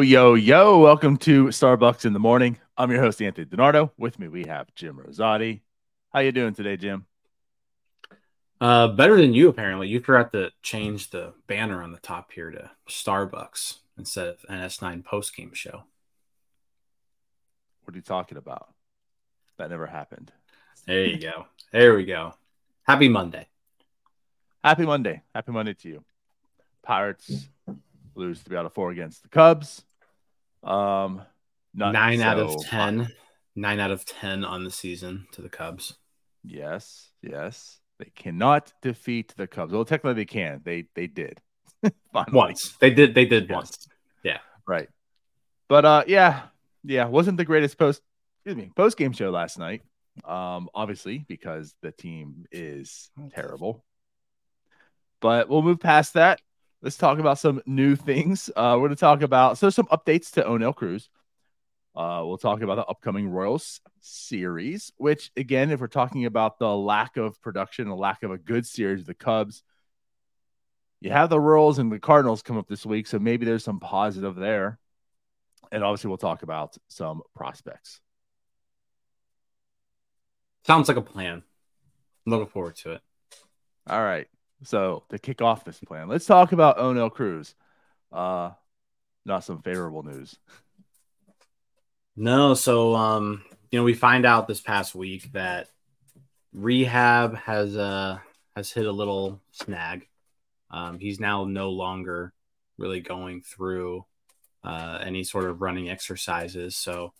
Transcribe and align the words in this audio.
Yo, 0.00 0.04
yo, 0.04 0.34
yo. 0.34 0.78
Welcome 0.78 1.18
to 1.18 1.48
Starbucks 1.48 2.06
in 2.06 2.14
the 2.14 2.18
Morning. 2.18 2.56
I'm 2.74 2.90
your 2.90 3.02
host, 3.02 3.20
Anthony 3.20 3.44
DiNardo. 3.44 3.90
With 3.98 4.18
me, 4.18 4.28
we 4.28 4.46
have 4.46 4.74
Jim 4.74 4.96
Rosati. 4.96 5.60
How 6.10 6.20
you 6.20 6.32
doing 6.32 6.54
today, 6.54 6.78
Jim? 6.78 7.04
Uh, 8.62 8.88
better 8.88 9.20
than 9.20 9.34
you, 9.34 9.50
apparently. 9.50 9.88
You 9.88 10.00
forgot 10.00 10.32
to 10.32 10.52
change 10.62 11.10
the 11.10 11.34
banner 11.48 11.82
on 11.82 11.92
the 11.92 11.98
top 11.98 12.32
here 12.32 12.50
to 12.50 12.70
Starbucks 12.88 13.80
instead 13.98 14.28
of 14.28 14.38
an 14.48 14.60
S9 14.60 15.04
post 15.04 15.36
game 15.36 15.52
show. 15.52 15.82
What 17.84 17.94
are 17.94 17.98
you 17.98 18.02
talking 18.02 18.38
about? 18.38 18.72
That 19.58 19.68
never 19.68 19.86
happened. 19.86 20.32
There 20.86 21.04
you 21.04 21.18
go. 21.18 21.44
There 21.72 21.94
we 21.94 22.06
go. 22.06 22.32
Happy 22.84 23.10
Monday. 23.10 23.48
Happy 24.64 24.86
Monday. 24.86 25.20
Happy 25.34 25.52
Monday 25.52 25.74
to 25.74 25.88
you. 25.90 26.04
Pirates 26.82 27.48
lose 28.14 28.40
three 28.40 28.56
out 28.56 28.64
of 28.64 28.72
four 28.72 28.90
against 28.92 29.22
the 29.22 29.28
Cubs. 29.28 29.84
Um, 30.62 31.22
nine 31.74 32.18
so 32.18 32.24
out 32.24 32.38
of 32.38 32.64
ten. 32.64 33.00
Hot. 33.00 33.10
Nine 33.56 33.80
out 33.80 33.90
of 33.90 34.04
ten 34.04 34.44
on 34.44 34.64
the 34.64 34.70
season 34.70 35.26
to 35.32 35.42
the 35.42 35.48
Cubs. 35.48 35.96
Yes, 36.44 37.10
yes. 37.22 37.78
They 37.98 38.10
cannot 38.14 38.72
defeat 38.80 39.34
the 39.36 39.46
Cubs. 39.46 39.72
Well, 39.72 39.84
technically 39.84 40.14
they 40.14 40.24
can. 40.24 40.62
They 40.64 40.86
they 40.94 41.06
did. 41.06 41.40
once. 42.32 42.76
They 42.80 42.90
did 42.90 43.14
they 43.14 43.26
did 43.26 43.48
yes. 43.48 43.54
once. 43.54 43.88
Yeah. 44.22 44.38
Right. 44.66 44.88
But 45.68 45.84
uh 45.84 46.04
yeah. 46.06 46.42
Yeah, 46.82 47.06
wasn't 47.06 47.36
the 47.36 47.44
greatest 47.44 47.76
post 47.76 48.00
excuse 48.38 48.56
me, 48.56 48.72
post 48.74 48.96
game 48.96 49.12
show 49.12 49.30
last 49.30 49.58
night. 49.58 49.82
Um, 50.24 50.68
obviously, 50.74 51.24
because 51.28 51.74
the 51.82 51.92
team 51.92 52.46
is 52.50 53.10
terrible. 53.34 53.84
But 55.20 55.48
we'll 55.48 55.62
move 55.62 55.80
past 55.80 56.14
that 56.14 56.40
let's 56.82 56.96
talk 56.96 57.18
about 57.18 57.38
some 57.38 57.62
new 57.66 57.96
things. 57.96 58.50
Uh, 58.56 58.74
we're 58.76 58.88
going 58.88 58.90
to 58.90 58.96
talk 58.96 59.22
about 59.22 59.58
so 59.58 59.70
some 59.70 59.86
updates 59.86 60.30
to 60.32 60.42
Oneil 60.42 60.74
Cruz. 60.74 61.08
Uh, 61.94 62.22
we'll 62.24 62.38
talk 62.38 62.62
about 62.62 62.76
the 62.76 62.86
upcoming 62.86 63.28
Royals 63.28 63.80
series, 64.00 64.92
which 64.96 65.32
again, 65.36 65.70
if 65.70 65.80
we're 65.80 65.88
talking 65.88 66.24
about 66.24 66.58
the 66.58 66.74
lack 66.74 67.16
of 67.16 67.40
production, 67.42 67.88
the 67.88 67.96
lack 67.96 68.22
of 68.22 68.30
a 68.30 68.38
good 68.38 68.64
series, 68.66 69.04
the 69.04 69.14
Cubs, 69.14 69.62
you 71.00 71.10
have 71.10 71.30
the 71.30 71.40
Royals 71.40 71.78
and 71.78 71.90
the 71.90 71.98
Cardinals 71.98 72.42
come 72.42 72.58
up 72.58 72.68
this 72.68 72.86
week, 72.86 73.06
so 73.06 73.18
maybe 73.18 73.44
there's 73.44 73.64
some 73.64 73.80
positive 73.80 74.36
there. 74.36 74.78
And 75.72 75.82
obviously, 75.82 76.08
we'll 76.08 76.18
talk 76.18 76.42
about 76.42 76.76
some 76.88 77.22
prospects. 77.34 78.00
Sounds 80.66 80.88
like 80.88 80.96
a 80.96 81.02
plan. 81.02 81.42
I'm 82.26 82.32
looking 82.32 82.48
forward 82.48 82.76
to 82.76 82.92
it. 82.92 83.00
All 83.88 84.02
right. 84.02 84.28
So 84.62 85.04
to 85.10 85.18
kick 85.18 85.40
off 85.40 85.64
this 85.64 85.80
plan, 85.80 86.08
let's 86.08 86.26
talk 86.26 86.52
about 86.52 86.78
Oneil 86.78 87.10
Cruz. 87.10 87.54
Uh, 88.12 88.50
not 89.24 89.44
some 89.44 89.62
favorable 89.62 90.02
news. 90.02 90.36
No, 92.16 92.54
so 92.54 92.94
um, 92.94 93.42
you 93.70 93.78
know, 93.78 93.84
we 93.84 93.94
find 93.94 94.26
out 94.26 94.48
this 94.48 94.60
past 94.60 94.94
week 94.94 95.32
that 95.32 95.68
rehab 96.52 97.36
has 97.36 97.76
uh 97.76 98.18
has 98.56 98.72
hit 98.72 98.86
a 98.86 98.92
little 98.92 99.40
snag. 99.52 100.06
Um, 100.70 100.98
he's 100.98 101.20
now 101.20 101.44
no 101.44 101.70
longer 101.70 102.32
really 102.76 103.00
going 103.00 103.42
through 103.42 104.04
uh, 104.62 104.98
any 105.02 105.24
sort 105.24 105.44
of 105.44 105.62
running 105.62 105.88
exercises. 105.88 106.76
So 106.76 107.12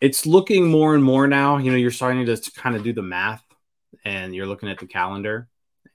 it's 0.00 0.26
looking 0.26 0.68
more 0.68 0.94
and 0.94 1.04
more 1.04 1.26
now. 1.26 1.58
You 1.58 1.70
know, 1.70 1.76
you're 1.76 1.90
starting 1.90 2.26
to 2.26 2.50
kind 2.56 2.76
of 2.76 2.82
do 2.82 2.92
the 2.92 3.02
math, 3.02 3.44
and 4.04 4.34
you're 4.34 4.46
looking 4.46 4.68
at 4.68 4.78
the 4.78 4.86
calendar 4.86 5.48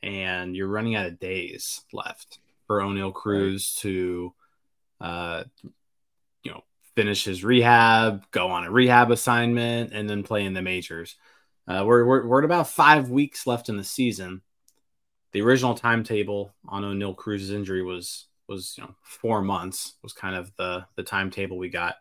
and 0.03 0.56
you're 0.56 0.67
running 0.67 0.95
out 0.95 1.06
of 1.06 1.19
days 1.19 1.81
left 1.94 2.39
for 2.67 2.79
Oneil 2.79 3.13
Cruz 3.13 3.75
right. 3.75 3.81
to, 3.81 4.34
uh, 5.00 5.44
you 6.44 6.51
know, 6.51 6.63
finish 6.95 7.25
his 7.25 7.44
rehab, 7.44 8.23
go 8.31 8.47
on 8.47 8.63
a 8.63 8.72
rehab 8.72 9.12
assignment, 9.12 9.94
and 9.94 10.09
then 10.09 10.23
play 10.23 10.45
in 10.45 10.53
the 10.53 10.62
majors. 10.62 11.16
Uh, 11.67 11.84
we're, 11.85 12.06
we're, 12.06 12.25
we're 12.25 12.39
at 12.39 12.45
about 12.45 12.69
five 12.69 13.09
weeks 13.09 13.45
left 13.45 13.69
in 13.69 13.78
the 13.78 13.84
season. 13.84 14.41
The 15.31 15.41
original 15.41 15.75
timetable 15.75 16.53
on 16.68 16.83
Oneil 16.83 17.16
Cruz's 17.16 17.51
injury 17.51 17.83
was 17.83 18.25
was 18.47 18.75
you 18.78 18.83
know 18.83 18.94
four 19.01 19.41
months 19.41 19.94
was 20.03 20.12
kind 20.12 20.35
of 20.35 20.51
the 20.57 20.85
the 20.95 21.03
timetable 21.03 21.57
we 21.57 21.69
got. 21.69 21.95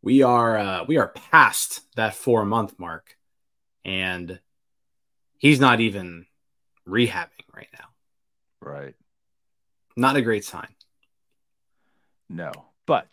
We 0.00 0.22
are 0.22 0.56
uh, 0.56 0.84
we 0.84 0.98
are 0.98 1.08
past 1.08 1.80
that 1.96 2.14
four 2.14 2.44
month 2.44 2.78
mark, 2.78 3.16
and 3.84 4.38
he's 5.38 5.58
not 5.58 5.80
even 5.80 6.26
rehabbing 6.88 7.46
right 7.54 7.68
now. 7.72 7.86
Right. 8.60 8.94
Not 9.96 10.16
a 10.16 10.22
great 10.22 10.44
sign. 10.44 10.68
No. 12.28 12.52
But 12.86 13.08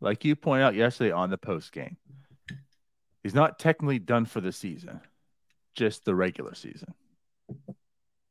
like 0.00 0.24
you 0.24 0.36
pointed 0.36 0.64
out 0.64 0.74
yesterday 0.74 1.12
on 1.12 1.30
the 1.30 1.38
post 1.38 1.72
game, 1.72 1.96
he's 3.22 3.34
not 3.34 3.58
technically 3.58 3.98
done 3.98 4.26
for 4.26 4.40
the 4.40 4.52
season, 4.52 5.00
just 5.74 6.04
the 6.04 6.14
regular 6.14 6.54
season. 6.54 6.94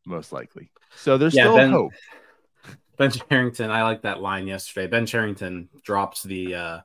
Most 0.05 0.31
likely. 0.31 0.71
So 0.95 1.17
there's 1.17 1.35
yeah, 1.35 1.43
still 1.43 1.55
ben, 1.55 1.71
hope. 1.71 1.91
Ben 2.95 3.09
Cherington, 3.09 3.71
I 3.71 3.81
like 3.81 4.03
that 4.03 4.21
line 4.21 4.45
yesterday. 4.45 4.85
Ben 4.85 5.07
Cherington 5.07 5.69
drops 5.83 6.21
the 6.21 6.55
uh 6.55 6.79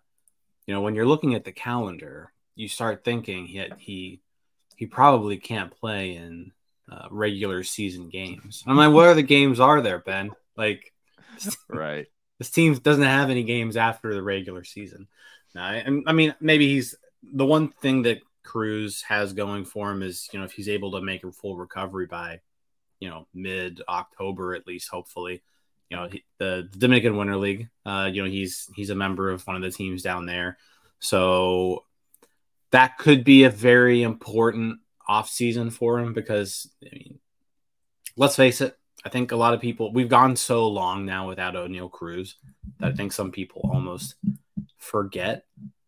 you 0.67 0.75
know, 0.75 0.83
when 0.83 0.95
you're 0.95 1.07
looking 1.07 1.35
at 1.35 1.45
the 1.45 1.53
calendar, 1.53 2.33
you 2.55 2.69
start 2.69 3.05
thinking 3.05 3.47
he 3.47 3.65
he 3.79 4.21
he 4.77 4.87
probably 4.87 5.39
can't 5.39 5.75
play 5.75 6.15
in 6.15 6.53
uh, 6.91 7.09
regular 7.11 7.63
season 7.63 8.09
games. 8.09 8.65
I'm 8.67 8.77
like, 8.77 8.93
what 8.93 9.09
other 9.09 9.23
games 9.23 9.61
are 9.61 9.81
there, 9.81 9.99
Ben? 9.99 10.33
Like, 10.57 10.93
right. 11.69 12.07
This 12.39 12.51
team 12.51 12.75
doesn't 12.75 13.03
have 13.03 13.31
any 13.31 13.43
games 13.43 13.77
after 13.77 14.15
the 14.15 14.23
regular 14.23 14.65
season. 14.65 15.09
Now, 15.55 15.65
I, 15.65 15.85
I 16.07 16.13
mean, 16.13 16.35
maybe 16.41 16.69
he's 16.69 16.95
the 17.23 17.47
one 17.47 17.69
thing 17.69 18.03
that 18.03 18.21
Cruz 18.45 19.03
has 19.03 19.33
going 19.33 19.65
for 19.65 19.91
him 19.91 20.03
is, 20.03 20.29
you 20.33 20.39
know, 20.39 20.45
if 20.45 20.53
he's 20.53 20.69
able 20.69 20.93
to 20.93 21.01
make 21.01 21.25
a 21.25 21.33
full 21.33 21.57
recovery 21.57 22.07
by, 22.07 22.41
you 23.01 23.11
know, 23.11 23.27
mid 23.35 23.83
October 23.89 24.55
at 24.55 24.67
least, 24.67 24.89
hopefully, 24.89 25.43
you 25.91 25.97
know, 25.97 26.09
he, 26.09 26.25
the 26.39 26.69
Dominican 26.77 27.17
Winter 27.17 27.37
League, 27.37 27.69
uh, 27.85 28.09
you 28.13 28.23
know, 28.23 28.31
he's 28.31 28.71
he's 28.75 28.91
a 28.91 28.95
member 28.95 29.31
of 29.31 29.47
one 29.47 29.57
of 29.57 29.63
the 29.63 29.71
teams 29.71 30.03
down 30.03 30.27
there, 30.27 30.59
so 31.01 31.85
that 32.71 32.99
could 32.99 33.25
be 33.25 33.45
a 33.45 33.51
very 33.51 34.03
important 34.03 34.81
off 35.09 35.29
season 35.31 35.71
for 35.71 35.99
him 35.99 36.13
because 36.13 36.71
I 36.85 36.91
mean, 36.93 37.19
let's 38.17 38.37
face 38.37 38.61
it, 38.61 38.77
I 39.05 39.09
think 39.09 39.33
a 39.33 39.37
lot 39.37 39.55
of 39.55 39.61
people 39.61 39.93
we've 39.93 40.09
gone 40.09 40.37
so 40.37 40.69
long 40.69 41.07
now 41.07 41.29
without 41.29 41.55
Oneil 41.55 41.91
Cruz 41.91 42.37
that 42.79 42.93
I 42.93 42.95
think 42.95 43.13
some 43.13 43.33
people 43.33 43.69
almost 43.73 44.17
forget 44.77 45.45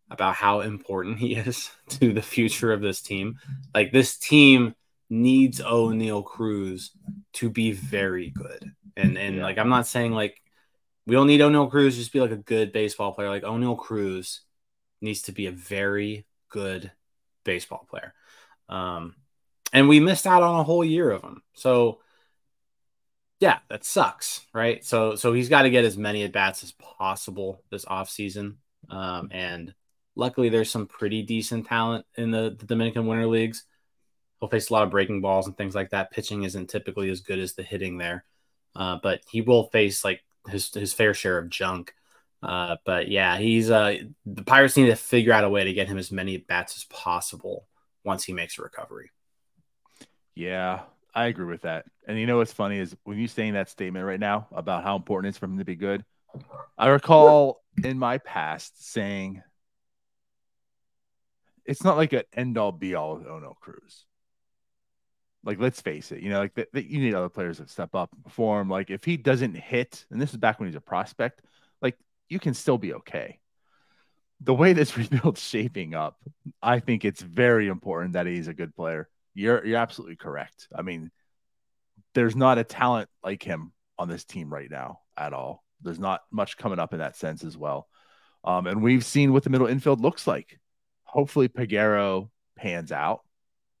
about 0.09 0.35
how 0.35 0.61
important 0.61 1.19
he 1.19 1.35
is 1.35 1.71
to 1.89 2.13
the 2.13 2.21
future 2.21 2.73
of 2.73 2.81
this 2.81 3.01
team. 3.01 3.37
Like 3.73 3.91
this 3.91 4.17
team 4.17 4.75
needs 5.09 5.59
Oneil 5.59 6.23
Cruz 6.25 6.91
to 7.33 7.49
be 7.49 7.71
very 7.71 8.29
good. 8.29 8.71
And 8.97 9.17
and 9.17 9.37
yeah. 9.37 9.43
like 9.43 9.57
I'm 9.57 9.69
not 9.69 9.87
saying 9.87 10.13
like 10.13 10.41
we 11.05 11.15
don't 11.15 11.27
need 11.27 11.41
Oneil 11.41 11.69
Cruz 11.69 11.97
just 11.97 12.13
be 12.13 12.21
like 12.21 12.31
a 12.31 12.37
good 12.37 12.71
baseball 12.71 13.13
player. 13.13 13.29
Like 13.29 13.43
Oneil 13.43 13.77
Cruz 13.77 14.41
needs 15.01 15.23
to 15.23 15.31
be 15.31 15.47
a 15.47 15.51
very 15.51 16.25
good 16.49 16.91
baseball 17.43 17.85
player. 17.89 18.13
Um, 18.71 19.15
and 19.73 19.87
we 19.87 19.99
missed 19.99 20.25
out 20.25 20.43
on 20.43 20.59
a 20.59 20.63
whole 20.63 20.83
year 20.83 21.11
of 21.11 21.21
him. 21.21 21.43
So 21.53 21.99
yeah, 23.39 23.59
that 23.69 23.83
sucks, 23.83 24.45
right? 24.53 24.83
So 24.83 25.15
so 25.15 25.33
he's 25.33 25.49
got 25.49 25.63
to 25.63 25.69
get 25.69 25.85
as 25.85 25.97
many 25.97 26.23
at 26.23 26.31
bats 26.31 26.63
as 26.63 26.71
possible 26.73 27.63
this 27.69 27.85
offseason. 27.85 28.55
Um, 28.89 29.29
and 29.31 29.73
luckily 30.15 30.49
there's 30.49 30.69
some 30.69 30.87
pretty 30.87 31.23
decent 31.23 31.67
talent 31.67 32.05
in 32.15 32.31
the, 32.31 32.55
the 32.57 32.65
Dominican 32.65 33.07
Winter 33.07 33.27
Leagues. 33.27 33.63
He'll 34.39 34.49
face 34.49 34.69
a 34.69 34.73
lot 34.73 34.83
of 34.83 34.89
breaking 34.89 35.21
balls 35.21 35.47
and 35.47 35.55
things 35.55 35.75
like 35.75 35.91
that. 35.91 36.11
Pitching 36.11 36.43
isn't 36.43 36.69
typically 36.69 37.09
as 37.09 37.21
good 37.21 37.39
as 37.39 37.53
the 37.53 37.63
hitting 37.63 37.97
there. 37.97 38.25
Uh, 38.75 38.97
but 39.01 39.21
he 39.29 39.41
will 39.41 39.65
face 39.65 40.03
like 40.03 40.21
his 40.47 40.73
his 40.73 40.93
fair 40.93 41.13
share 41.13 41.37
of 41.37 41.49
junk. 41.49 41.93
Uh, 42.41 42.77
but 42.85 43.07
yeah, 43.07 43.37
he's 43.37 43.69
uh, 43.69 43.97
the 44.25 44.43
Pirates 44.43 44.77
need 44.77 44.87
to 44.87 44.95
figure 44.95 45.33
out 45.33 45.43
a 45.43 45.49
way 45.49 45.63
to 45.63 45.73
get 45.73 45.87
him 45.87 45.97
as 45.97 46.11
many 46.11 46.37
bats 46.37 46.75
as 46.75 46.83
possible 46.85 47.67
once 48.03 48.23
he 48.23 48.33
makes 48.33 48.57
a 48.57 48.61
recovery. 48.61 49.11
Yeah, 50.35 50.81
I 51.13 51.25
agree 51.25 51.45
with 51.45 51.63
that. 51.63 51.85
And 52.07 52.17
you 52.17 52.25
know 52.25 52.37
what's 52.37 52.53
funny 52.53 52.77
is 52.77 52.95
when 53.03 53.17
you're 53.17 53.27
saying 53.27 53.53
that 53.53 53.69
statement 53.69 54.05
right 54.05 54.19
now 54.19 54.47
about 54.51 54.83
how 54.83 54.95
important 54.95 55.27
it 55.27 55.35
is 55.35 55.37
for 55.37 55.45
him 55.45 55.57
to 55.57 55.65
be 55.65 55.75
good, 55.75 56.03
I 56.77 56.87
recall 56.87 57.61
in 57.83 57.99
my 57.99 58.17
past 58.17 58.91
saying 58.91 59.43
it's 61.65 61.83
not 61.83 61.97
like 61.97 62.13
an 62.13 62.23
end 62.33 62.57
all 62.57 62.71
be 62.71 62.95
all 62.95 63.17
with 63.17 63.27
Oneil 63.27 63.55
Cruz. 63.55 64.05
Like, 65.43 65.59
let's 65.59 65.81
face 65.81 66.11
it, 66.11 66.21
you 66.21 66.29
know, 66.29 66.39
like 66.39 66.53
that 66.55 66.85
you 66.85 67.01
need 67.01 67.15
other 67.15 67.29
players 67.29 67.57
that 67.57 67.69
step 67.69 67.95
up 67.95 68.11
and 68.13 68.23
perform. 68.23 68.69
Like, 68.69 68.89
if 68.89 69.03
he 69.03 69.17
doesn't 69.17 69.55
hit, 69.55 70.05
and 70.11 70.21
this 70.21 70.31
is 70.31 70.37
back 70.37 70.59
when 70.59 70.69
he's 70.69 70.75
a 70.75 70.81
prospect, 70.81 71.41
like 71.81 71.97
you 72.29 72.39
can 72.39 72.53
still 72.53 72.77
be 72.77 72.93
okay. 72.93 73.40
The 74.43 74.53
way 74.53 74.73
this 74.73 74.97
rebuild's 74.97 75.41
shaping 75.41 75.93
up, 75.93 76.17
I 76.61 76.79
think 76.79 77.05
it's 77.05 77.21
very 77.21 77.67
important 77.67 78.13
that 78.13 78.27
he's 78.27 78.47
a 78.47 78.53
good 78.53 78.75
player. 78.75 79.07
You're 79.33 79.65
you're 79.65 79.77
absolutely 79.77 80.17
correct. 80.17 80.67
I 80.75 80.81
mean, 80.81 81.11
there's 82.13 82.35
not 82.35 82.57
a 82.57 82.63
talent 82.63 83.09
like 83.23 83.43
him 83.43 83.71
on 83.97 84.09
this 84.09 84.25
team 84.25 84.51
right 84.51 84.69
now 84.69 84.99
at 85.17 85.33
all. 85.33 85.63
There's 85.81 85.99
not 85.99 86.21
much 86.31 86.57
coming 86.57 86.79
up 86.79 86.93
in 86.93 86.99
that 86.99 87.15
sense 87.15 87.43
as 87.43 87.57
well. 87.57 87.87
Um, 88.43 88.67
and 88.67 88.81
we've 88.81 89.05
seen 89.05 89.33
what 89.33 89.43
the 89.43 89.49
middle 89.49 89.67
infield 89.67 90.01
looks 90.01 90.27
like. 90.27 90.59
Hopefully, 91.03 91.47
Peguero 91.47 92.29
pans 92.55 92.91
out, 92.91 93.21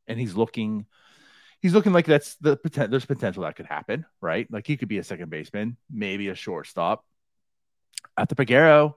and 0.07 0.19
he's 0.19 0.35
looking. 0.35 0.85
He's 1.61 1.73
looking 1.73 1.93
like 1.93 2.07
that's 2.07 2.35
the 2.37 2.57
potential. 2.57 2.89
There's 2.89 3.05
potential 3.05 3.43
that 3.43 3.55
could 3.55 3.67
happen, 3.67 4.05
right? 4.19 4.47
Like 4.51 4.65
he 4.65 4.77
could 4.77 4.87
be 4.87 4.97
a 4.97 5.03
second 5.03 5.29
baseman, 5.29 5.77
maybe 5.91 6.29
a 6.29 6.35
shortstop. 6.35 7.05
At 8.17 8.29
the 8.29 8.35
Peguero, 8.35 8.95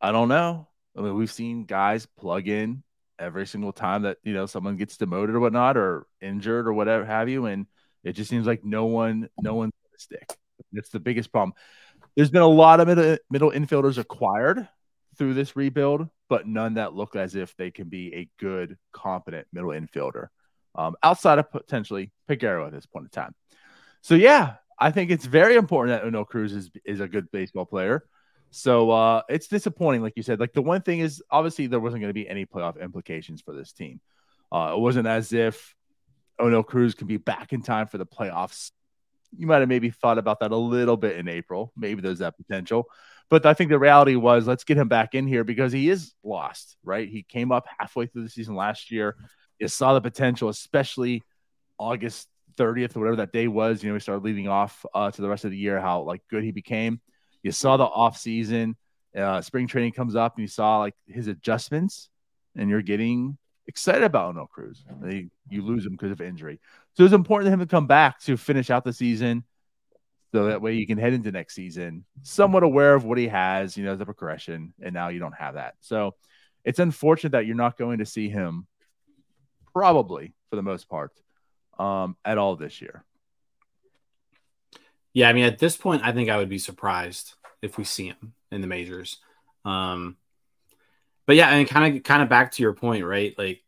I 0.00 0.12
don't 0.12 0.28
know. 0.28 0.67
I 0.98 1.02
mean, 1.02 1.14
we've 1.14 1.30
seen 1.30 1.64
guys 1.64 2.06
plug 2.06 2.48
in 2.48 2.82
every 3.18 3.46
single 3.46 3.72
time 3.72 4.02
that 4.02 4.18
you 4.24 4.34
know 4.34 4.46
someone 4.46 4.76
gets 4.76 4.96
demoted 4.96 5.36
or 5.36 5.40
whatnot, 5.40 5.76
or 5.76 6.06
injured 6.20 6.66
or 6.66 6.72
whatever 6.72 7.04
have 7.04 7.28
you, 7.28 7.46
and 7.46 7.66
it 8.02 8.12
just 8.12 8.28
seems 8.28 8.46
like 8.46 8.64
no 8.64 8.86
one, 8.86 9.28
no 9.40 9.54
one's 9.54 9.72
stick. 9.96 10.36
That's 10.72 10.90
the 10.90 11.00
biggest 11.00 11.30
problem. 11.30 11.54
There's 12.16 12.30
been 12.30 12.42
a 12.42 12.46
lot 12.46 12.80
of 12.80 12.88
middle, 12.88 13.16
middle 13.30 13.52
infielders 13.52 13.96
acquired 13.96 14.68
through 15.16 15.34
this 15.34 15.54
rebuild, 15.54 16.08
but 16.28 16.46
none 16.46 16.74
that 16.74 16.94
look 16.94 17.14
as 17.14 17.36
if 17.36 17.56
they 17.56 17.70
can 17.70 17.88
be 17.88 18.14
a 18.14 18.28
good, 18.38 18.76
competent 18.92 19.46
middle 19.52 19.70
infielder 19.70 20.28
um, 20.74 20.96
outside 21.02 21.38
of 21.38 21.50
potentially 21.50 22.12
Peguero 22.28 22.66
at 22.66 22.72
this 22.72 22.86
point 22.86 23.06
in 23.06 23.10
time. 23.10 23.34
So 24.00 24.14
yeah, 24.14 24.54
I 24.78 24.90
think 24.90 25.10
it's 25.10 25.26
very 25.26 25.56
important 25.56 26.00
that 26.00 26.08
Oneil 26.08 26.26
Cruz 26.26 26.52
is 26.52 26.70
is 26.84 27.00
a 27.00 27.08
good 27.08 27.30
baseball 27.30 27.66
player. 27.66 28.04
So 28.50 28.90
uh, 28.90 29.22
it's 29.28 29.48
disappointing, 29.48 30.02
like 30.02 30.14
you 30.16 30.22
said. 30.22 30.40
Like 30.40 30.52
the 30.52 30.62
one 30.62 30.82
thing 30.82 31.00
is, 31.00 31.22
obviously, 31.30 31.66
there 31.66 31.80
wasn't 31.80 32.00
going 32.00 32.10
to 32.10 32.14
be 32.14 32.28
any 32.28 32.46
playoff 32.46 32.80
implications 32.80 33.42
for 33.42 33.54
this 33.54 33.72
team. 33.72 34.00
Uh, 34.50 34.72
it 34.76 34.80
wasn't 34.80 35.06
as 35.06 35.32
if 35.32 35.74
Oneil 36.40 36.66
Cruz 36.66 36.94
can 36.94 37.06
be 37.06 37.18
back 37.18 37.52
in 37.52 37.62
time 37.62 37.86
for 37.86 37.98
the 37.98 38.06
playoffs. 38.06 38.70
You 39.36 39.46
might 39.46 39.58
have 39.58 39.68
maybe 39.68 39.90
thought 39.90 40.16
about 40.16 40.40
that 40.40 40.52
a 40.52 40.56
little 40.56 40.96
bit 40.96 41.18
in 41.18 41.28
April. 41.28 41.72
Maybe 41.76 42.00
there's 42.00 42.20
that 42.20 42.36
potential. 42.36 42.86
But 43.28 43.44
I 43.44 43.52
think 43.52 43.68
the 43.68 43.78
reality 43.78 44.16
was 44.16 44.46
let's 44.46 44.64
get 44.64 44.78
him 44.78 44.88
back 44.88 45.14
in 45.14 45.26
here 45.26 45.44
because 45.44 45.70
he 45.70 45.90
is 45.90 46.14
lost, 46.24 46.78
right? 46.82 47.06
He 47.06 47.22
came 47.22 47.52
up 47.52 47.66
halfway 47.78 48.06
through 48.06 48.22
the 48.22 48.30
season 48.30 48.54
last 48.54 48.90
year. 48.90 49.16
You 49.58 49.68
saw 49.68 49.92
the 49.92 50.00
potential, 50.00 50.48
especially 50.48 51.22
August 51.78 52.28
30th 52.56 52.96
or 52.96 53.00
whatever 53.00 53.16
that 53.16 53.32
day 53.32 53.46
was. 53.46 53.82
You 53.82 53.90
know, 53.90 53.96
he 53.96 54.00
started 54.00 54.24
leading 54.24 54.48
off 54.48 54.86
uh, 54.94 55.10
to 55.10 55.22
the 55.22 55.28
rest 55.28 55.44
of 55.44 55.50
the 55.50 55.58
year, 55.58 55.78
how 55.78 56.02
like 56.02 56.22
good 56.30 56.42
he 56.42 56.52
became. 56.52 57.00
You 57.48 57.52
saw 57.52 57.78
the 57.78 57.84
off 57.84 58.18
season, 58.18 58.76
uh, 59.16 59.40
spring 59.40 59.66
training 59.68 59.92
comes 59.92 60.14
up, 60.14 60.36
and 60.36 60.42
you 60.42 60.48
saw 60.48 60.80
like 60.80 60.94
his 61.06 61.28
adjustments, 61.28 62.10
and 62.54 62.68
you're 62.68 62.82
getting 62.82 63.38
excited 63.66 64.02
about 64.02 64.34
Oneil 64.34 64.50
Cruz. 64.50 64.84
They, 65.00 65.28
you 65.48 65.62
lose 65.62 65.86
him 65.86 65.92
because 65.92 66.10
of 66.10 66.20
injury, 66.20 66.60
so 66.92 67.04
it's 67.04 67.14
important 67.14 67.46
to 67.46 67.54
him 67.54 67.60
to 67.60 67.66
come 67.66 67.86
back 67.86 68.20
to 68.24 68.36
finish 68.36 68.68
out 68.68 68.84
the 68.84 68.92
season, 68.92 69.44
so 70.30 70.44
that 70.48 70.60
way 70.60 70.74
you 70.74 70.86
can 70.86 70.98
head 70.98 71.14
into 71.14 71.32
next 71.32 71.54
season 71.54 72.04
somewhat 72.22 72.64
aware 72.64 72.94
of 72.94 73.06
what 73.06 73.16
he 73.16 73.28
has, 73.28 73.78
you 73.78 73.84
know, 73.86 73.96
the 73.96 74.04
progression, 74.04 74.74
and 74.82 74.92
now 74.92 75.08
you 75.08 75.18
don't 75.18 75.32
have 75.32 75.54
that. 75.54 75.76
So 75.80 76.16
it's 76.66 76.80
unfortunate 76.80 77.30
that 77.30 77.46
you're 77.46 77.56
not 77.56 77.78
going 77.78 78.00
to 78.00 78.04
see 78.04 78.28
him 78.28 78.66
probably 79.72 80.34
for 80.50 80.56
the 80.56 80.62
most 80.62 80.86
part 80.86 81.12
um, 81.78 82.14
at 82.26 82.36
all 82.36 82.56
this 82.56 82.82
year. 82.82 83.06
Yeah, 85.14 85.30
I 85.30 85.32
mean, 85.32 85.44
at 85.44 85.58
this 85.58 85.76
point, 85.76 86.02
I 86.04 86.12
think 86.12 86.28
I 86.28 86.36
would 86.36 86.50
be 86.50 86.58
surprised 86.58 87.34
if 87.62 87.78
we 87.78 87.84
see 87.84 88.06
him 88.06 88.34
in 88.50 88.60
the 88.60 88.66
majors. 88.66 89.18
Um, 89.64 90.16
but 91.26 91.36
yeah, 91.36 91.50
and 91.50 91.68
kind 91.68 91.96
of, 91.96 92.02
kind 92.02 92.22
of 92.22 92.28
back 92.28 92.52
to 92.52 92.62
your 92.62 92.72
point, 92.72 93.04
right? 93.04 93.34
Like 93.36 93.62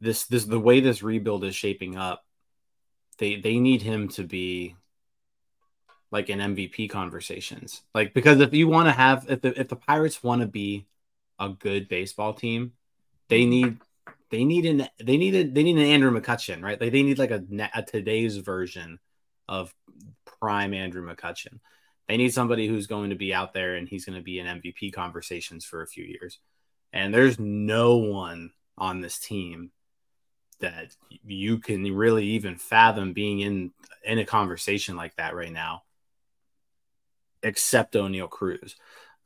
this, 0.00 0.24
this, 0.24 0.44
the 0.44 0.60
way 0.60 0.80
this 0.80 1.02
rebuild 1.02 1.44
is 1.44 1.54
shaping 1.54 1.96
up, 1.96 2.24
they 3.18 3.36
they 3.36 3.58
need 3.58 3.82
him 3.82 4.08
to 4.08 4.24
be 4.24 4.74
like 6.10 6.30
in 6.30 6.38
MVP 6.38 6.90
conversations, 6.90 7.82
like 7.94 8.14
because 8.14 8.40
if 8.40 8.52
you 8.54 8.68
want 8.68 8.88
to 8.88 8.92
have, 8.92 9.26
if 9.28 9.40
the 9.40 9.60
if 9.60 9.68
the 9.68 9.76
Pirates 9.76 10.22
want 10.22 10.40
to 10.40 10.46
be 10.46 10.86
a 11.38 11.48
good 11.48 11.88
baseball 11.88 12.34
team, 12.34 12.72
they 13.28 13.44
need 13.44 13.78
they 14.30 14.44
need 14.44 14.66
an 14.66 14.88
they 15.02 15.16
need 15.16 15.34
a, 15.34 15.42
they 15.44 15.62
need 15.62 15.76
an 15.76 15.82
Andrew 15.82 16.10
McCutchen, 16.10 16.62
right? 16.62 16.80
Like 16.80 16.92
they 16.92 17.02
need 17.02 17.18
like 17.18 17.30
a, 17.30 17.44
a 17.74 17.82
today's 17.82 18.36
version 18.36 18.98
of 19.48 19.74
prime 20.40 20.74
Andrew 20.74 21.06
McCutchen. 21.06 21.60
They 22.08 22.16
need 22.16 22.34
somebody 22.34 22.68
who's 22.68 22.86
going 22.86 23.10
to 23.10 23.16
be 23.16 23.32
out 23.32 23.54
there 23.54 23.76
and 23.76 23.88
he's 23.88 24.04
going 24.04 24.18
to 24.18 24.24
be 24.24 24.38
in 24.38 24.46
MVP 24.46 24.92
conversations 24.92 25.64
for 25.64 25.82
a 25.82 25.86
few 25.86 26.04
years. 26.04 26.38
And 26.92 27.12
there's 27.12 27.38
no 27.38 27.96
one 27.96 28.52
on 28.76 29.00
this 29.00 29.18
team 29.18 29.70
that 30.60 30.94
you 31.24 31.58
can 31.58 31.82
really 31.94 32.24
even 32.24 32.56
fathom 32.56 33.12
being 33.12 33.40
in 33.40 33.72
in 34.04 34.18
a 34.18 34.24
conversation 34.24 34.96
like 34.96 35.16
that 35.16 35.34
right 35.34 35.52
now, 35.52 35.82
except 37.42 37.94
Oneil 37.94 38.30
Cruz. 38.30 38.76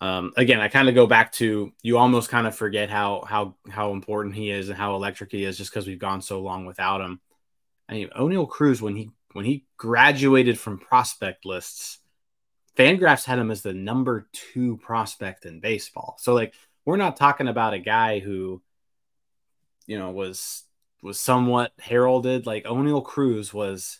Um, 0.00 0.32
again, 0.36 0.60
I 0.60 0.68
kind 0.68 0.88
of 0.88 0.94
go 0.94 1.06
back 1.06 1.32
to 1.32 1.72
you 1.82 1.98
almost 1.98 2.30
kind 2.30 2.46
of 2.46 2.54
forget 2.54 2.88
how 2.88 3.24
how 3.28 3.56
how 3.68 3.92
important 3.92 4.34
he 4.34 4.50
is 4.50 4.68
and 4.68 4.78
how 4.78 4.94
electric 4.94 5.32
he 5.32 5.44
is 5.44 5.58
just 5.58 5.70
because 5.70 5.86
we've 5.86 5.98
gone 5.98 6.22
so 6.22 6.40
long 6.40 6.66
without 6.66 7.00
him. 7.00 7.20
I 7.88 7.94
mean, 7.94 8.10
Oneil 8.16 8.48
Cruz 8.48 8.80
when 8.80 8.96
he 8.96 9.10
when 9.32 9.44
he 9.44 9.66
graduated 9.76 10.58
from 10.58 10.78
prospect 10.78 11.44
lists, 11.44 11.98
Fangraphs 12.78 13.24
had 13.24 13.38
him 13.38 13.50
as 13.50 13.62
the 13.62 13.74
number 13.74 14.28
two 14.32 14.76
prospect 14.78 15.44
in 15.44 15.60
baseball. 15.60 16.16
So 16.20 16.34
like 16.34 16.54
we're 16.84 16.96
not 16.96 17.16
talking 17.16 17.48
about 17.48 17.74
a 17.74 17.78
guy 17.78 18.20
who, 18.20 18.62
you 19.86 19.98
know, 19.98 20.10
was 20.10 20.64
was 21.02 21.18
somewhat 21.18 21.72
heralded. 21.78 22.46
Like 22.46 22.64
Oneil 22.64 23.04
Cruz 23.04 23.52
was 23.52 23.98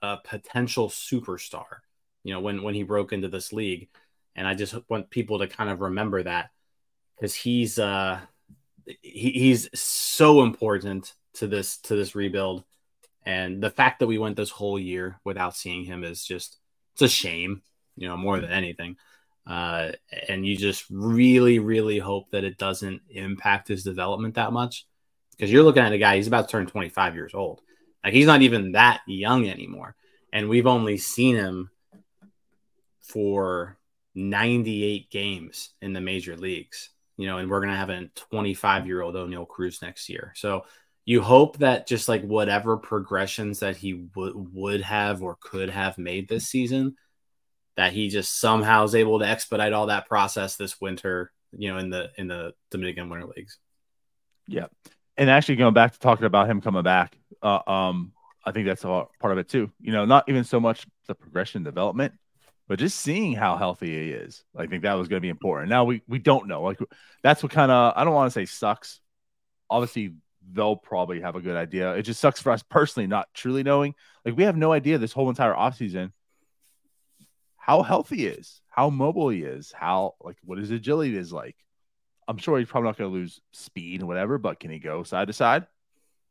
a 0.00 0.16
potential 0.16 0.88
superstar, 0.88 1.80
you 2.24 2.32
know, 2.32 2.40
when 2.40 2.62
when 2.62 2.74
he 2.74 2.82
broke 2.82 3.12
into 3.12 3.28
this 3.28 3.52
league. 3.52 3.88
And 4.34 4.46
I 4.46 4.54
just 4.54 4.74
want 4.88 5.10
people 5.10 5.40
to 5.40 5.48
kind 5.48 5.68
of 5.68 5.80
remember 5.80 6.22
that 6.22 6.50
because 7.16 7.34
he's 7.34 7.78
uh 7.78 8.20
he, 9.02 9.32
he's 9.32 9.68
so 9.78 10.42
important 10.42 11.12
to 11.34 11.46
this 11.46 11.78
to 11.78 11.94
this 11.94 12.14
rebuild 12.14 12.64
and 13.28 13.62
the 13.62 13.68
fact 13.68 13.98
that 13.98 14.06
we 14.06 14.16
went 14.16 14.36
this 14.36 14.48
whole 14.48 14.78
year 14.78 15.20
without 15.22 15.54
seeing 15.54 15.84
him 15.84 16.02
is 16.02 16.24
just 16.24 16.56
it's 16.94 17.02
a 17.02 17.08
shame, 17.08 17.60
you 17.98 18.08
know, 18.08 18.16
more 18.16 18.40
than 18.40 18.50
anything. 18.50 18.96
Uh, 19.46 19.92
and 20.28 20.46
you 20.46 20.56
just 20.56 20.84
really, 20.90 21.58
really 21.58 21.98
hope 21.98 22.30
that 22.30 22.44
it 22.44 22.58
doesn't 22.58 23.00
impact 23.08 23.68
his 23.68 23.82
development 23.82 24.34
that 24.34 24.52
much 24.52 24.86
because 25.32 25.50
you're 25.50 25.62
looking 25.62 25.82
at 25.82 25.92
a 25.92 25.98
guy 25.98 26.16
he's 26.16 26.26
about 26.26 26.48
to 26.48 26.52
turn 26.52 26.66
25 26.66 27.14
years 27.14 27.34
old. 27.34 27.62
Like 28.04 28.12
he's 28.12 28.26
not 28.26 28.42
even 28.42 28.72
that 28.72 29.00
young 29.06 29.48
anymore, 29.48 29.96
and 30.32 30.48
we've 30.48 30.66
only 30.66 30.98
seen 30.98 31.36
him 31.36 31.70
for 33.00 33.78
98 34.14 35.10
games 35.10 35.70
in 35.80 35.92
the 35.92 36.00
major 36.00 36.36
leagues. 36.36 36.90
You 37.16 37.26
know, 37.26 37.38
and 37.38 37.50
we're 37.50 37.60
gonna 37.60 37.76
have 37.76 37.90
a 37.90 38.08
25 38.14 38.86
year 38.86 39.02
old 39.02 39.14
Oneil 39.14 39.48
Cruz 39.48 39.80
next 39.82 40.08
year. 40.08 40.32
So 40.36 40.64
you 41.06 41.22
hope 41.22 41.56
that 41.58 41.86
just 41.86 42.06
like 42.06 42.22
whatever 42.22 42.76
progressions 42.76 43.60
that 43.60 43.78
he 43.78 43.94
would 44.14 44.34
would 44.52 44.82
have 44.82 45.22
or 45.22 45.38
could 45.40 45.70
have 45.70 45.96
made 45.96 46.28
this 46.28 46.46
season 46.46 46.96
that 47.78 47.92
he 47.92 48.08
just 48.08 48.40
somehow 48.40 48.82
is 48.82 48.96
able 48.96 49.20
to 49.20 49.24
expedite 49.24 49.72
all 49.72 49.86
that 49.86 50.08
process 50.08 50.56
this 50.56 50.80
winter 50.80 51.30
you 51.56 51.72
know 51.72 51.78
in 51.78 51.90
the 51.90 52.10
in 52.18 52.26
the 52.26 52.52
dominican 52.72 53.08
winter 53.08 53.26
leagues. 53.36 53.56
Yeah. 54.48 54.66
And 55.16 55.30
actually 55.30 55.56
going 55.56 55.74
back 55.74 55.92
to 55.92 55.98
talking 55.98 56.26
about 56.26 56.50
him 56.50 56.60
coming 56.60 56.82
back 56.82 57.16
uh, 57.40 57.60
um 57.70 58.12
i 58.44 58.50
think 58.50 58.66
that's 58.66 58.84
a 58.84 59.06
part 59.20 59.32
of 59.32 59.38
it 59.38 59.48
too. 59.48 59.70
You 59.80 59.92
know 59.92 60.04
not 60.04 60.24
even 60.28 60.42
so 60.42 60.58
much 60.58 60.86
the 61.06 61.14
progression 61.14 61.62
development 61.62 62.14
but 62.66 62.80
just 62.80 62.98
seeing 63.00 63.32
how 63.32 63.56
healthy 63.56 63.86
he 63.86 64.10
is. 64.10 64.44
I 64.54 64.66
think 64.66 64.82
that 64.82 64.92
was 64.92 65.08
going 65.08 65.18
to 65.18 65.24
be 65.24 65.30
important. 65.30 65.70
Now 65.70 65.84
we 65.84 66.02
we 66.08 66.18
don't 66.18 66.48
know. 66.48 66.62
Like 66.62 66.80
that's 67.22 67.44
what 67.44 67.52
kind 67.52 67.70
of 67.70 67.94
i 67.96 68.02
don't 68.02 68.12
want 68.12 68.32
to 68.32 68.38
say 68.38 68.44
sucks. 68.44 69.00
Obviously 69.70 70.14
they'll 70.52 70.76
probably 70.76 71.20
have 71.20 71.36
a 71.36 71.40
good 71.40 71.56
idea. 71.56 71.94
It 71.94 72.02
just 72.02 72.20
sucks 72.20 72.42
for 72.42 72.50
us 72.50 72.64
personally, 72.64 73.06
not 73.06 73.28
truly 73.34 73.62
knowing. 73.62 73.94
Like 74.24 74.36
we 74.36 74.42
have 74.42 74.56
no 74.56 74.72
idea 74.72 74.98
this 74.98 75.12
whole 75.12 75.28
entire 75.28 75.54
offseason 75.54 76.10
how 77.68 77.82
healthy 77.82 78.16
he 78.16 78.26
is, 78.26 78.60
how 78.68 78.90
mobile 78.90 79.28
he 79.28 79.42
is, 79.42 79.72
how 79.72 80.14
like 80.20 80.36
what 80.42 80.58
his 80.58 80.70
agility 80.70 81.16
is 81.16 81.32
like. 81.32 81.56
I'm 82.26 82.38
sure 82.38 82.58
he's 82.58 82.68
probably 82.68 82.88
not 82.88 82.98
going 82.98 83.10
to 83.10 83.14
lose 83.14 83.40
speed 83.52 84.00
and 84.00 84.08
whatever, 84.08 84.38
but 84.38 84.60
can 84.60 84.70
he 84.70 84.78
go 84.78 85.02
side 85.02 85.28
to 85.28 85.32
side? 85.32 85.66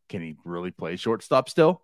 Can 0.10 0.22
he 0.22 0.36
really 0.44 0.72
play 0.72 0.96
shortstop 0.96 1.50
still? 1.50 1.82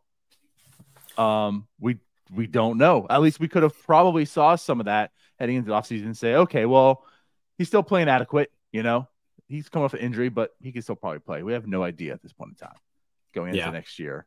Um, 1.17 1.67
we 1.79 1.97
we 2.33 2.47
don't 2.47 2.77
know. 2.77 3.07
At 3.09 3.21
least 3.21 3.39
we 3.39 3.47
could 3.47 3.63
have 3.63 3.79
probably 3.83 4.25
saw 4.25 4.55
some 4.55 4.79
of 4.79 4.85
that 4.85 5.11
heading 5.39 5.57
into 5.57 5.69
the 5.69 5.75
offseason 5.75 6.05
and 6.05 6.17
say, 6.17 6.35
okay, 6.35 6.65
well, 6.65 7.05
he's 7.57 7.67
still 7.67 7.83
playing 7.83 8.09
adequate, 8.09 8.51
you 8.71 8.83
know 8.83 9.07
he's 9.47 9.69
come 9.69 9.83
off 9.83 9.93
an 9.93 9.99
injury, 9.99 10.29
but 10.29 10.51
he 10.59 10.71
can 10.71 10.81
still 10.81 10.95
probably 10.95 11.19
play. 11.19 11.43
We 11.43 11.53
have 11.53 11.67
no 11.67 11.83
idea 11.83 12.13
at 12.13 12.21
this 12.21 12.33
point 12.33 12.51
in 12.51 12.67
time 12.67 12.77
going 13.33 13.49
into 13.49 13.59
yeah. 13.59 13.69
next 13.69 13.99
year. 13.99 14.25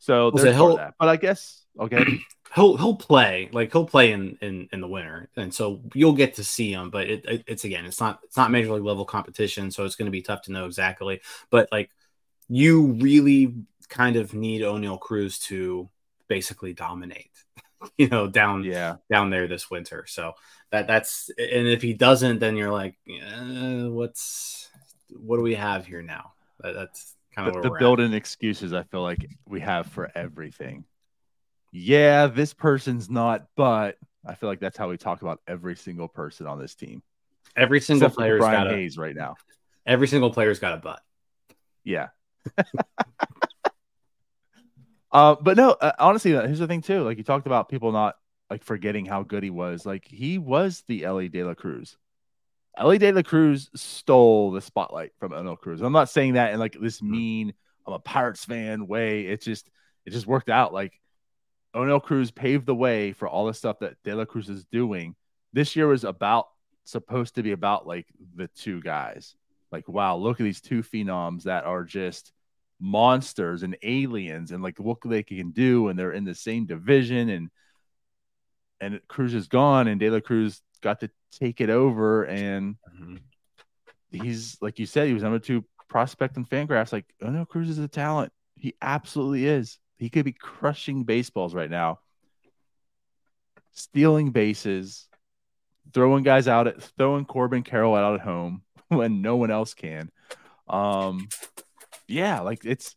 So 0.00 0.30
there's 0.30 0.56
so 0.56 0.76
that. 0.76 0.94
But 0.98 1.08
I 1.08 1.16
guess 1.16 1.64
okay. 1.78 2.04
he'll 2.54 2.76
he'll 2.76 2.96
play 2.96 3.48
like 3.52 3.70
he'll 3.70 3.86
play 3.86 4.12
in 4.12 4.36
in 4.40 4.68
in 4.72 4.80
the 4.80 4.88
winter, 4.88 5.28
and 5.36 5.54
so 5.54 5.82
you'll 5.94 6.14
get 6.14 6.34
to 6.34 6.44
see 6.44 6.72
him. 6.72 6.90
But 6.90 7.08
it, 7.08 7.24
it, 7.26 7.44
it's 7.46 7.64
again, 7.64 7.84
it's 7.84 8.00
not 8.00 8.20
it's 8.24 8.36
not 8.36 8.50
major 8.50 8.72
league 8.72 8.82
level 8.82 9.04
competition, 9.04 9.70
so 9.70 9.84
it's 9.84 9.96
going 9.96 10.06
to 10.06 10.10
be 10.12 10.22
tough 10.22 10.42
to 10.42 10.52
know 10.52 10.64
exactly. 10.64 11.20
But 11.50 11.68
like 11.70 11.90
you 12.48 12.92
really 12.94 13.54
kind 13.88 14.16
of 14.16 14.34
need 14.34 14.62
Oneil 14.62 14.98
Cruz 14.98 15.38
to 15.40 15.88
basically 16.28 16.72
dominate. 16.72 17.30
you 17.98 18.08
know, 18.08 18.26
down 18.26 18.64
Yeah. 18.64 18.96
down 19.10 19.30
there 19.30 19.46
this 19.46 19.70
winter. 19.70 20.06
So 20.08 20.32
that 20.70 20.86
that's 20.86 21.30
and 21.38 21.68
if 21.68 21.82
he 21.82 21.92
doesn't, 21.92 22.38
then 22.38 22.56
you're 22.56 22.72
like, 22.72 22.96
eh, 23.06 23.84
what's 23.84 24.70
what 25.10 25.36
do 25.36 25.42
we 25.42 25.56
have 25.56 25.84
here 25.84 26.02
now? 26.02 26.32
That, 26.60 26.74
that's 26.74 27.14
kind 27.34 27.48
of 27.48 27.54
The, 27.54 27.60
where 27.60 27.70
the 27.70 27.78
built-in 27.78 28.14
excuses 28.14 28.72
I 28.72 28.82
feel 28.84 29.02
like 29.02 29.26
we 29.46 29.60
have 29.60 29.86
for 29.86 30.10
everything. 30.14 30.84
Yeah, 31.72 32.26
this 32.26 32.52
person's 32.52 33.08
not, 33.08 33.46
but 33.56 33.96
I 34.26 34.34
feel 34.34 34.48
like 34.48 34.60
that's 34.60 34.76
how 34.76 34.88
we 34.88 34.96
talk 34.96 35.22
about 35.22 35.40
every 35.46 35.76
single 35.76 36.08
person 36.08 36.46
on 36.46 36.58
this 36.58 36.74
team. 36.74 37.02
Every 37.56 37.80
single 37.80 38.06
Except 38.06 38.14
for 38.14 38.20
player's 38.20 38.40
Brian 38.40 38.64
got 38.64 38.72
a 38.72 38.76
Hayes 38.76 38.98
right 38.98 39.14
now. 39.14 39.36
every 39.86 40.08
single 40.08 40.30
player's 40.30 40.58
got 40.58 40.74
a 40.74 40.76
butt. 40.78 41.00
Yeah. 41.84 42.08
uh, 45.12 45.36
but 45.40 45.56
no, 45.56 45.70
uh, 45.72 45.92
honestly, 45.98 46.36
uh, 46.36 46.46
here's 46.46 46.58
the 46.58 46.66
thing 46.66 46.82
too. 46.82 47.02
Like 47.02 47.18
you 47.18 47.24
talked 47.24 47.46
about 47.46 47.68
people 47.68 47.92
not 47.92 48.16
like 48.50 48.64
forgetting 48.64 49.06
how 49.06 49.22
good 49.22 49.42
he 49.42 49.50
was. 49.50 49.86
Like 49.86 50.06
he 50.06 50.38
was 50.38 50.82
the 50.86 51.04
Elly 51.04 51.28
De 51.28 51.42
La 51.44 51.54
Cruz. 51.54 51.96
Elly 52.76 52.98
De 52.98 53.12
La 53.12 53.22
Cruz 53.22 53.70
stole 53.74 54.52
the 54.52 54.60
spotlight 54.60 55.12
from 55.18 55.32
Oneil 55.32 55.58
Cruz. 55.58 55.80
I'm 55.80 55.92
not 55.92 56.08
saying 56.08 56.34
that 56.34 56.52
in 56.52 56.58
like 56.58 56.76
this 56.80 57.00
hmm. 57.00 57.10
mean, 57.10 57.54
I'm 57.86 57.94
a 57.94 57.98
Pirates 57.98 58.44
fan 58.44 58.86
way. 58.86 59.26
It 59.26 59.42
just 59.42 59.68
it 60.06 60.10
just 60.10 60.26
worked 60.26 60.50
out. 60.50 60.72
Like 60.72 61.00
Oneil 61.74 62.02
Cruz 62.02 62.30
paved 62.30 62.66
the 62.66 62.74
way 62.74 63.12
for 63.12 63.28
all 63.28 63.46
the 63.46 63.54
stuff 63.54 63.80
that 63.80 64.02
De 64.04 64.14
La 64.14 64.24
Cruz 64.24 64.48
is 64.48 64.64
doing. 64.66 65.14
This 65.52 65.76
year 65.76 65.88
was 65.88 66.04
about 66.04 66.46
supposed 66.84 67.36
to 67.36 67.42
be 67.42 67.52
about 67.52 67.86
like 67.86 68.06
the 68.34 68.48
two 68.48 68.80
guys. 68.80 69.34
Like, 69.72 69.88
wow, 69.88 70.16
look 70.16 70.40
at 70.40 70.44
these 70.44 70.60
two 70.60 70.82
phenoms 70.82 71.44
that 71.44 71.64
are 71.64 71.84
just 71.84 72.32
monsters 72.80 73.62
and 73.62 73.76
aliens 73.82 74.50
and 74.50 74.62
like 74.62 74.78
what 74.78 74.98
they 75.04 75.22
can 75.22 75.50
do 75.50 75.88
and 75.88 75.98
they're 75.98 76.12
in 76.12 76.24
the 76.24 76.34
same 76.34 76.64
division 76.64 77.28
and 77.28 77.50
and 78.80 79.00
Cruz 79.06 79.34
is 79.34 79.48
gone 79.48 79.86
and 79.86 80.00
De 80.00 80.08
La 80.08 80.20
Cruz 80.20 80.62
got 80.80 81.00
to 81.00 81.10
take 81.32 81.60
it 81.60 81.70
over 81.70 82.24
and 82.24 82.76
he's 84.10 84.56
like 84.60 84.78
you 84.78 84.86
said, 84.86 85.06
he 85.06 85.14
was 85.14 85.22
number 85.22 85.38
two 85.38 85.64
prospect 85.88 86.36
in 86.36 86.44
Fangraphs. 86.44 86.92
Like, 86.92 87.06
oh 87.22 87.30
no, 87.30 87.44
Cruz 87.44 87.68
is 87.68 87.78
a 87.78 87.88
talent. 87.88 88.32
He 88.56 88.74
absolutely 88.80 89.46
is. 89.46 89.78
He 89.98 90.08
could 90.08 90.24
be 90.24 90.32
crushing 90.32 91.04
baseballs 91.04 91.54
right 91.54 91.70
now, 91.70 92.00
stealing 93.72 94.30
bases, 94.30 95.08
throwing 95.92 96.22
guys 96.22 96.48
out 96.48 96.66
at 96.66 96.82
throwing 96.96 97.24
Corbin 97.24 97.62
Carroll 97.62 97.94
out 97.94 98.14
at 98.14 98.20
home 98.20 98.62
when 98.88 99.22
no 99.22 99.36
one 99.36 99.50
else 99.50 99.74
can. 99.74 100.10
Um, 100.68 101.28
yeah, 102.08 102.40
like 102.40 102.64
it's 102.64 102.94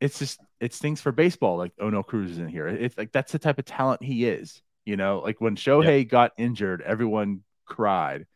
it's 0.00 0.18
just 0.18 0.40
it 0.60 0.74
stings 0.74 1.00
for 1.00 1.12
baseball. 1.12 1.56
Like, 1.56 1.72
oh 1.80 1.90
no, 1.90 2.02
Cruz 2.02 2.32
is 2.32 2.38
in 2.38 2.48
here. 2.48 2.68
It's 2.68 2.98
like 2.98 3.12
that's 3.12 3.32
the 3.32 3.38
type 3.38 3.58
of 3.58 3.64
talent 3.64 4.02
he 4.02 4.26
is. 4.26 4.60
You 4.86 4.96
know, 4.96 5.18
like 5.18 5.40
when 5.40 5.56
Shohei 5.56 6.08
got 6.08 6.32
injured, 6.38 6.80
everyone 6.80 7.42
cried 7.66 8.26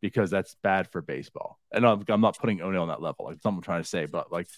because 0.00 0.30
that's 0.30 0.56
bad 0.62 0.90
for 0.90 1.02
baseball. 1.02 1.58
And 1.70 1.86
I'm, 1.86 2.02
I'm 2.08 2.20
not 2.20 2.38
putting 2.38 2.62
Ono 2.62 2.82
on 2.82 2.88
that 2.88 3.02
level. 3.02 3.26
Like 3.26 3.40
something 3.42 3.58
I'm 3.58 3.62
trying 3.62 3.82
to 3.82 3.88
say, 3.88 4.06
but 4.06 4.32
like 4.32 4.48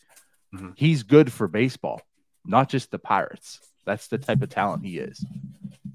Mhm. 0.54 0.74
he's 0.76 1.02
good 1.04 1.32
for 1.32 1.46
baseball, 1.48 2.00
not 2.44 2.68
just 2.68 2.90
the 2.90 2.98
Pirates. 2.98 3.60
That's 3.84 4.08
the 4.08 4.18
type 4.18 4.42
of 4.42 4.48
talent 4.48 4.84
he 4.84 4.98
is. 4.98 5.24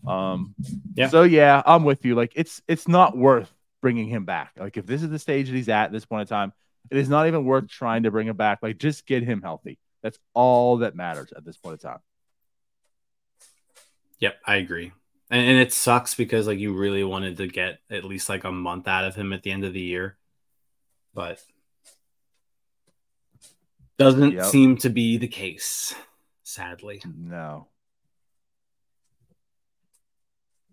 Um, 0.07 0.55
Yeah. 0.95 1.07
So 1.07 1.23
yeah, 1.23 1.61
I'm 1.65 1.83
with 1.83 2.05
you. 2.05 2.15
Like 2.15 2.33
it's 2.35 2.61
it's 2.67 2.87
not 2.87 3.17
worth 3.17 3.51
bringing 3.81 4.07
him 4.07 4.25
back. 4.25 4.51
Like 4.57 4.77
if 4.77 4.85
this 4.85 5.03
is 5.03 5.09
the 5.09 5.19
stage 5.19 5.47
that 5.47 5.55
he's 5.55 5.69
at, 5.69 5.85
at 5.85 5.91
this 5.91 6.05
point 6.05 6.21
in 6.21 6.27
time, 6.27 6.53
it 6.89 6.97
is 6.97 7.09
not 7.09 7.27
even 7.27 7.45
worth 7.45 7.67
trying 7.67 8.03
to 8.03 8.11
bring 8.11 8.27
him 8.27 8.35
back. 8.37 8.59
Like 8.61 8.77
just 8.77 9.05
get 9.05 9.23
him 9.23 9.41
healthy. 9.41 9.77
That's 10.03 10.19
all 10.33 10.77
that 10.77 10.95
matters 10.95 11.31
at 11.35 11.43
this 11.45 11.57
point 11.57 11.81
in 11.81 11.89
time. 11.89 11.99
Yep, 14.19 14.35
I 14.45 14.55
agree. 14.55 14.91
And, 15.31 15.41
and 15.49 15.57
it 15.57 15.73
sucks 15.73 16.13
because 16.13 16.47
like 16.47 16.59
you 16.59 16.73
really 16.73 17.03
wanted 17.03 17.37
to 17.37 17.47
get 17.47 17.79
at 17.89 18.03
least 18.03 18.29
like 18.29 18.43
a 18.43 18.51
month 18.51 18.87
out 18.87 19.05
of 19.05 19.15
him 19.15 19.33
at 19.33 19.43
the 19.43 19.51
end 19.51 19.65
of 19.65 19.73
the 19.73 19.81
year, 19.81 20.17
but 21.13 21.43
doesn't 23.97 24.33
Yep. 24.33 24.45
seem 24.45 24.77
to 24.77 24.89
be 24.89 25.17
the 25.17 25.27
case, 25.27 25.95
sadly. 26.43 27.01
No. 27.05 27.67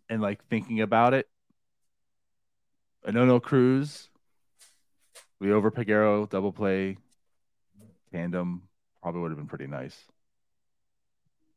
And 0.08 0.20
like 0.20 0.44
thinking 0.48 0.80
about 0.80 1.14
it, 1.14 1.28
Anono 3.06 3.42
Cruz, 3.42 4.10
Liover 5.42 5.72
Peguero 5.72 6.28
double 6.28 6.52
play 6.52 6.98
tandem 8.12 8.62
probably 9.00 9.22
would 9.22 9.30
have 9.30 9.38
been 9.38 9.46
pretty 9.46 9.66
nice. 9.66 9.96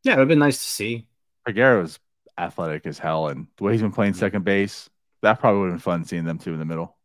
Yeah, 0.04 0.14
it 0.14 0.16
would 0.16 0.22
have 0.22 0.28
been 0.30 0.40
nice 0.40 0.58
to 0.58 0.70
see. 0.70 1.08
Peguero's 1.48 2.00
athletic 2.38 2.86
as 2.86 3.00
hell, 3.00 3.28
and 3.28 3.48
the 3.58 3.64
way 3.64 3.72
he's 3.74 3.82
been 3.82 3.92
playing 3.92 4.14
second 4.14 4.44
base, 4.44 4.90
that 5.22 5.40
probably 5.40 5.62
would 5.62 5.68
have 5.68 5.76
been 5.76 5.80
fun 5.80 6.06
seeing 6.06 6.26
them 6.26 6.38
two 6.38 6.54
in 6.54 6.60
the 6.60 6.66
middle. 6.66 6.96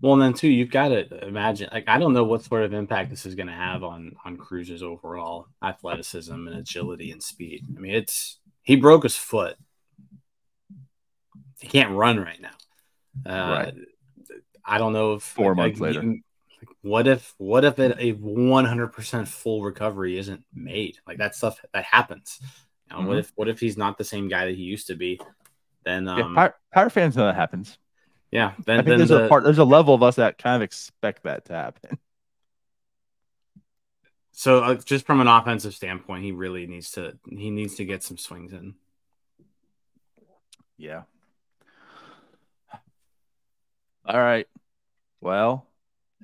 Well, 0.00 0.12
and 0.12 0.22
then 0.22 0.34
too, 0.34 0.48
you've 0.48 0.70
got 0.70 0.88
to 0.88 1.26
imagine. 1.26 1.68
Like, 1.72 1.88
I 1.88 1.98
don't 1.98 2.12
know 2.12 2.24
what 2.24 2.44
sort 2.44 2.62
of 2.62 2.72
impact 2.72 3.10
this 3.10 3.26
is 3.26 3.34
going 3.34 3.48
to 3.48 3.52
have 3.52 3.82
on 3.82 4.14
on 4.24 4.36
Cruz's 4.36 4.82
overall 4.82 5.48
athleticism 5.62 6.32
and 6.32 6.56
agility 6.56 7.10
and 7.10 7.22
speed. 7.22 7.64
I 7.76 7.80
mean, 7.80 7.94
it's 7.94 8.38
he 8.62 8.76
broke 8.76 9.02
his 9.02 9.16
foot. 9.16 9.56
He 11.60 11.66
can't 11.66 11.90
run 11.90 12.20
right 12.20 12.40
now. 12.40 12.50
Uh, 13.26 13.50
Right. 13.50 13.74
I 14.64 14.78
don't 14.78 14.92
know 14.92 15.14
if 15.14 15.22
Four 15.22 15.54
like, 15.54 15.56
months 15.56 15.80
like, 15.80 15.94
later. 15.94 16.06
like, 16.06 16.22
what 16.82 17.08
if 17.08 17.34
what 17.38 17.64
if 17.64 17.78
it, 17.78 17.96
a 17.98 18.12
one 18.12 18.64
hundred 18.64 18.88
percent 18.88 19.26
full 19.26 19.62
recovery 19.62 20.18
isn't 20.18 20.44
made? 20.54 20.98
Like 21.06 21.18
that 21.18 21.34
stuff 21.34 21.58
that 21.72 21.84
happens. 21.84 22.38
You 22.90 23.02
know, 23.02 23.08
What 23.08 23.18
if 23.18 23.32
what 23.36 23.48
if 23.48 23.60
he's 23.60 23.76
not 23.76 23.98
the 23.98 24.04
same 24.04 24.28
guy 24.28 24.46
that 24.46 24.54
he 24.54 24.62
used 24.62 24.86
to 24.88 24.94
be? 24.94 25.20
Then 25.84 26.08
um, 26.08 26.18
yeah, 26.18 26.34
Power, 26.34 26.54
Power 26.72 26.90
fans 26.90 27.16
know 27.16 27.26
that 27.26 27.34
happens. 27.34 27.78
yeah, 28.30 28.52
I 28.58 28.62
think 28.62 28.86
then 28.86 28.98
there's 28.98 29.08
the, 29.10 29.26
a 29.26 29.28
part, 29.28 29.44
there's 29.44 29.58
a 29.58 29.64
level 29.64 29.94
of 29.94 30.02
us 30.02 30.16
that 30.16 30.38
kind 30.38 30.56
of 30.56 30.62
expect 30.62 31.24
that 31.24 31.46
to 31.46 31.52
happen. 31.54 31.98
So 34.38 34.62
uh, 34.62 34.74
just 34.76 35.04
from 35.04 35.20
an 35.20 35.26
offensive 35.26 35.74
standpoint, 35.74 36.22
he 36.22 36.30
really 36.30 36.64
needs 36.68 36.92
to 36.92 37.18
he 37.28 37.50
needs 37.50 37.74
to 37.74 37.84
get 37.84 38.04
some 38.04 38.16
swings 38.16 38.52
in. 38.52 38.76
Yeah. 40.76 41.02
All 44.06 44.20
right. 44.20 44.46
Well, 45.20 45.66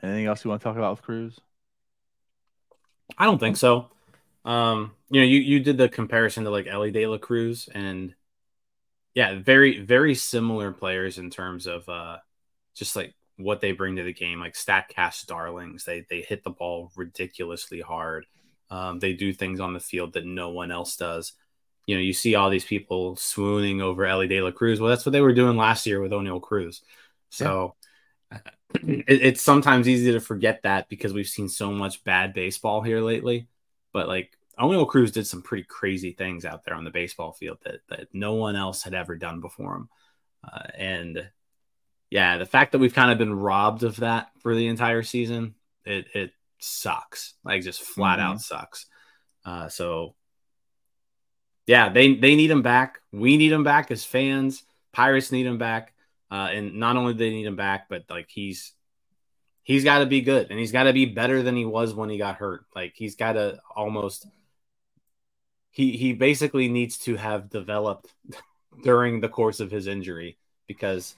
anything 0.01 0.27
else 0.27 0.45
you 0.45 0.49
want 0.51 0.63
to 0.63 0.65
talk 0.65 0.77
about 0.77 0.93
with 0.93 1.03
Cruz? 1.03 1.41
I 3.19 3.25
don't 3.25 3.41
think 3.41 3.57
so. 3.57 3.91
Um, 4.45 4.93
you 5.11 5.21
know, 5.21 5.27
you 5.27 5.41
you 5.41 5.61
did 5.61 5.79
the 5.79 5.89
comparison 5.89 6.45
to 6.45 6.51
like 6.51 6.67
Elly 6.67 6.91
De 6.91 7.07
La 7.07 7.19
Cruz 7.19 7.69
and 7.73 8.15
yeah, 9.15 9.39
very 9.39 9.81
very 9.81 10.15
similar 10.15 10.73
players 10.73 11.19
in 11.19 11.31
terms 11.31 11.67
of 11.67 11.89
uh 11.89 12.19
just 12.75 12.97
like 12.97 13.15
what 13.37 13.61
they 13.61 13.73
bring 13.73 13.97
to 13.97 14.03
the 14.03 14.13
game, 14.13 14.41
like 14.41 14.55
Statcast 14.55 15.27
darlings. 15.27 15.85
They 15.85 16.07
they 16.11 16.21
hit 16.23 16.45
the 16.45 16.51
ball 16.51 16.93
ridiculously 16.97 17.81
hard. 17.81 18.27
Um, 18.71 18.99
they 18.99 19.13
do 19.13 19.33
things 19.33 19.61
on 19.61 19.73
the 19.73 19.81
field 19.81 20.15
that 20.15 20.27
no 20.27 20.51
one 20.51 20.71
else 20.73 20.97
does. 20.97 21.33
You 21.87 21.97
know, 21.97 22.01
you 22.01 22.13
see 22.15 22.35
all 22.35 22.51
these 22.51 22.65
people 22.65 23.17
swooning 23.17 23.83
over 23.83 24.07
Elly 24.07 24.27
De 24.29 24.41
La 24.41 24.51
Cruz. 24.51 24.81
Well, 24.81 24.91
that's 24.91 25.05
what 25.07 25.13
they 25.13 25.21
were 25.21 25.35
doing 25.35 25.57
last 25.57 25.87
year 25.87 26.01
with 26.01 26.13
Oneil 26.13 26.41
Cruz. 26.41 26.83
So 27.31 27.77
it, 28.75 29.05
it's 29.09 29.43
sometimes 29.43 29.89
easy 29.89 30.13
to 30.13 30.21
forget 30.21 30.63
that 30.63 30.89
because 30.89 31.13
we've 31.13 31.27
seen 31.29 31.49
so 31.49 31.73
much 31.73 32.05
bad 32.05 32.35
baseball 32.35 32.83
here 32.83 33.01
lately. 33.01 33.49
But 33.95 34.09
like 34.09 34.37
Oneil 34.59 34.87
Cruz 34.87 35.11
did 35.11 35.27
some 35.27 35.41
pretty 35.41 35.65
crazy 35.65 36.13
things 36.13 36.45
out 36.45 36.65
there 36.65 36.75
on 36.75 36.85
the 36.85 36.91
baseball 36.91 37.33
field 37.33 37.59
that 37.65 37.81
that 37.89 38.09
no 38.13 38.35
one 38.35 38.57
else 38.57 38.83
had 38.83 38.93
ever 38.93 39.17
done 39.17 39.41
before 39.41 39.77
him. 39.77 39.89
Uh, 40.47 40.67
and 40.77 41.31
yeah, 42.11 42.37
the 42.37 42.47
fact 42.47 42.73
that 42.73 42.79
we've 42.79 42.95
kind 42.95 43.11
of 43.11 43.17
been 43.17 43.33
robbed 43.33 43.83
of 43.83 43.97
that 43.97 44.29
for 44.41 44.55
the 44.55 44.67
entire 44.67 45.03
season, 45.03 45.55
it 45.87 46.07
it 46.13 46.33
sucks. 46.59 47.35
Like 47.43 47.63
just 47.63 47.81
flat 47.81 48.21
out 48.21 48.43
sucks. 48.43 48.87
Uh, 49.45 49.69
so 49.69 50.15
yeah, 51.67 51.89
they 51.89 52.15
they 52.15 52.37
need 52.37 52.51
him 52.51 52.63
back. 52.63 53.01
We 53.13 53.39
need 53.39 53.53
him 53.53 53.65
back 53.65 53.91
as 53.91 54.05
fans. 54.05 54.63
Pirates 54.93 55.33
need 55.33 55.47
him 55.47 55.59
back. 55.59 55.95
Uh, 56.31 56.49
and 56.53 56.75
not 56.75 56.97
only 56.97 57.15
do 57.15 57.19
they 57.19 57.31
need 57.31 57.47
him 57.47 57.57
back, 57.57 57.89
but 57.89 58.05
like 58.11 58.29
he's 58.29 58.74
he's 59.65 59.83
got 59.83 59.99
to 59.99 60.07
be 60.07 60.21
good 60.21 60.51
and 60.51 60.59
he's 60.59 60.73
got 60.73 60.85
to 60.85 60.93
be 60.93 61.07
better 61.07 61.43
than 61.43 61.57
he 61.57 61.65
was 61.65 61.93
when 61.93 62.11
he 62.11 62.19
got 62.19 62.37
hurt. 62.37 62.65
Like 62.77 62.93
he's 62.95 63.17
got 63.17 63.33
to 63.33 63.59
almost 63.75 64.27
he 65.71 65.97
he 65.97 66.13
basically 66.13 66.69
needs 66.69 66.99
to 66.99 67.17
have 67.17 67.51
developed 67.51 68.15
during 68.85 69.21
the 69.21 69.29
course 69.29 69.59
of 69.59 69.71
his 69.71 69.89
injury 69.89 70.39
because 70.69 71.17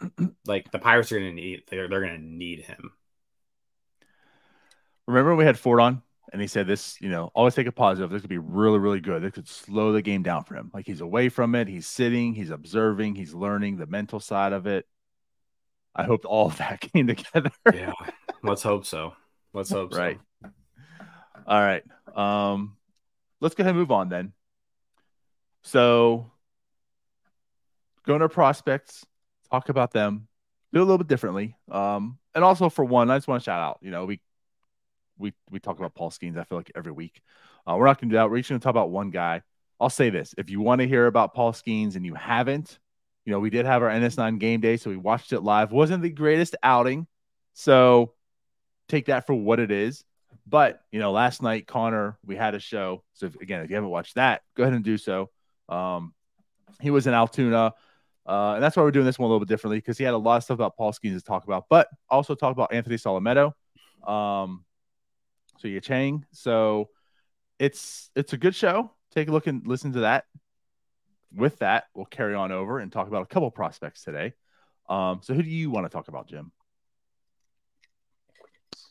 like 0.46 0.70
the 0.72 0.78
Pirates 0.78 1.12
are 1.12 1.18
going 1.18 1.36
to 1.36 1.40
need 1.40 1.62
they're 1.68 1.88
they're 1.88 2.00
going 2.00 2.20
to 2.20 2.26
need 2.26 2.62
him. 2.62 2.92
Remember 5.06 5.30
when 5.30 5.38
we 5.38 5.44
had 5.44 5.58
Ford 5.58 5.80
on 5.80 6.02
and 6.32 6.40
he 6.40 6.48
said 6.48 6.66
this, 6.66 6.98
you 7.00 7.10
know, 7.10 7.30
always 7.34 7.54
take 7.54 7.66
a 7.66 7.72
positive. 7.72 8.10
This 8.10 8.22
could 8.22 8.30
be 8.30 8.38
really, 8.38 8.78
really 8.78 9.00
good. 9.00 9.22
This 9.22 9.32
could 9.32 9.46
slow 9.46 9.92
the 9.92 10.00
game 10.00 10.22
down 10.22 10.44
for 10.44 10.56
him. 10.56 10.70
Like 10.72 10.86
he's 10.86 11.02
away 11.02 11.28
from 11.28 11.54
it. 11.54 11.68
He's 11.68 11.86
sitting, 11.86 12.34
he's 12.34 12.50
observing, 12.50 13.14
he's 13.14 13.34
learning 13.34 13.76
the 13.76 13.86
mental 13.86 14.18
side 14.18 14.54
of 14.54 14.66
it. 14.66 14.86
I 15.94 16.04
hope 16.04 16.24
all 16.24 16.46
of 16.46 16.58
that 16.58 16.80
came 16.92 17.06
together. 17.06 17.50
Yeah, 17.72 17.92
let's 18.42 18.62
hope 18.62 18.86
so. 18.86 19.14
Let's 19.52 19.70
hope 19.70 19.92
so. 19.92 19.98
Right. 19.98 20.20
All 21.46 21.60
right. 21.60 21.84
Um, 22.14 22.76
let's 23.40 23.54
go 23.54 23.62
ahead 23.62 23.70
and 23.70 23.78
move 23.78 23.92
on 23.92 24.08
then. 24.08 24.32
So 25.62 26.30
go 28.04 28.14
into 28.14 28.28
prospects, 28.28 29.04
talk 29.50 29.68
about 29.68 29.92
them, 29.92 30.28
do 30.72 30.80
a 30.80 30.84
little 30.84 30.98
bit 30.98 31.06
differently. 31.06 31.56
Um, 31.70 32.18
and 32.34 32.44
also 32.44 32.68
for 32.68 32.84
one, 32.84 33.10
I 33.10 33.16
just 33.16 33.28
want 33.28 33.42
to 33.42 33.44
shout 33.44 33.60
out. 33.60 33.78
You 33.80 33.90
know, 33.90 34.04
we 34.04 34.20
we 35.18 35.32
we 35.50 35.60
talk 35.60 35.78
about 35.78 35.94
Paul 35.94 36.10
Skenes. 36.10 36.36
I 36.36 36.44
feel 36.44 36.58
like 36.58 36.72
every 36.74 36.92
week. 36.92 37.20
Uh, 37.66 37.76
we're 37.78 37.86
not 37.86 38.00
going 38.00 38.10
to 38.10 38.14
do 38.14 38.16
that. 38.16 38.30
We're 38.30 38.38
just 38.38 38.50
going 38.50 38.60
to 38.60 38.64
talk 38.64 38.70
about 38.70 38.90
one 38.90 39.10
guy. 39.10 39.42
I'll 39.80 39.90
say 39.90 40.10
this: 40.10 40.34
if 40.36 40.50
you 40.50 40.60
want 40.60 40.80
to 40.80 40.88
hear 40.88 41.06
about 41.06 41.34
Paul 41.34 41.52
Skenes 41.52 41.96
and 41.96 42.04
you 42.04 42.14
haven't, 42.14 42.78
you 43.24 43.32
know, 43.32 43.40
we 43.40 43.50
did 43.50 43.66
have 43.66 43.82
our 43.82 43.90
NS9 43.90 44.38
game 44.38 44.60
day, 44.60 44.76
so 44.76 44.90
we 44.90 44.96
watched 44.96 45.32
it 45.32 45.40
live. 45.40 45.72
wasn't 45.72 46.02
the 46.02 46.10
greatest 46.10 46.56
outing, 46.62 47.06
so 47.52 48.12
take 48.88 49.06
that 49.06 49.26
for 49.26 49.34
what 49.34 49.60
it 49.60 49.70
is. 49.70 50.04
But 50.46 50.82
you 50.92 51.00
know, 51.00 51.12
last 51.12 51.42
night 51.42 51.66
Connor, 51.66 52.18
we 52.24 52.36
had 52.36 52.54
a 52.54 52.60
show. 52.60 53.02
So 53.14 53.26
if, 53.26 53.36
again, 53.36 53.62
if 53.62 53.70
you 53.70 53.76
haven't 53.76 53.90
watched 53.90 54.16
that, 54.16 54.42
go 54.56 54.62
ahead 54.62 54.74
and 54.74 54.84
do 54.84 54.98
so. 54.98 55.30
Um, 55.68 56.12
he 56.80 56.90
was 56.90 57.06
in 57.06 57.14
Altoona. 57.14 57.72
Uh, 58.26 58.54
and 58.54 58.62
that's 58.62 58.74
why 58.76 58.82
we're 58.82 58.90
doing 58.90 59.04
this 59.04 59.18
one 59.18 59.26
a 59.26 59.28
little 59.28 59.40
bit 59.44 59.48
differently 59.48 59.78
because 59.78 59.98
he 59.98 60.04
had 60.04 60.14
a 60.14 60.18
lot 60.18 60.36
of 60.36 60.44
stuff 60.44 60.54
about 60.54 60.76
Paul 60.76 60.92
Skenes 60.92 61.18
to 61.18 61.22
talk 61.22 61.44
about, 61.44 61.66
but 61.68 61.88
also 62.08 62.34
talk 62.34 62.52
about 62.52 62.72
Anthony 62.72 62.96
Solometo. 62.96 63.52
Um, 64.06 64.64
so 65.58 65.68
Yachang. 65.68 66.22
So 66.32 66.88
it's 67.58 68.10
it's 68.16 68.32
a 68.32 68.36
good 68.36 68.54
show. 68.54 68.90
Take 69.12 69.28
a 69.28 69.32
look 69.32 69.46
and 69.46 69.66
listen 69.66 69.92
to 69.92 70.00
that. 70.00 70.24
With 71.34 71.58
that, 71.58 71.84
we'll 71.94 72.06
carry 72.06 72.34
on 72.34 72.52
over 72.52 72.78
and 72.78 72.92
talk 72.92 73.08
about 73.08 73.22
a 73.22 73.26
couple 73.26 73.50
prospects 73.50 74.02
today. 74.04 74.34
Um, 74.88 75.20
so 75.22 75.34
who 75.34 75.42
do 75.42 75.50
you 75.50 75.70
want 75.70 75.86
to 75.86 75.90
talk 75.90 76.08
about, 76.08 76.28
Jim? 76.28 76.52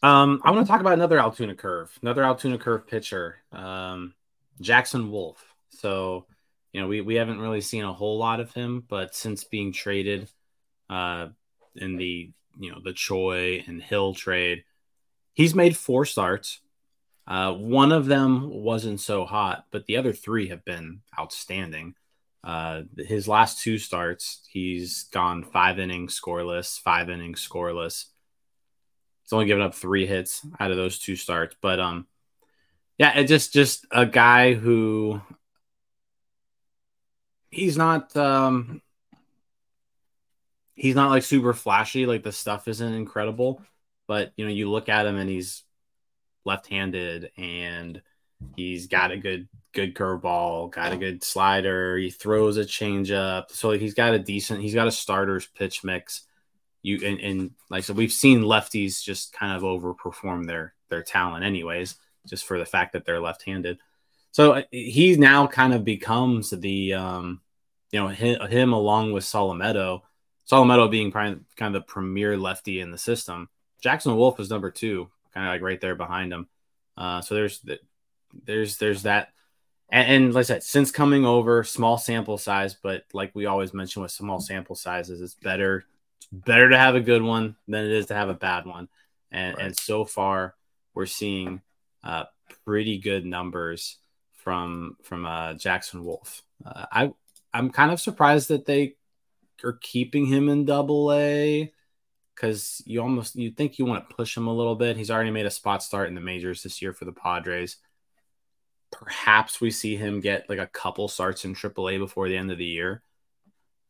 Um, 0.01 0.41
I 0.43 0.51
want 0.51 0.65
to 0.65 0.71
talk 0.71 0.81
about 0.81 0.93
another 0.93 1.19
Altoona 1.19 1.55
curve, 1.55 1.97
another 2.01 2.23
Altoona 2.23 2.57
curve 2.57 2.87
pitcher, 2.87 3.37
um, 3.51 4.13
Jackson 4.59 5.11
Wolf. 5.11 5.41
So 5.69 6.25
you 6.73 6.81
know, 6.81 6.87
we, 6.87 7.01
we 7.01 7.15
haven't 7.15 7.39
really 7.39 7.61
seen 7.61 7.83
a 7.83 7.93
whole 7.93 8.17
lot 8.17 8.39
of 8.39 8.51
him, 8.53 8.83
but 8.87 9.15
since 9.15 9.43
being 9.43 9.71
traded 9.71 10.27
uh, 10.89 11.27
in 11.75 11.95
the, 11.97 12.31
you 12.59 12.71
know, 12.71 12.79
the 12.83 12.93
Choi 12.93 13.63
and 13.67 13.81
Hill 13.81 14.15
trade, 14.15 14.63
he's 15.33 15.53
made 15.53 15.77
four 15.77 16.03
starts. 16.03 16.59
Uh, 17.27 17.53
one 17.53 17.91
of 17.91 18.07
them 18.07 18.49
wasn't 18.49 18.99
so 18.99 19.23
hot, 19.23 19.65
but 19.71 19.85
the 19.85 19.97
other 19.97 20.11
three 20.11 20.49
have 20.49 20.65
been 20.65 21.01
outstanding. 21.17 21.93
Uh, 22.43 22.81
his 22.97 23.27
last 23.27 23.61
two 23.61 23.77
starts, 23.77 24.41
he's 24.49 25.03
gone 25.03 25.43
five 25.43 25.79
innings 25.79 26.19
scoreless, 26.19 26.79
five 26.79 27.09
innings 27.09 27.47
scoreless. 27.47 28.05
He's 29.23 29.31
only 29.33 29.45
given 29.45 29.63
up 29.63 29.73
three 29.75 30.05
hits 30.05 30.45
out 30.59 30.71
of 30.71 30.77
those 30.77 30.99
two 30.99 31.15
starts, 31.15 31.55
but 31.61 31.79
um, 31.79 32.05
yeah, 32.97 33.17
it 33.17 33.25
just 33.25 33.53
just 33.53 33.85
a 33.91 34.05
guy 34.05 34.53
who 34.53 35.21
he's 37.53 37.77
not 37.77 38.15
um 38.17 38.81
he's 40.73 40.95
not 40.95 41.11
like 41.11 41.23
super 41.23 41.53
flashy 41.53 42.05
like 42.05 42.23
the 42.23 42.31
stuff 42.31 42.67
isn't 42.67 42.93
incredible 42.93 43.61
but 44.07 44.33
you 44.35 44.45
know 44.45 44.51
you 44.51 44.69
look 44.69 44.89
at 44.89 45.05
him 45.05 45.17
and 45.17 45.29
he's 45.29 45.63
left-handed 46.45 47.31
and 47.37 48.01
he's 48.55 48.87
got 48.87 49.11
a 49.11 49.17
good 49.17 49.47
good 49.73 49.95
curveball 49.95 50.71
got 50.71 50.93
a 50.93 50.97
good 50.97 51.23
slider. 51.23 51.97
He 51.97 52.11
throws 52.11 52.57
a 52.57 52.63
changeup. 52.63 53.49
So 53.49 53.71
he's 53.71 53.93
got 53.93 54.13
a 54.13 54.19
decent 54.19 54.61
he's 54.61 54.75
got 54.75 54.87
a 54.87 54.91
starter's 54.91 55.47
pitch 55.47 55.83
mix. 55.83 56.21
You 56.81 56.99
and, 57.05 57.19
and 57.19 57.51
like 57.69 57.83
said 57.83 57.97
we've 57.97 58.11
seen 58.11 58.41
lefties 58.41 59.03
just 59.03 59.33
kind 59.33 59.55
of 59.55 59.63
overperform 59.63 60.45
their 60.45 60.73
their 60.89 61.03
talent 61.03 61.43
anyways 61.43 61.95
just 62.27 62.45
for 62.45 62.59
the 62.59 62.65
fact 62.65 62.93
that 62.93 63.05
they're 63.05 63.19
left-handed. 63.19 63.79
So 64.31 64.53
uh, 64.53 64.63
he 64.71 65.15
now 65.15 65.47
kind 65.47 65.73
of 65.73 65.83
becomes 65.83 66.51
the 66.51 66.93
um 66.93 67.41
you 67.93 67.99
know, 67.99 68.07
him, 68.07 68.41
him 68.49 68.73
along 68.73 69.13
with 69.13 69.23
Solometo, 69.23 70.01
Solometo 70.51 70.89
being 70.89 71.11
kind 71.11 71.45
of 71.61 71.73
the 71.73 71.81
premier 71.81 72.35
lefty 72.35 72.79
in 72.79 72.89
the 72.89 72.97
system. 72.97 73.49
Jackson 73.81 74.15
Wolf 74.17 74.39
is 74.39 74.49
number 74.49 74.71
two, 74.71 75.09
kind 75.31 75.45
of 75.45 75.53
like 75.53 75.61
right 75.61 75.79
there 75.79 75.93
behind 75.93 76.33
him. 76.33 76.47
Uh, 76.97 77.21
so 77.21 77.35
there's 77.35 77.63
there's 78.45 78.77
there's 78.77 79.03
that, 79.03 79.29
and, 79.89 80.25
and, 80.25 80.33
like 80.33 80.41
I 80.41 80.43
said, 80.43 80.63
since 80.63 80.91
coming 80.91 81.25
over, 81.25 81.63
small 81.63 81.97
sample 81.97 82.37
size, 82.37 82.75
but 82.81 83.03
like 83.13 83.31
we 83.33 83.45
always 83.45 83.73
mention 83.73 84.01
with 84.01 84.11
small 84.11 84.39
sample 84.39 84.75
sizes, 84.75 85.21
it's 85.21 85.35
better 85.35 85.85
it's 86.17 86.27
better 86.27 86.69
to 86.69 86.77
have 86.77 86.95
a 86.95 87.01
good 87.01 87.21
one 87.21 87.55
than 87.67 87.85
it 87.85 87.91
is 87.91 88.07
to 88.07 88.15
have 88.15 88.29
a 88.29 88.33
bad 88.33 88.65
one. 88.65 88.87
And 89.31 89.55
right. 89.55 89.65
and 89.67 89.77
so 89.77 90.05
far, 90.05 90.55
we're 90.93 91.05
seeing 91.05 91.61
uh, 92.03 92.25
pretty 92.65 92.99
good 92.99 93.25
numbers 93.25 93.97
from 94.43 94.97
from 95.03 95.25
uh, 95.25 95.53
Jackson 95.53 96.03
Wolf. 96.03 96.43
Uh, 96.65 96.85
I 96.91 97.13
I'm 97.53 97.69
kind 97.69 97.91
of 97.91 98.01
surprised 98.01 98.49
that 98.49 98.65
they 98.65 98.95
are 99.63 99.77
keeping 99.81 100.25
him 100.25 100.49
in 100.49 100.65
double 100.65 101.13
A 101.13 101.71
because 102.35 102.81
you 102.85 103.01
almost 103.01 103.35
you 103.35 103.51
think 103.51 103.77
you 103.77 103.85
want 103.85 104.09
to 104.09 104.15
push 104.15 104.35
him 104.35 104.47
a 104.47 104.53
little 104.53 104.75
bit. 104.75 104.97
He's 104.97 105.11
already 105.11 105.31
made 105.31 105.45
a 105.45 105.51
spot 105.51 105.83
start 105.83 106.07
in 106.07 106.15
the 106.15 106.21
majors 106.21 106.63
this 106.63 106.81
year 106.81 106.93
for 106.93 107.05
the 107.05 107.11
Padres. 107.11 107.77
Perhaps 108.99 109.61
we 109.61 109.71
see 109.71 109.95
him 109.95 110.19
get 110.19 110.49
like 110.49 110.59
a 110.59 110.67
couple 110.67 111.07
starts 111.07 111.45
in 111.45 111.55
AAA 111.55 111.99
before 111.99 112.27
the 112.27 112.37
end 112.37 112.51
of 112.51 112.57
the 112.57 112.65
year. 112.65 113.01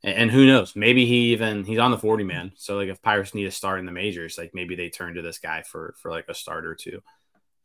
And, 0.03 0.15
and 0.15 0.31
who 0.31 0.45
knows? 0.45 0.75
Maybe 0.75 1.05
he 1.05 1.33
even 1.33 1.63
he's 1.63 1.79
on 1.79 1.91
the 1.91 1.97
40 1.97 2.23
man. 2.23 2.51
So 2.55 2.77
like 2.77 2.89
if 2.89 3.01
Pirates 3.01 3.33
need 3.33 3.47
a 3.47 3.51
start 3.51 3.79
in 3.79 3.85
the 3.85 3.91
majors, 3.91 4.37
like 4.37 4.51
maybe 4.53 4.75
they 4.75 4.89
turn 4.89 5.15
to 5.15 5.21
this 5.21 5.39
guy 5.39 5.63
for 5.63 5.95
for 6.01 6.11
like 6.11 6.25
a 6.29 6.33
start 6.33 6.65
or 6.65 6.75
two. 6.75 7.01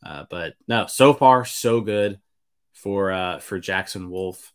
Uh, 0.05 0.25
but 0.31 0.55
no, 0.67 0.87
so 0.87 1.13
far 1.13 1.45
so 1.45 1.81
good 1.81 2.21
for 2.73 3.11
uh 3.11 3.39
for 3.39 3.59
Jackson 3.59 4.11
Wolf 4.11 4.53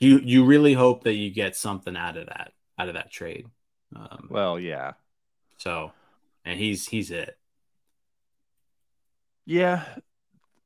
you 0.00 0.18
you 0.18 0.44
really 0.44 0.74
hope 0.74 1.04
that 1.04 1.14
you 1.14 1.30
get 1.30 1.56
something 1.56 1.96
out 1.96 2.16
of 2.16 2.26
that 2.26 2.52
out 2.78 2.88
of 2.88 2.94
that 2.94 3.10
trade. 3.10 3.46
Um, 3.94 4.28
well, 4.30 4.58
yeah. 4.58 4.92
So, 5.58 5.92
and 6.44 6.58
he's 6.58 6.86
he's 6.86 7.10
it. 7.10 7.36
Yeah, 9.46 9.84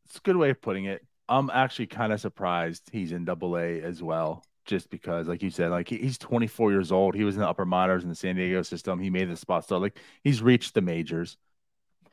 it's 0.07 0.17
a 0.17 0.21
good 0.21 0.37
way 0.37 0.51
of 0.51 0.61
putting 0.61 0.87
it. 0.87 1.05
I'm 1.29 1.51
actually 1.51 1.87
kind 1.87 2.13
of 2.13 2.21
surprised 2.21 2.89
he's 2.93 3.13
in 3.13 3.25
Double 3.25 3.57
A 3.57 3.81
as 3.83 4.03
well, 4.03 4.45
just 4.65 4.91
because, 4.91 5.29
like 5.29 5.43
you 5.43 5.51
said, 5.51 5.71
like 5.71 5.89
he's 5.89 6.19
24 6.19 6.73
years 6.73 6.91
old. 6.91 7.15
He 7.15 7.25
was 7.25 7.37
in 7.37 7.43
the 7.43 7.49
upper 7.49 7.65
minors 7.67 8.03
in 8.03 8.09
the 8.09 8.15
San 8.15 8.37
Diego 8.37 8.63
system. 8.63 8.99
He 8.99 9.11
made 9.11 9.31
the 9.31 9.37
spot 9.37 9.65
start. 9.65 9.83
Like 9.83 9.99
he's 10.25 10.43
reached 10.43 10.75
the 10.75 10.81
majors. 10.81 11.37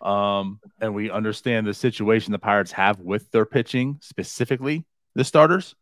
Um, 0.01 0.59
and 0.79 0.93
we 0.93 1.09
understand 1.09 1.65
the 1.65 1.73
situation 1.73 2.31
the 2.31 2.39
Pirates 2.39 2.71
have 2.73 2.99
with 2.99 3.31
their 3.31 3.45
pitching, 3.45 3.97
specifically 4.01 4.85
the 5.15 5.23
starters 5.23 5.75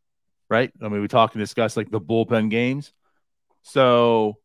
right? 0.50 0.71
I 0.82 0.89
mean, 0.89 1.02
we 1.02 1.08
talk 1.08 1.34
and 1.34 1.41
discuss 1.41 1.78
like 1.78 1.89
the 1.89 2.02
bullpen 2.02 2.50
games. 2.50 2.93
So 3.63 4.38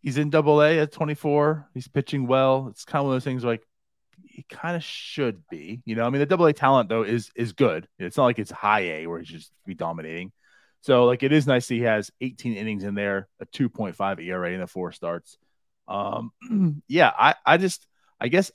he's 0.00 0.18
in 0.18 0.30
double 0.30 0.62
A 0.62 0.78
at 0.80 0.92
24. 0.92 1.68
He's 1.74 1.88
pitching 1.88 2.26
well. 2.26 2.68
It's 2.68 2.84
kind 2.84 3.00
of 3.00 3.06
one 3.06 3.16
of 3.16 3.16
those 3.16 3.24
things 3.24 3.44
like 3.44 3.66
he 4.32 4.44
kind 4.48 4.76
of 4.76 4.82
should 4.82 5.46
be, 5.50 5.82
you 5.84 5.94
know. 5.94 6.06
I 6.06 6.10
mean, 6.10 6.20
the 6.20 6.26
double 6.26 6.46
A 6.46 6.52
talent 6.52 6.88
though 6.88 7.02
is 7.02 7.30
is 7.36 7.52
good. 7.52 7.86
It's 7.98 8.16
not 8.16 8.24
like 8.24 8.38
it's 8.38 8.50
high 8.50 8.80
A 8.80 9.06
where 9.06 9.18
he's 9.18 9.28
just 9.28 9.52
be 9.66 9.74
dominating. 9.74 10.32
So 10.80 11.04
like 11.04 11.22
it 11.22 11.32
is 11.32 11.46
nice 11.46 11.68
he 11.68 11.82
has 11.82 12.10
18 12.20 12.54
innings 12.54 12.82
in 12.82 12.94
there, 12.94 13.28
a 13.40 13.46
2.5 13.46 14.20
ERA 14.20 14.50
in 14.50 14.60
the 14.60 14.66
four 14.66 14.90
starts. 14.92 15.38
Um, 15.86 16.32
yeah, 16.88 17.12
I 17.16 17.34
I 17.44 17.56
just 17.56 17.86
I 18.20 18.28
guess 18.28 18.50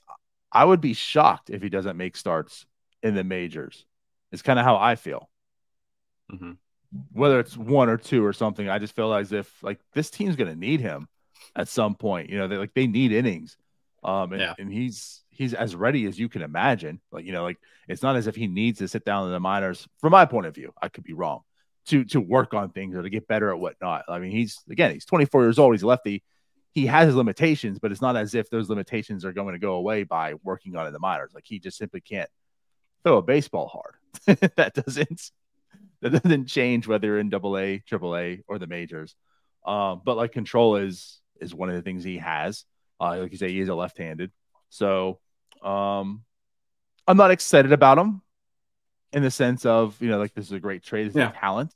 I 0.52 0.66
would 0.66 0.82
be 0.82 0.94
shocked 0.94 1.50
if 1.50 1.62
he 1.62 1.70
doesn't 1.70 1.98
make 1.98 2.18
starts 2.18 2.66
in 3.04 3.16
the 3.16 3.24
majors. 3.24 3.86
It's 4.32 4.42
kind 4.42 4.60
of 4.60 4.66
how 4.66 4.78
I 4.78 4.96
feel. 4.96 5.30
Mm-hmm. 6.32 6.54
Whether 7.12 7.40
it's 7.40 7.56
one 7.56 7.90
or 7.90 7.98
two 7.98 8.26
or 8.26 8.34
something, 8.34 8.68
I 8.68 8.80
just 8.80 8.96
feel 8.96 9.14
as 9.14 9.32
if 9.32 9.52
like 9.62 9.80
this 9.94 10.10
team's 10.10 10.36
going 10.36 10.50
to 10.52 10.60
need 10.60 10.82
him 10.82 11.08
at 11.56 11.68
some 11.68 11.96
point. 11.96 12.30
You 12.30 12.40
know, 12.40 12.48
they 12.48 12.58
like 12.58 12.74
they 12.74 12.88
need 12.88 13.12
innings, 13.12 13.58
um, 14.04 14.34
and, 14.34 14.42
yeah. 14.42 14.54
and 14.58 14.72
he's 14.72 15.24
he's 15.38 15.54
as 15.54 15.76
ready 15.76 16.06
as 16.06 16.20
you 16.20 16.30
can 16.30 16.42
imagine. 16.42 17.00
Like 17.12 17.26
you 17.26 17.32
know, 17.32 17.44
like 17.44 17.58
it's 17.88 18.02
not 18.02 18.16
as 18.16 18.28
if 18.28 18.36
he 18.36 18.48
needs 18.48 18.80
to 18.80 18.88
sit 18.88 19.06
down 19.06 19.26
in 19.26 19.32
the 19.32 19.40
minors. 19.40 19.88
From 20.00 20.12
my 20.12 20.26
point 20.26 20.48
of 20.48 20.56
view, 20.56 20.74
I 20.82 20.90
could 20.90 21.04
be 21.04 21.14
wrong. 21.14 21.42
To 21.88 22.04
to 22.06 22.20
work 22.20 22.54
on 22.54 22.72
things 22.72 22.96
or 22.96 23.04
to 23.04 23.10
get 23.10 23.28
better 23.28 23.50
at 23.50 23.60
whatnot. 23.60 24.06
I 24.10 24.20
mean, 24.20 24.32
he's 24.32 24.60
again, 24.70 24.92
he's 24.92 25.06
24 25.06 25.44
years 25.44 25.60
old. 25.60 25.74
He's 25.74 25.84
a 25.84 25.88
lefty. 25.88 26.24
He 26.74 26.86
has 26.86 27.08
his 27.08 27.16
limitations, 27.16 27.80
but 27.80 27.92
it's 27.92 28.02
not 28.02 28.18
as 28.18 28.36
if 28.36 28.50
those 28.50 28.70
limitations 28.70 29.26
are 29.26 29.34
going 29.34 29.54
to 29.54 29.60
go 29.60 29.74
away 29.74 30.04
by 30.04 30.36
working 30.44 30.76
on 30.76 30.86
in 30.86 30.94
the 30.94 31.00
minors. 31.00 31.32
Like 31.34 31.46
he 31.48 31.60
just 31.60 31.78
simply 31.78 32.02
can't 32.02 32.30
throw 33.04 33.18
a 33.18 33.22
baseball 33.22 33.68
hard. 33.68 34.40
that 34.58 34.74
doesn't 34.74 35.32
that 36.02 36.12
doesn't 36.12 36.48
change 36.48 36.88
whether 36.88 37.08
you're 37.08 37.20
in 37.20 37.30
double 37.30 37.58
A, 37.58 37.80
triple 37.80 38.16
A, 38.16 38.44
or 38.48 38.60
the 38.60 38.68
majors. 38.68 39.16
Um, 39.66 40.02
but 40.04 40.18
like 40.18 40.32
control 40.32 40.76
is 40.78 41.20
is 41.40 41.54
one 41.54 41.70
of 41.70 41.76
the 41.76 41.82
things 41.82 42.04
he 42.04 42.18
has. 42.18 42.66
Uh, 43.00 43.18
like 43.20 43.32
you 43.32 43.38
say, 43.38 43.52
he 43.52 43.60
is 43.60 43.70
a 43.70 43.76
left-handed. 43.76 44.32
So 44.70 45.20
um, 45.64 46.24
I'm 47.08 47.18
not 47.18 47.32
excited 47.32 47.72
about 47.72 47.98
him 47.98 48.22
in 49.14 49.24
the 49.24 49.32
sense 49.32 49.66
of 49.66 50.00
you 50.02 50.10
know 50.10 50.18
like 50.18 50.34
this 50.34 50.46
is 50.46 50.52
a 50.52 50.60
great 50.60 50.84
trade, 50.84 51.12
yeah. 51.14 51.32
talent, 51.32 51.74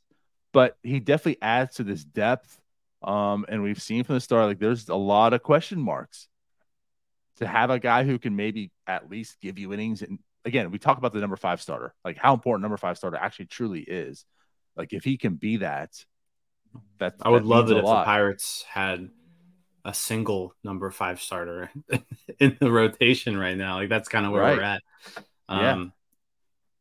but 0.53 0.77
he 0.83 0.99
definitely 0.99 1.41
adds 1.41 1.75
to 1.75 1.83
this 1.83 2.03
depth. 2.03 2.59
Um, 3.03 3.45
and 3.49 3.63
we've 3.63 3.81
seen 3.81 4.03
from 4.03 4.15
the 4.15 4.21
start 4.21 4.45
like 4.45 4.59
there's 4.59 4.89
a 4.89 4.95
lot 4.95 5.33
of 5.33 5.41
question 5.43 5.79
marks. 5.79 6.27
To 7.37 7.47
have 7.47 7.71
a 7.71 7.79
guy 7.79 8.03
who 8.03 8.19
can 8.19 8.35
maybe 8.35 8.71
at 8.85 9.09
least 9.09 9.41
give 9.41 9.57
you 9.57 9.73
innings 9.73 10.03
and 10.03 10.19
again, 10.45 10.71
we 10.71 10.79
talk 10.79 10.97
about 10.97 11.13
the 11.13 11.19
number 11.19 11.35
five 11.35 11.61
starter, 11.61 11.93
like 12.03 12.17
how 12.17 12.33
important 12.33 12.61
number 12.61 12.77
five 12.77 12.97
starter 12.97 13.17
actually 13.17 13.45
truly 13.45 13.81
is. 13.81 14.25
Like 14.75 14.93
if 14.93 15.03
he 15.03 15.17
can 15.17 15.35
be 15.35 15.57
that, 15.57 15.91
that 16.99 17.15
I 17.21 17.29
would 17.29 17.43
that 17.43 17.47
love 17.47 17.71
it 17.71 17.77
if 17.77 17.83
lot. 17.83 18.01
the 18.01 18.05
Pirates 18.05 18.65
had 18.69 19.09
a 19.83 19.93
single 19.93 20.53
number 20.63 20.91
five 20.91 21.21
starter 21.21 21.69
in 22.39 22.57
the 22.59 22.71
rotation 22.71 23.37
right 23.37 23.57
now. 23.57 23.75
Like 23.75 23.89
that's 23.89 24.09
kind 24.09 24.25
of 24.25 24.31
where 24.31 24.43
we're 24.43 24.59
Right. 24.61 24.75
at. 24.75 24.83
Yeah. 25.49 25.71
Um, 25.73 25.93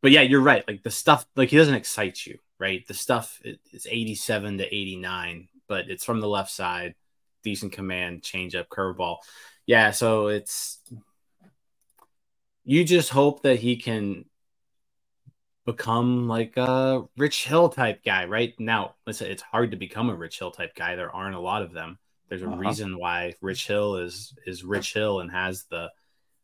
but 0.02 0.10
yeah, 0.12 0.22
you're 0.22 0.40
right. 0.40 0.66
Like 0.66 0.82
the 0.82 0.90
stuff, 0.90 1.26
like 1.36 1.50
he 1.50 1.56
doesn't 1.56 1.74
excite 1.74 2.24
you, 2.26 2.38
right? 2.58 2.86
The 2.86 2.94
stuff 2.94 3.40
is 3.44 3.86
87 3.88 4.58
to 4.58 4.74
89, 4.74 5.48
but 5.68 5.90
it's 5.90 6.04
from 6.04 6.20
the 6.20 6.28
left 6.28 6.50
side, 6.50 6.94
decent 7.42 7.72
command, 7.72 8.22
change 8.22 8.54
up, 8.54 8.68
curveball. 8.68 9.18
Yeah, 9.66 9.90
so 9.90 10.28
it's 10.28 10.78
you 12.64 12.84
just 12.84 13.10
hope 13.10 13.42
that 13.42 13.58
he 13.58 13.76
can 13.76 14.24
become 15.66 16.28
like 16.28 16.56
a 16.56 17.02
Rich 17.16 17.46
Hill 17.46 17.68
type 17.68 18.02
guy, 18.04 18.24
right? 18.24 18.54
Now, 18.58 18.94
listen, 19.06 19.30
it's 19.30 19.42
hard 19.42 19.70
to 19.72 19.76
become 19.76 20.10
a 20.10 20.14
Rich 20.14 20.38
Hill 20.38 20.50
type 20.50 20.74
guy. 20.74 20.96
There 20.96 21.14
aren't 21.14 21.36
a 21.36 21.40
lot 21.40 21.62
of 21.62 21.72
them. 21.72 21.98
There's 22.30 22.42
a 22.42 22.46
Uh-huh. 22.46 22.56
reason 22.56 22.96
why 22.98 23.34
Rich 23.42 23.66
Hill 23.66 23.96
is 23.96 24.32
is 24.46 24.64
Rich 24.64 24.94
Hill 24.94 25.20
and 25.20 25.30
has 25.30 25.64
the 25.64 25.90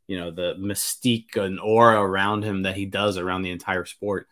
you 0.09 0.19
know 0.19 0.31
the 0.31 0.55
mystique 0.59 1.37
and 1.37 1.59
aura 1.59 2.01
around 2.03 2.43
him 2.45 2.63
that 2.63 2.77
he 2.77 2.85
does 2.87 3.17
around 3.17 3.43
the 3.43 3.51
entire 3.53 3.85
sport. 3.87 4.29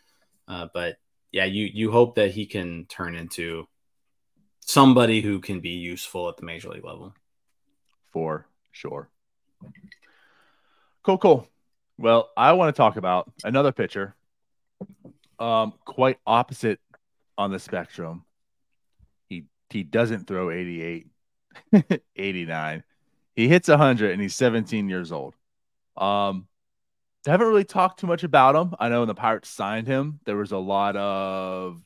Uh, 0.46 0.68
but 0.74 0.98
yeah, 1.32 1.44
you 1.46 1.64
you 1.72 1.90
hope 1.90 2.16
that 2.16 2.32
he 2.32 2.44
can 2.46 2.84
turn 2.86 3.14
into 3.14 3.66
somebody 4.60 5.20
who 5.22 5.40
can 5.40 5.60
be 5.60 5.70
useful 5.70 6.28
at 6.28 6.36
the 6.36 6.44
major 6.44 6.68
league 6.70 6.84
level. 6.84 7.14
for 8.12 8.46
sure. 8.72 9.08
Cool, 11.02 11.18
cool. 11.18 11.48
Well, 11.98 12.30
I 12.36 12.52
want 12.52 12.74
to 12.74 12.76
talk 12.76 12.96
about 12.96 13.30
another 13.44 13.72
pitcher, 13.72 14.14
um, 15.38 15.74
quite 15.84 16.18
opposite 16.26 16.80
on 17.36 17.50
the 17.52 17.58
spectrum. 17.58 18.24
He 19.28 19.44
he 19.70 19.82
doesn't 19.82 20.26
throw 20.26 20.50
88, 20.50 21.06
89. 22.16 22.84
He 23.34 23.48
hits 23.48 23.68
100 23.68 24.12
and 24.12 24.22
he's 24.22 24.34
17 24.34 24.88
years 24.88 25.12
old. 25.12 25.34
Um, 25.96 26.46
I 27.26 27.30
haven't 27.30 27.48
really 27.48 27.64
talked 27.64 28.00
too 28.00 28.06
much 28.06 28.22
about 28.22 28.54
him. 28.54 28.74
I 28.78 28.88
know 28.88 29.00
when 29.00 29.08
the 29.08 29.14
Pirates 29.14 29.48
signed 29.48 29.86
him, 29.86 30.20
there 30.24 30.36
was 30.36 30.52
a 30.52 30.58
lot 30.58 30.96
of 30.96 31.80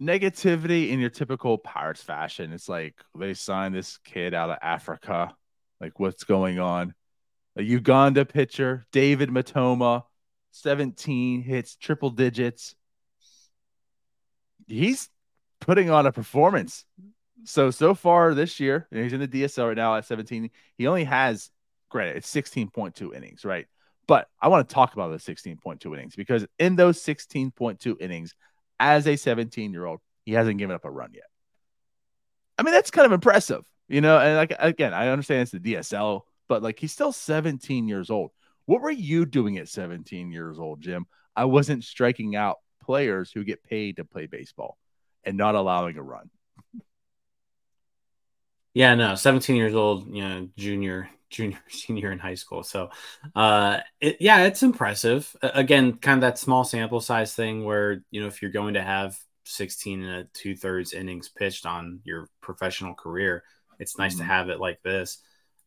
negativity 0.00 0.90
in 0.90 1.00
your 1.00 1.10
typical 1.10 1.56
Pirates 1.56 2.02
fashion. 2.02 2.52
It's 2.52 2.68
like 2.68 2.94
they 3.16 3.34
signed 3.34 3.74
this 3.74 3.98
kid 3.98 4.34
out 4.34 4.50
of 4.50 4.58
Africa. 4.60 5.34
Like, 5.80 5.98
what's 5.98 6.24
going 6.24 6.58
on? 6.58 6.94
A 7.56 7.62
Uganda 7.62 8.24
pitcher, 8.24 8.84
David 8.92 9.30
Matoma, 9.30 10.04
17 10.50 11.42
hits, 11.42 11.76
triple 11.76 12.10
digits. 12.10 12.74
He's 14.66 15.08
putting 15.60 15.90
on 15.90 16.06
a 16.06 16.12
performance. 16.12 16.84
So, 17.44 17.70
so 17.70 17.94
far 17.94 18.34
this 18.34 18.58
year, 18.58 18.88
he's 18.90 19.12
in 19.12 19.20
the 19.20 19.28
DSL 19.28 19.68
right 19.68 19.76
now 19.76 19.96
at 19.96 20.06
17. 20.06 20.50
He 20.76 20.86
only 20.86 21.04
has, 21.04 21.50
granted, 21.90 22.16
it's 22.16 22.32
16.2 22.32 23.14
innings, 23.14 23.44
right? 23.44 23.66
But 24.06 24.28
I 24.40 24.48
want 24.48 24.68
to 24.68 24.74
talk 24.74 24.94
about 24.94 25.10
the 25.10 25.18
16.2 25.18 25.86
innings 25.94 26.16
because 26.16 26.46
in 26.58 26.76
those 26.76 27.02
16.2 27.02 28.00
innings, 28.00 28.34
as 28.80 29.06
a 29.06 29.16
17 29.16 29.72
year 29.72 29.86
old, 29.86 30.00
he 30.24 30.32
hasn't 30.32 30.58
given 30.58 30.74
up 30.74 30.84
a 30.84 30.90
run 30.90 31.12
yet. 31.14 31.24
I 32.58 32.62
mean, 32.62 32.72
that's 32.72 32.90
kind 32.90 33.06
of 33.06 33.12
impressive, 33.12 33.64
you 33.88 34.00
know. 34.00 34.18
And 34.18 34.36
like 34.36 34.54
again, 34.58 34.94
I 34.94 35.08
understand 35.08 35.42
it's 35.42 35.52
the 35.52 35.60
DSL, 35.60 36.22
but 36.48 36.62
like 36.62 36.78
he's 36.78 36.92
still 36.92 37.12
17 37.12 37.88
years 37.88 38.10
old. 38.10 38.30
What 38.66 38.80
were 38.80 38.90
you 38.90 39.26
doing 39.26 39.58
at 39.58 39.68
17 39.68 40.30
years 40.30 40.58
old, 40.58 40.80
Jim? 40.80 41.06
I 41.36 41.46
wasn't 41.46 41.84
striking 41.84 42.36
out 42.36 42.58
players 42.82 43.30
who 43.32 43.44
get 43.44 43.64
paid 43.64 43.96
to 43.96 44.04
play 44.04 44.26
baseball 44.26 44.78
and 45.24 45.36
not 45.36 45.54
allowing 45.54 45.96
a 45.96 46.02
run. 46.02 46.30
Yeah, 48.74 48.94
no, 48.96 49.14
17 49.14 49.56
years 49.56 49.74
old, 49.74 50.08
you 50.14 50.22
know, 50.22 50.48
junior, 50.56 51.08
junior, 51.30 51.58
senior 51.68 52.12
in 52.12 52.18
high 52.18 52.34
school. 52.34 52.62
So, 52.62 52.90
uh, 53.34 53.80
it, 54.00 54.16
yeah, 54.20 54.44
it's 54.44 54.62
impressive. 54.62 55.34
Again, 55.42 55.94
kind 55.94 56.18
of 56.18 56.22
that 56.22 56.38
small 56.38 56.64
sample 56.64 57.00
size 57.00 57.34
thing 57.34 57.64
where, 57.64 58.02
you 58.10 58.20
know, 58.20 58.26
if 58.26 58.42
you're 58.42 58.50
going 58.50 58.74
to 58.74 58.82
have 58.82 59.16
16 59.44 60.02
and 60.02 60.10
a 60.10 60.24
two 60.34 60.56
thirds 60.56 60.92
innings 60.92 61.28
pitched 61.28 61.66
on 61.66 62.00
your 62.04 62.28
professional 62.40 62.94
career, 62.94 63.44
it's 63.78 63.98
nice 63.98 64.16
to 64.16 64.22
Mhm. 64.22 64.26
have 64.26 64.48
it 64.48 64.60
like 64.60 64.82
this. 64.82 65.18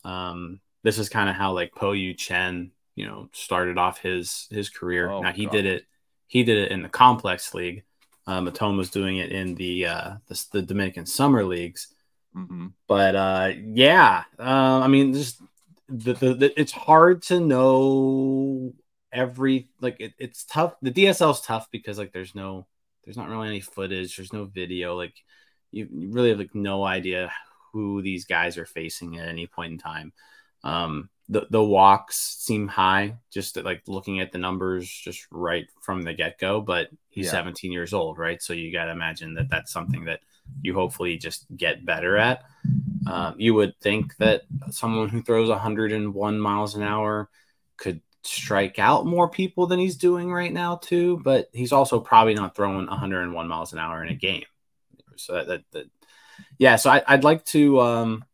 Um, 0.04 0.60
this 0.84 0.98
is 1.00 1.10
kind 1.10 1.30
of 1.30 1.36
how 1.36 1.54
like 1.54 1.74
Po 1.76 1.92
Yu 1.94 2.14
Chen, 2.14 2.72
you 2.96 3.06
know, 3.06 3.30
started 3.34 3.78
off 3.78 4.00
his 4.00 4.48
his 4.52 4.70
career. 4.70 5.10
Oh, 5.12 5.22
now 5.22 5.32
he 5.32 5.46
God. 5.46 5.52
did 5.52 5.66
it, 5.66 5.86
he 6.28 6.44
did 6.44 6.58
it 6.58 6.72
in 6.72 6.82
the 6.82 6.90
complex 6.90 7.54
league. 7.54 7.84
Uh, 8.26 8.42
Matoma 8.42 8.78
was 8.78 8.90
doing 8.90 9.18
it 9.18 9.32
in 9.32 9.56
the 9.56 9.86
uh, 9.86 10.16
the, 10.28 10.46
the 10.52 10.62
Dominican 10.62 11.06
summer 11.06 11.44
leagues 11.46 11.88
Mm-hmm. 12.38 12.68
but 12.88 13.16
uh 13.16 13.52
yeah 13.58 14.24
uh, 14.38 14.82
i 14.84 14.88
mean 14.88 15.14
just 15.14 15.42
the, 15.90 16.14
the, 16.14 16.34
the 16.36 16.60
it's 16.60 16.72
hard 16.72 17.24
to 17.24 17.40
know 17.40 18.74
every 19.12 19.70
like 19.82 20.00
it, 20.00 20.14
it's 20.20 20.44
tough. 20.46 20.76
The 20.82 20.92
dsl 20.92 21.32
is 21.32 21.42
tough 21.42 21.68
because 21.72 21.98
like 21.98 22.14
there's 22.14 22.36
no 22.36 22.68
there's 23.04 23.18
not 23.18 23.30
really 23.30 23.48
any 23.48 23.62
footage. 23.62 24.18
There's 24.18 24.34
no 24.34 24.46
video. 24.46 24.96
Like 24.96 25.14
you, 25.72 25.88
you 25.92 26.10
really 26.12 26.30
have 26.30 26.40
like 26.40 26.54
no 26.54 26.84
idea 26.84 27.32
who 27.72 28.02
these 28.02 28.26
guys 28.26 28.58
are 28.58 28.66
facing 28.66 29.18
at 29.18 29.30
any 29.30 29.48
point 29.48 29.72
in 29.72 29.78
time. 29.78 30.14
Um 30.64 31.10
the, 31.30 31.46
the 31.50 31.64
walks 31.64 32.38
seem 32.40 32.68
high 32.68 33.16
just 33.32 33.58
like 33.58 33.82
looking 33.88 34.20
at 34.22 34.32
the 34.32 34.38
numbers 34.38 34.90
just 34.90 35.28
right 35.32 35.68
from 35.82 36.02
the 36.02 36.14
get-go 36.14 36.62
but 36.62 36.90
he's 37.10 37.26
Yeah. 37.26 37.32
17 37.32 37.72
years 37.72 37.94
old 37.94 38.18
right 38.18 38.42
so 38.42 38.54
you 38.54 38.72
got 38.72 38.86
to 38.86 38.92
imagine 38.92 39.34
that 39.36 39.50
that's 39.50 39.72
something 39.74 40.06
that 40.06 40.22
you 40.62 40.74
hopefully 40.74 41.18
just 41.18 41.46
get 41.56 41.86
better 41.86 42.18
at. 42.18 42.44
Um, 43.06 43.36
you 43.38 43.54
would 43.54 43.80
think 43.80 44.16
that 44.18 44.44
someone 44.70 45.10
who 45.10 45.22
throws 45.22 45.50
101 45.50 46.40
miles 46.40 46.76
an 46.76 46.84
hour 46.84 47.30
could 47.78 48.02
strike 48.24 48.80
out 48.80 49.06
more 49.06 49.30
people 49.30 49.68
than 49.68 49.80
he's 49.80 49.96
doing 49.96 50.32
right 50.32 50.52
now, 50.52 50.76
too. 50.76 51.22
But 51.24 51.50
he's 51.54 51.72
also 51.72 52.00
probably 52.00 52.34
not 52.34 52.56
throwing 52.56 52.88
101 52.88 53.48
miles 53.48 53.74
an 53.74 53.80
hour 53.80 54.04
in 54.04 54.10
a 54.10 54.16
game. 54.16 54.44
So 55.16 55.34
that, 55.34 55.48
that, 55.48 55.64
that 55.72 55.86
yeah. 56.58 56.76
So 56.76 56.90
I, 56.90 57.04
I'd 57.08 57.24
like 57.24 57.46
to. 57.46 57.80
Um, 57.80 58.26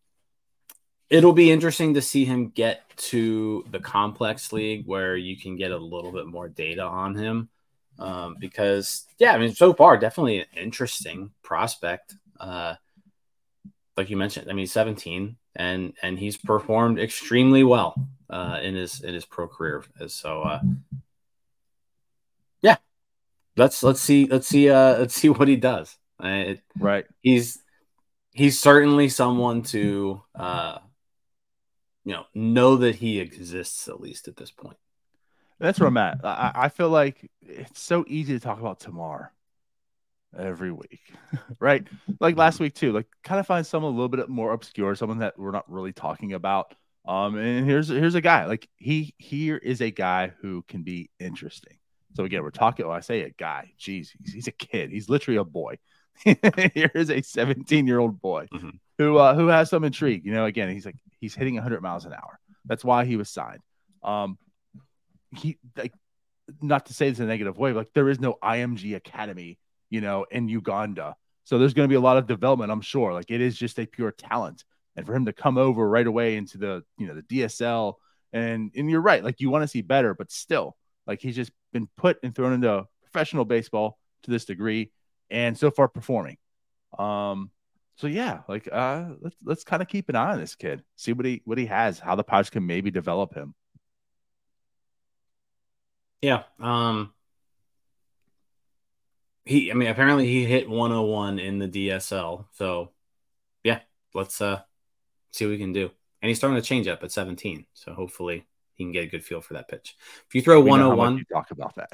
it'll 1.13 1.31
be 1.31 1.51
interesting 1.51 1.93
to 1.93 2.01
see 2.01 2.25
him 2.25 2.49
get 2.49 2.81
to 2.97 3.63
the 3.69 3.79
complex 3.79 4.51
league 4.51 4.87
where 4.87 5.15
you 5.15 5.37
can 5.37 5.55
get 5.55 5.69
a 5.69 5.77
little 5.77 6.11
bit 6.11 6.25
more 6.25 6.47
data 6.47 6.81
on 6.81 7.13
him 7.13 7.49
um, 7.99 8.35
because 8.39 9.05
yeah, 9.19 9.33
I 9.33 9.37
mean, 9.37 9.53
so 9.53 9.73
far 9.73 9.95
definitely 9.97 10.39
an 10.39 10.47
interesting 10.57 11.29
prospect. 11.43 12.15
Uh, 12.39 12.73
like 13.95 14.09
you 14.09 14.17
mentioned, 14.17 14.49
I 14.49 14.53
mean, 14.53 14.65
17, 14.65 15.35
and 15.55 15.93
and 16.01 16.17
he's 16.17 16.35
performed 16.35 16.99
extremely 16.99 17.63
well 17.63 17.93
uh, 18.31 18.59
in 18.63 18.73
his 18.73 19.01
in 19.01 19.13
his 19.13 19.25
pro 19.25 19.47
career. 19.47 19.83
So 20.07 20.41
uh, 20.41 20.61
yeah, 22.63 22.77
let's 23.55 23.83
let's 23.83 24.01
see 24.01 24.25
let's 24.25 24.47
see 24.47 24.71
uh, 24.71 24.97
let's 24.97 25.13
see 25.13 25.29
what 25.29 25.47
he 25.47 25.57
does. 25.57 25.95
It, 26.23 26.61
Right. 26.79 27.05
he's 27.21 27.61
he's 28.31 28.59
certainly 28.59 29.09
someone 29.09 29.61
to 29.63 30.23
uh, 30.33 30.79
you 32.05 32.13
know 32.13 32.25
know 32.33 32.75
that 32.77 32.95
he 32.95 33.19
exists 33.19 33.87
at 33.87 34.01
least 34.01 34.27
at 34.27 34.37
this 34.37 34.51
point. 34.51 34.77
That's 35.59 35.79
where 35.79 35.87
I'm 35.87 35.97
at. 35.97 36.19
I, 36.23 36.51
I 36.53 36.69
feel 36.69 36.89
like 36.89 37.29
it's 37.41 37.81
so 37.81 38.03
easy 38.07 38.33
to 38.33 38.39
talk 38.39 38.59
about 38.59 38.79
Termarr 38.79 39.29
every 40.37 40.71
week, 40.71 41.13
right? 41.59 41.87
Like 42.19 42.37
last 42.37 42.59
week 42.59 42.73
too. 42.73 42.91
Like 42.91 43.07
kind 43.23 43.39
of 43.39 43.47
find 43.47 43.65
someone 43.65 43.93
a 43.93 43.95
little 43.95 44.09
bit 44.09 44.29
more 44.29 44.53
obscure, 44.53 44.95
someone 44.95 45.19
that 45.19 45.37
we're 45.37 45.51
not 45.51 45.69
really 45.71 45.93
talking 45.93 46.33
about. 46.33 46.73
Um, 47.05 47.37
and 47.37 47.65
here's 47.65 47.89
here's 47.89 48.15
a 48.15 48.21
guy 48.21 48.45
like 48.45 48.67
he 48.77 49.13
here 49.17 49.57
is 49.57 49.81
a 49.81 49.91
guy 49.91 50.31
who 50.41 50.63
can 50.67 50.83
be 50.83 51.09
interesting. 51.19 51.77
So 52.15 52.23
again, 52.25 52.43
we're 52.43 52.51
talking. 52.51 52.87
When 52.87 52.95
I 52.95 53.01
say 53.01 53.21
a 53.21 53.29
guy, 53.29 53.73
geez, 53.77 54.11
he's, 54.11 54.33
he's 54.33 54.47
a 54.47 54.51
kid. 54.51 54.91
He's 54.91 55.09
literally 55.09 55.37
a 55.37 55.43
boy. 55.43 55.79
here 56.23 56.91
is 56.93 57.09
a 57.09 57.21
17 57.21 57.87
year 57.87 57.99
old 57.99 58.21
boy 58.21 58.47
Mhm. 58.53 58.79
who 58.97 59.17
uh, 59.17 59.33
who 59.35 59.47
has 59.47 59.69
some 59.69 59.83
intrigue. 59.83 60.25
You 60.25 60.33
know, 60.33 60.45
again, 60.45 60.69
he's 60.69 60.85
like 60.85 60.95
he's 61.19 61.35
hitting 61.35 61.55
100 61.55 61.81
miles 61.81 62.05
an 62.05 62.13
hour. 62.13 62.39
That's 62.65 62.83
why 62.85 63.05
he 63.05 63.17
was 63.17 63.29
signed. 63.29 63.61
Um, 64.03 64.37
he 65.35 65.57
like 65.77 65.93
not 66.61 66.85
to 66.87 66.93
say 66.93 67.09
this 67.09 67.19
in 67.19 67.25
a 67.25 67.27
negative 67.27 67.57
way, 67.57 67.71
but 67.71 67.79
like 67.79 67.93
there 67.93 68.09
is 68.09 68.19
no 68.19 68.37
IMG 68.43 68.95
Academy, 68.95 69.57
you 69.89 70.01
know, 70.01 70.25
in 70.29 70.47
Uganda. 70.47 71.15
So 71.45 71.57
there's 71.57 71.73
going 71.73 71.85
to 71.87 71.91
be 71.91 71.95
a 71.95 72.01
lot 72.01 72.17
of 72.17 72.27
development, 72.27 72.71
I'm 72.71 72.81
sure. 72.81 73.13
Like 73.13 73.29
it 73.31 73.41
is 73.41 73.57
just 73.57 73.79
a 73.79 73.85
pure 73.85 74.11
talent, 74.11 74.63
and 74.95 75.05
for 75.05 75.13
him 75.15 75.25
to 75.25 75.33
come 75.33 75.57
over 75.57 75.87
right 75.87 76.07
away 76.07 76.35
into 76.35 76.57
the 76.57 76.83
you 76.97 77.07
know 77.07 77.15
the 77.15 77.23
DSL, 77.23 77.95
and 78.31 78.71
and 78.75 78.89
you're 78.89 79.01
right, 79.01 79.23
like 79.23 79.41
you 79.41 79.49
want 79.49 79.63
to 79.63 79.67
see 79.67 79.81
better, 79.81 80.13
but 80.13 80.31
still, 80.31 80.77
like 81.07 81.19
he's 81.21 81.35
just 81.35 81.51
been 81.73 81.87
put 81.97 82.17
and 82.23 82.33
thrown 82.35 82.53
into 82.53 82.85
professional 83.01 83.45
baseball 83.45 83.97
to 84.23 84.31
this 84.31 84.45
degree, 84.45 84.91
and 85.33 85.57
so 85.57 85.71
far 85.71 85.89
performing. 85.89 86.37
Um, 86.97 87.51
so 87.95 88.07
yeah, 88.07 88.41
like 88.47 88.69
uh, 88.71 89.09
let's 89.19 89.35
let's 89.43 89.63
kind 89.63 89.81
of 89.81 89.89
keep 89.89 90.07
an 90.09 90.15
eye 90.15 90.31
on 90.31 90.39
this 90.39 90.55
kid, 90.55 90.83
see 90.95 91.11
what 91.11 91.25
he 91.25 91.41
what 91.43 91.57
he 91.57 91.65
has, 91.65 91.99
how 91.99 92.15
the 92.15 92.23
Pirates 92.23 92.49
can 92.49 92.65
maybe 92.65 92.91
develop 92.91 93.33
him. 93.33 93.53
Yeah. 96.21 96.43
Um 96.59 97.13
he, 99.45 99.71
I 99.71 99.73
mean, 99.73 99.89
apparently 99.89 100.25
he 100.25 100.45
hit 100.45 100.69
101 100.69 101.37
in 101.37 101.59
the 101.59 101.67
DSL. 101.67 102.45
So, 102.53 102.91
yeah, 103.63 103.81
let's 104.13 104.41
uh 104.41 104.61
see 105.31 105.45
what 105.45 105.51
we 105.51 105.57
can 105.57 105.73
do. 105.73 105.91
And 106.21 106.29
he's 106.29 106.37
starting 106.37 106.59
to 106.59 106.65
change 106.65 106.87
up 106.87 107.03
at 107.03 107.11
17. 107.11 107.65
So 107.73 107.93
hopefully 107.93 108.45
he 108.75 108.85
can 108.85 108.93
get 108.93 109.03
a 109.03 109.07
good 109.07 109.25
feel 109.25 109.41
for 109.41 109.55
that 109.55 109.67
pitch. 109.67 109.97
If 110.27 110.35
you 110.35 110.41
throw 110.41 110.61
we 110.61 110.69
101, 110.69 111.17
you 111.17 111.25
talk 111.25 111.51
about 111.51 111.75
that. 111.75 111.91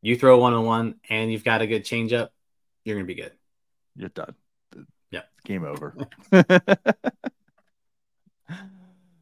You 0.00 0.16
throw 0.16 0.38
101 0.38 0.94
and 1.10 1.30
you've 1.30 1.44
got 1.44 1.60
a 1.60 1.66
good 1.66 1.84
changeup, 1.84 2.30
you're 2.86 2.96
gonna 2.96 3.04
be 3.04 3.14
good. 3.14 3.32
You're 3.96 4.08
done. 4.10 4.34
Yeah. 5.10 5.22
Game 5.44 5.64
over. 5.64 5.96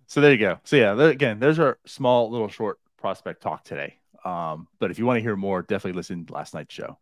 so 0.07 0.21
there 0.21 0.33
you 0.33 0.39
go. 0.39 0.59
So 0.65 0.77
yeah, 0.77 1.01
again, 1.03 1.41
there's 1.41 1.59
our 1.59 1.79
small 1.87 2.31
little 2.31 2.49
short 2.49 2.79
prospect 2.99 3.43
talk 3.43 3.65
today. 3.65 3.97
Um, 4.23 4.69
but 4.79 4.91
if 4.91 4.99
you 4.99 5.07
want 5.07 5.17
to 5.17 5.23
hear 5.23 5.35
more, 5.35 5.63
definitely 5.63 5.97
listen 5.97 6.27
to 6.27 6.33
last 6.33 6.53
night's 6.53 6.75
show. 6.75 6.99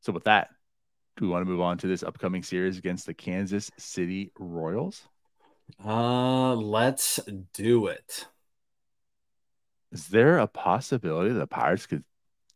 So 0.00 0.12
with 0.12 0.24
that, 0.24 0.48
do 1.16 1.26
we 1.26 1.30
want 1.30 1.44
to 1.44 1.50
move 1.50 1.60
on 1.60 1.76
to 1.78 1.86
this 1.86 2.02
upcoming 2.02 2.42
series 2.42 2.78
against 2.78 3.04
the 3.04 3.14
Kansas 3.14 3.70
City 3.78 4.32
Royals? 4.38 5.02
Uh, 5.84 6.54
let's 6.54 7.20
do 7.52 7.88
it. 7.88 8.26
Is 9.90 10.08
there 10.08 10.38
a 10.38 10.46
possibility 10.46 11.30
that 11.30 11.38
the 11.38 11.46
Pirates 11.46 11.86
could 11.86 12.04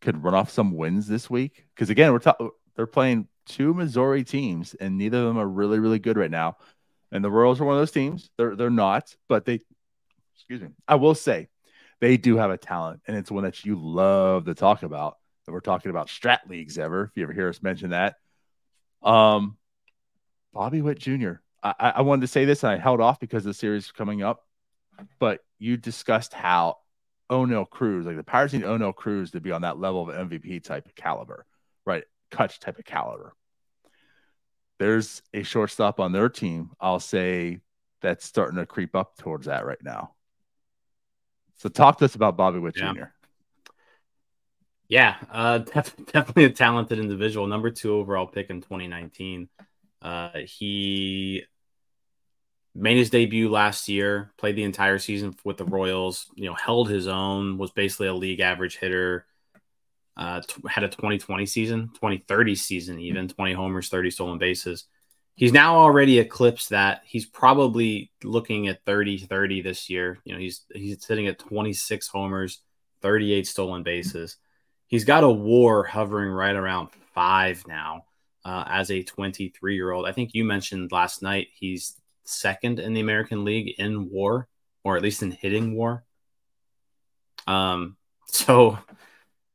could 0.07 0.23
run 0.23 0.35
off 0.35 0.51
some 0.51 0.77
wins 0.77 1.09
this 1.09 1.29
week? 1.29 1.66
Because 1.75 1.90
again, 1.90 2.12
we're 2.12 2.21
talking 2.21 2.51
they're 2.77 2.87
playing 2.87 3.27
two 3.45 3.75
Missouri 3.75 4.23
teams, 4.23 4.75
and 4.75 4.97
neither 4.97 5.19
of 5.19 5.25
them 5.25 5.38
are 5.38 5.49
really 5.49 5.81
really 5.81 5.99
good 5.99 6.16
right 6.16 6.31
now. 6.31 6.59
And 7.11 7.25
the 7.25 7.31
Royals 7.31 7.61
are 7.61 7.64
one 7.64 7.75
of 7.75 7.81
those 7.81 7.90
teams. 7.90 8.31
They're 8.38 8.55
they're 8.55 8.71
not, 8.71 9.14
but 9.29 9.45
they 9.45 9.61
excuse 10.37 10.61
me. 10.61 10.69
I 10.87 10.95
will 10.95 11.16
say 11.16 11.49
they 12.01 12.16
do 12.16 12.37
have 12.37 12.51
a 12.51 12.57
talent, 12.57 13.01
and 13.09 13.16
it's 13.16 13.33
one 13.33 13.42
that 13.42 13.64
you 13.64 13.77
love 13.77 14.45
to 14.45 14.55
talk 14.55 14.85
about. 14.85 15.16
And 15.47 15.55
we're 15.55 15.61
talking 15.61 15.90
about 15.90 16.07
strat 16.07 16.49
leagues 16.49 16.79
ever. 16.79 17.05
If 17.05 17.16
you 17.16 17.25
ever 17.25 17.33
hear 17.33 17.49
us 17.49 17.61
mention 17.61 17.90
that, 17.90 18.14
um, 19.03 19.57
Bobby 20.53 20.83
Witt 20.83 21.01
Jr. 21.01 21.35
I, 21.64 21.95
I 21.97 22.03
wanted 22.03 22.21
to 22.21 22.29
say 22.29 22.45
this, 22.45 22.62
and 22.62 22.73
I 22.73 22.77
held 22.77 23.01
off 23.01 23.19
because 23.19 23.42
the 23.42 23.55
series 23.55 23.90
coming 23.90 24.23
up. 24.23 24.45
But 25.19 25.40
you 25.59 25.77
discussed 25.77 26.33
how 26.33 26.77
Oneil 27.31 27.69
Cruz, 27.69 28.07
like 28.07 28.17
the 28.17 28.25
Pirates 28.25 28.53
need 28.53 28.62
Oneil 28.62 28.95
Cruz 28.95 29.33
to 29.33 29.41
be 29.41 29.53
on 29.53 29.62
that 29.62 29.79
level 29.79 30.09
of 30.09 30.29
MVP 30.29 30.62
type 30.62 30.87
of 30.87 30.95
caliber, 30.95 31.47
right? 31.85 32.05
Kutch 32.31 32.59
type 32.59 32.79
of 32.79 32.85
caliber. 32.85 33.35
There's 34.79 35.23
a 35.33 35.43
shortstop 35.43 36.01
on 36.01 36.12
their 36.12 36.29
team, 36.29 36.71
I'll 36.81 37.01
say, 37.01 37.61
that's 38.03 38.27
starting 38.27 38.59
to 38.59 38.67
creep 38.67 38.95
up 38.95 39.17
towards 39.17 39.47
that 39.47 39.65
right 39.65 39.83
now. 39.83 40.12
So 41.57 41.69
talk 41.69 41.99
to 41.99 42.05
us 42.05 42.15
about 42.15 42.37
Bobby 42.37 42.59
Witt 42.59 42.77
yeah. 42.77 42.93
Jr. 42.93 43.05
Yeah, 44.89 45.17
uh, 45.33 45.59
def- 45.75 45.97
definitely 46.07 46.45
a 46.45 46.51
talented 46.51 46.99
individual. 46.99 47.47
Number 47.47 47.71
two 47.71 47.95
overall 47.95 48.27
pick 48.27 48.51
in 48.51 48.61
2019. 48.61 49.49
Uh, 50.03 50.31
he 50.45 51.45
made 52.77 52.97
his 52.97 53.11
debut 53.11 53.49
last 53.51 53.89
year, 53.89 54.33
played 54.37 54.57
the 54.57 54.62
entire 54.62 54.99
season 54.99 55.35
with 55.45 55.57
the 55.57 55.65
Royals, 55.65 56.27
you 56.35 56.47
know, 56.47 56.55
held 56.55 56.89
his 56.89 57.07
own, 57.07 57.59
was 57.59 57.71
basically 57.71 58.09
a 58.09 58.15
league 58.15 58.41
average 58.41 58.77
hitter. 58.77 59.27
Uh, 60.17 60.41
t- 60.41 60.62
had 60.69 60.85
a 60.85 60.89
2020 60.89 61.45
season, 61.45 61.89
2030 61.95 62.55
season, 62.55 62.99
even 63.01 63.29
20 63.29 63.53
homers, 63.53 63.89
30 63.89 64.11
stolen 64.11 64.39
bases. 64.39 64.85
He's 65.35 65.53
now 65.53 65.77
already 65.77 66.19
eclipsed 66.19 66.71
that. 66.71 67.03
He's 67.05 67.27
probably 67.27 68.11
looking 68.25 68.69
at 68.69 68.83
30 68.87 69.19
30 69.19 69.61
this 69.61 69.91
year. 69.91 70.19
You 70.25 70.33
know, 70.33 70.39
he's 70.39 70.62
he's 70.73 71.05
sitting 71.05 71.27
at 71.27 71.39
26 71.39 72.09
homers, 72.09 72.62
38 73.03 73.47
stolen 73.47 73.83
bases. 73.83 74.37
He's 74.87 75.05
got 75.05 75.25
a 75.25 75.31
war 75.31 75.85
hovering 75.85 76.31
right 76.31 76.57
around 76.57 76.89
five 77.15 77.67
now 77.69 78.05
uh, 78.47 78.65
as 78.67 78.91
a 78.91 79.03
23 79.03 79.75
year 79.75 79.91
old. 79.91 80.07
I 80.07 80.12
think 80.12 80.33
you 80.33 80.45
mentioned 80.45 80.93
last 80.93 81.21
night 81.21 81.49
he's 81.53 82.01
second 82.29 82.79
in 82.79 82.95
the 82.95 83.01
American 83.01 83.45
League 83.45 83.75
in 83.79 84.11
war, 84.11 84.49
or 84.85 84.97
at 84.97 85.03
least 85.03 85.23
in 85.23 85.31
hitting 85.31 85.75
war. 85.75 86.05
Um, 87.47 87.97
so 88.27 88.79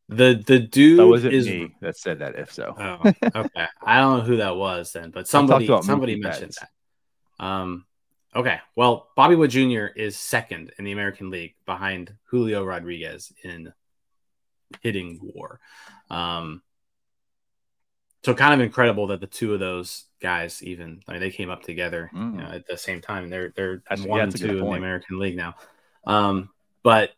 the 0.09 0.43
the 0.45 0.59
dude 0.59 0.99
that 0.99 1.07
wasn't 1.07 1.33
is 1.33 1.47
me 1.47 1.75
that 1.81 1.97
said 1.97 2.19
that. 2.19 2.35
If 2.35 2.53
so, 2.53 2.75
oh, 2.77 3.13
okay, 3.35 3.67
I 3.83 3.99
don't 3.99 4.19
know 4.19 4.23
who 4.23 4.37
that 4.37 4.55
was 4.55 4.91
then, 4.91 5.11
but 5.11 5.27
somebody 5.27 5.67
somebody 5.67 6.19
mentioned 6.19 6.53
that. 6.59 7.45
Um, 7.45 7.85
okay, 8.35 8.59
well, 8.75 9.09
Bobby 9.15 9.35
Witt 9.35 9.51
Jr. 9.51 9.85
is 9.85 10.17
second 10.17 10.73
in 10.77 10.85
the 10.85 10.91
American 10.91 11.29
League 11.29 11.55
behind 11.65 12.13
Julio 12.25 12.63
Rodriguez 12.63 13.31
in 13.43 13.73
hitting 14.81 15.19
war. 15.21 15.59
Um, 16.09 16.61
so 18.23 18.33
kind 18.33 18.53
of 18.53 18.61
incredible 18.61 19.07
that 19.07 19.19
the 19.19 19.27
two 19.27 19.53
of 19.53 19.59
those 19.59 20.05
guys 20.21 20.61
even 20.63 21.01
I 21.07 21.13
mean, 21.13 21.21
they 21.21 21.31
came 21.31 21.49
up 21.49 21.63
together 21.63 22.09
mm. 22.13 22.35
you 22.35 22.41
know, 22.41 22.51
at 22.51 22.67
the 22.67 22.77
same 22.77 23.01
time. 23.01 23.29
They're 23.29 23.51
they're 23.55 23.81
that's, 23.89 24.01
one 24.01 24.17
yeah, 24.17 24.23
and 24.23 24.35
two 24.35 24.49
in 24.49 24.57
the 24.57 24.65
American 24.65 25.19
League 25.19 25.35
now. 25.35 25.55
Um, 26.05 26.49
but 26.83 27.11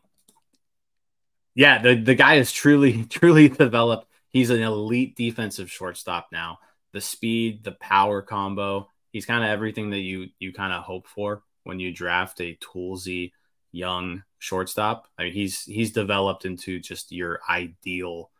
yeah, 1.55 1.81
the 1.81 1.95
the 1.95 2.15
guy 2.15 2.35
is 2.35 2.51
truly 2.51 3.03
truly 3.09 3.49
developed. 3.49 4.07
He's 4.29 4.49
an 4.49 4.61
elite 4.61 5.15
defensive 5.15 5.69
shortstop 5.69 6.29
now. 6.31 6.59
The 6.93 7.01
speed, 7.01 7.63
the 7.63 7.73
power 7.73 8.21
combo. 8.21 8.89
He's 9.11 9.25
kind 9.25 9.43
of 9.43 9.49
everything 9.49 9.91
that 9.91 9.99
you 9.99 10.29
you 10.39 10.53
kind 10.53 10.73
of 10.73 10.83
hope 10.83 11.07
for 11.07 11.43
when 11.63 11.79
you 11.79 11.93
draft 11.93 12.41
a 12.41 12.57
toolsy 12.57 13.31
young 13.71 14.23
shortstop. 14.39 15.07
I 15.17 15.23
mean, 15.25 15.33
he's 15.33 15.63
he's 15.63 15.91
developed 15.91 16.45
into 16.45 16.79
just 16.79 17.11
your 17.11 17.41
ideal 17.49 18.31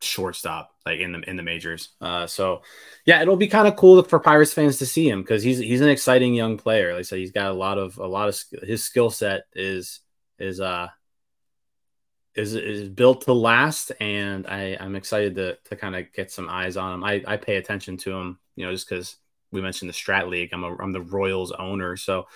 shortstop 0.00 0.70
like 0.84 1.00
in 1.00 1.12
the 1.12 1.20
in 1.28 1.36
the 1.36 1.42
majors. 1.42 1.90
Uh, 2.00 2.26
so 2.26 2.62
yeah, 3.04 3.22
it'll 3.22 3.36
be 3.36 3.48
kind 3.48 3.68
of 3.68 3.76
cool 3.76 4.02
for 4.02 4.18
Pirates 4.18 4.52
fans 4.52 4.78
to 4.78 4.86
see 4.86 5.08
him 5.08 5.22
because 5.22 5.42
he's 5.42 5.58
he's 5.58 5.80
an 5.80 5.88
exciting 5.88 6.34
young 6.34 6.58
player. 6.58 6.92
Like 6.92 7.00
I 7.00 7.02
said, 7.02 7.18
he's 7.18 7.32
got 7.32 7.50
a 7.50 7.54
lot 7.54 7.78
of 7.78 7.98
a 7.98 8.06
lot 8.06 8.28
of 8.28 8.40
his 8.62 8.84
skill 8.84 9.10
set 9.10 9.44
is 9.54 10.00
is 10.38 10.60
uh 10.60 10.88
is 12.34 12.54
is 12.54 12.88
built 12.88 13.22
to 13.22 13.32
last, 13.32 13.92
and 14.00 14.46
I 14.46 14.76
I'm 14.78 14.96
excited 14.96 15.34
to 15.36 15.56
to 15.64 15.76
kind 15.76 15.96
of 15.96 16.12
get 16.12 16.30
some 16.30 16.48
eyes 16.48 16.76
on 16.76 16.94
him. 16.94 17.04
I 17.04 17.22
I 17.26 17.36
pay 17.36 17.56
attention 17.56 17.96
to 17.98 18.12
him, 18.12 18.38
you 18.54 18.66
know, 18.66 18.72
just 18.72 18.88
because 18.88 19.16
we 19.50 19.62
mentioned 19.62 19.88
the 19.88 19.94
Strat 19.94 20.28
League. 20.28 20.50
I'm 20.52 20.64
a 20.64 20.76
I'm 20.76 20.92
the 20.92 21.00
Royals 21.00 21.52
owner, 21.52 21.96
so 21.96 22.26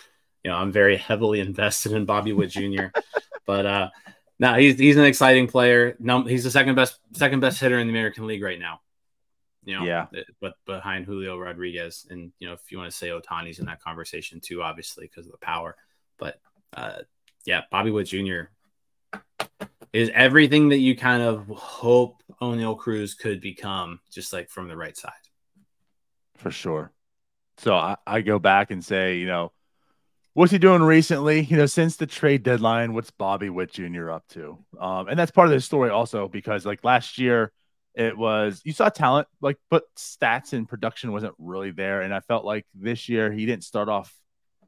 you 0.43 0.51
know, 0.51 0.57
I'm 0.57 0.73
very 0.73 0.97
heavily 0.97 1.41
invested 1.49 1.93
in 1.93 2.07
Bobby 2.07 2.33
Witt 2.33 2.51
Jr. 2.51 2.87
but 3.47 3.67
uh, 3.67 3.91
no, 4.41 4.55
he's 4.55 4.79
he's 4.79 4.97
an 4.97 5.05
exciting 5.05 5.47
player. 5.47 5.97
No, 6.01 6.25
he's 6.25 6.45
the 6.45 6.51
second 6.51 6.75
best 6.75 6.99
second 7.13 7.41
best 7.41 7.61
hitter 7.61 7.79
in 7.79 7.87
the 7.87 7.93
American 7.93 8.27
League 8.27 8.43
right 8.43 8.59
now. 8.59 8.81
You 9.65 9.79
know, 9.79 9.85
yeah, 9.85 10.07
but 10.41 10.55
behind 10.65 11.05
Julio 11.05 11.39
Rodriguez, 11.39 12.07
and 12.09 12.33
you 12.39 12.49
know, 12.49 12.55
if 12.55 12.73
you 12.73 12.79
want 12.79 12.91
to 12.91 12.97
say 12.97 13.11
Ohtani's 13.11 13.59
in 13.59 13.67
that 13.67 13.83
conversation 13.83 14.41
too, 14.41 14.63
obviously 14.63 15.05
because 15.05 15.27
of 15.27 15.33
the 15.33 15.39
power. 15.39 15.77
But 16.19 16.41
uh, 16.73 17.01
yeah, 17.45 17.63
Bobby 17.71 17.91
Witt 17.91 18.07
Jr. 18.07 18.45
is 19.93 20.11
everything 20.15 20.71
that 20.71 20.79
you 20.79 20.97
kind 20.97 21.23
of 21.23 21.47
hope 21.49 22.23
Oneil 22.41 22.79
Cruz 22.79 23.13
could 23.13 23.43
become, 23.43 24.01
just 24.11 24.33
like 24.33 24.49
from 24.49 24.69
the 24.69 24.77
right 24.77 24.97
side. 24.97 25.13
For 26.39 26.51
sure. 26.51 26.93
So 27.59 27.75
I, 27.75 27.99
I 28.07 28.23
go 28.23 28.39
back 28.39 28.71
and 28.71 28.83
say, 28.83 29.19
you 29.19 29.27
know, 29.27 29.53
what's 30.35 30.53
he 30.53 30.59
doing 30.59 30.83
recently? 30.83 31.43
You 31.43 31.57
know, 31.57 31.67
since 31.67 31.97
the 31.97 32.07
trade 32.07 32.43
deadline, 32.43 32.93
what's 32.93 33.11
Bobby 33.11 33.51
Witt 33.51 33.73
Jr. 33.73 34.11
up 34.11 34.27
to? 34.31 34.59
Um, 34.79 35.09
and 35.09 35.19
that's 35.19 35.31
part 35.31 35.49
of 35.49 35.53
the 35.53 35.61
story 35.61 35.91
also 35.91 36.29
because 36.29 36.65
like 36.65 36.85
last 36.85 37.19
year, 37.19 37.53
it 37.95 38.17
was 38.17 38.61
you 38.65 38.73
saw 38.73 38.89
talent, 38.89 39.29
like 39.41 39.57
but 39.71 39.85
stats 39.97 40.53
and 40.53 40.69
production 40.69 41.13
wasn't 41.13 41.35
really 41.39 41.73
there. 41.73 42.03
And 42.03 42.15
I 42.15 42.21
felt 42.21 42.45
like 42.45 42.67
this 42.75 43.09
year 43.09 43.33
he 43.33 43.47
didn't 43.47 43.65
start 43.65 43.89
off 43.89 44.15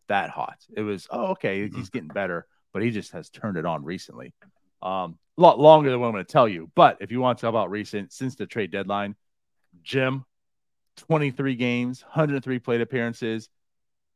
that 0.08 0.30
hot. 0.30 0.58
It 0.76 0.82
was 0.82 1.06
oh 1.10 1.26
okay, 1.32 1.68
he's 1.68 1.90
getting 1.90 2.08
better, 2.08 2.46
but 2.72 2.82
he 2.82 2.90
just 2.90 3.12
has 3.12 3.30
turned 3.30 3.56
it 3.56 3.66
on 3.66 3.84
recently. 3.84 4.34
Um, 4.82 5.18
a 5.38 5.40
lot 5.40 5.58
longer 5.58 5.90
than 5.90 6.00
what 6.00 6.08
I'm 6.08 6.12
going 6.12 6.24
to 6.24 6.32
tell 6.32 6.48
you. 6.48 6.70
But 6.74 6.98
if 7.00 7.12
you 7.12 7.20
want 7.20 7.38
to 7.38 7.42
talk 7.42 7.50
about 7.50 7.70
recent 7.70 8.12
since 8.12 8.34
the 8.34 8.46
trade 8.46 8.70
deadline, 8.70 9.14
Jim, 9.82 10.24
23 10.98 11.54
games, 11.54 12.02
103 12.02 12.58
plate 12.58 12.80
appearances, 12.80 13.48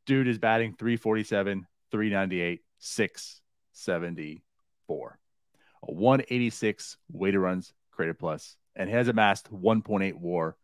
Dude 0.07 0.29
is 0.29 0.39
batting 0.39 0.75
347, 0.79 1.67
398, 1.91 2.63
674. 2.79 5.19
A 5.83 5.93
186 5.93 6.97
weighted 7.13 7.41
runs 7.41 7.75
created 7.91 8.19
plus, 8.19 8.57
and 8.75 8.89
has 8.89 9.09
amassed 9.09 9.53
1.8 9.53 10.15
war 10.15 10.57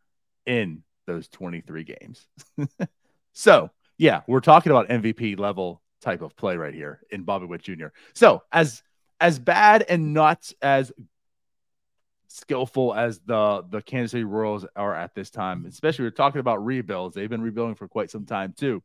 in 0.47 0.83
those 1.07 1.29
23 1.29 1.85
games. 1.85 2.27
so, 3.33 3.71
yeah, 3.99 4.23
we're 4.27 4.41
talking 4.41 4.73
about 4.73 4.89
MVP 4.89 5.39
level 5.39 5.83
type 6.01 6.23
of 6.23 6.37
play 6.37 6.57
right 6.57 6.75
here 6.75 7.01
in 7.11 7.23
Bobby 7.23 7.47
Witt 7.47 7.63
Jr. 7.63 7.89
So, 8.15 8.43
as 8.53 8.83
as 9.21 9.39
bad 9.39 9.85
and 9.89 10.13
not 10.13 10.51
as 10.61 10.91
skillful 12.29 12.95
as 12.95 13.21
the 13.27 13.65
the 13.69 13.83
Kansas 13.83 14.13
City 14.13 14.25
Royals 14.25 14.67
are 14.75 14.95
at 14.95 15.15
this 15.15 15.31
time, 15.31 15.67
especially 15.67 16.05
we're 16.05 16.11
talking 16.11 16.41
about 16.41 16.65
rebuilds. 16.65 17.15
They've 17.15 17.29
been 17.29 17.43
rebuilding 17.43 17.77
for 17.77 17.89
quite 17.89 18.11
some 18.11 18.27
time 18.27 18.55
too. 18.57 18.83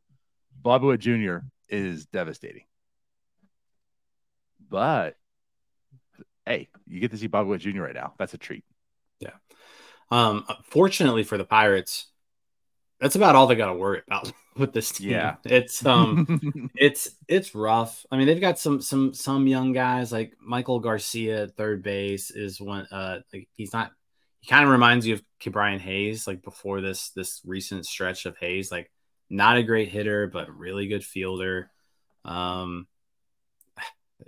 Bobby 0.54 0.86
Witt 0.86 1.00
Jr. 1.00 1.38
is 1.68 2.06
devastating. 2.06 2.64
But 4.68 5.16
hey, 6.46 6.68
you 6.86 7.00
get 7.00 7.10
to 7.12 7.18
see 7.18 7.26
Bobby 7.26 7.50
Witt 7.50 7.60
Jr. 7.60 7.82
right 7.82 7.94
now. 7.94 8.14
That's 8.18 8.34
a 8.34 8.38
treat. 8.38 8.64
Yeah. 9.20 9.30
Um, 10.10 10.46
fortunately 10.64 11.22
for 11.22 11.36
the 11.36 11.44
Pirates, 11.44 12.06
that's 13.00 13.16
about 13.16 13.36
all 13.36 13.46
they 13.46 13.54
got 13.54 13.66
to 13.66 13.74
worry 13.74 14.02
about 14.06 14.32
with 14.56 14.72
this 14.72 14.90
team. 14.90 15.10
Yeah. 15.10 15.36
It's 15.44 15.84
um 15.86 16.70
it's 16.74 17.10
it's 17.28 17.54
rough. 17.54 18.04
I 18.10 18.16
mean, 18.16 18.26
they've 18.26 18.40
got 18.40 18.58
some 18.58 18.80
some 18.80 19.14
some 19.14 19.46
young 19.46 19.72
guys 19.72 20.10
like 20.12 20.34
Maikel 20.46 20.82
Garcia 20.82 21.44
at 21.44 21.56
third 21.56 21.82
base 21.82 22.30
is 22.30 22.60
one 22.60 22.86
uh 22.90 23.20
like 23.32 23.48
he's 23.54 23.72
not 23.72 23.92
he 24.40 24.48
kind 24.48 24.64
of 24.64 24.70
reminds 24.70 25.06
you 25.06 25.14
of 25.14 25.22
Ke'Bryan 25.40 25.80
Hayes 25.80 26.26
like 26.26 26.42
before 26.42 26.80
this 26.80 27.10
this 27.10 27.40
recent 27.44 27.86
stretch 27.86 28.26
of 28.26 28.36
Hayes 28.38 28.72
like 28.72 28.90
not 29.30 29.56
a 29.56 29.62
great 29.62 29.88
hitter 29.88 30.26
but 30.26 30.56
really 30.56 30.86
good 30.86 31.04
fielder. 31.04 31.70
Um 32.24 32.86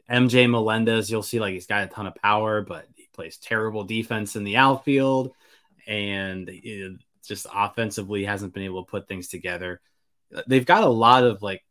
MJ 0.09 0.49
Melendez, 0.49 1.11
you'll 1.11 1.23
see 1.23 1.41
like 1.41 1.53
he's 1.53 1.67
got 1.67 1.85
a 1.85 1.89
ton 1.89 2.07
of 2.07 2.15
power, 2.15 2.63
but 2.63 2.87
he 2.95 3.09
plays 3.13 3.37
terrible 3.37 3.85
defense 3.85 4.37
in 4.37 4.45
the 4.45 4.57
outfield 4.57 5.33
and 5.87 6.51
just 7.27 7.47
offensively 7.53 8.25
hasn't 8.25 8.55
been 8.55 8.63
able 8.63 8.85
to 8.85 8.91
put 8.91 9.09
things 9.09 9.29
together 9.29 9.81
they've 10.47 10.67
got 10.67 10.85
a 10.85 10.89
lot 10.89 11.25
of 11.25 11.43
like 11.43 11.65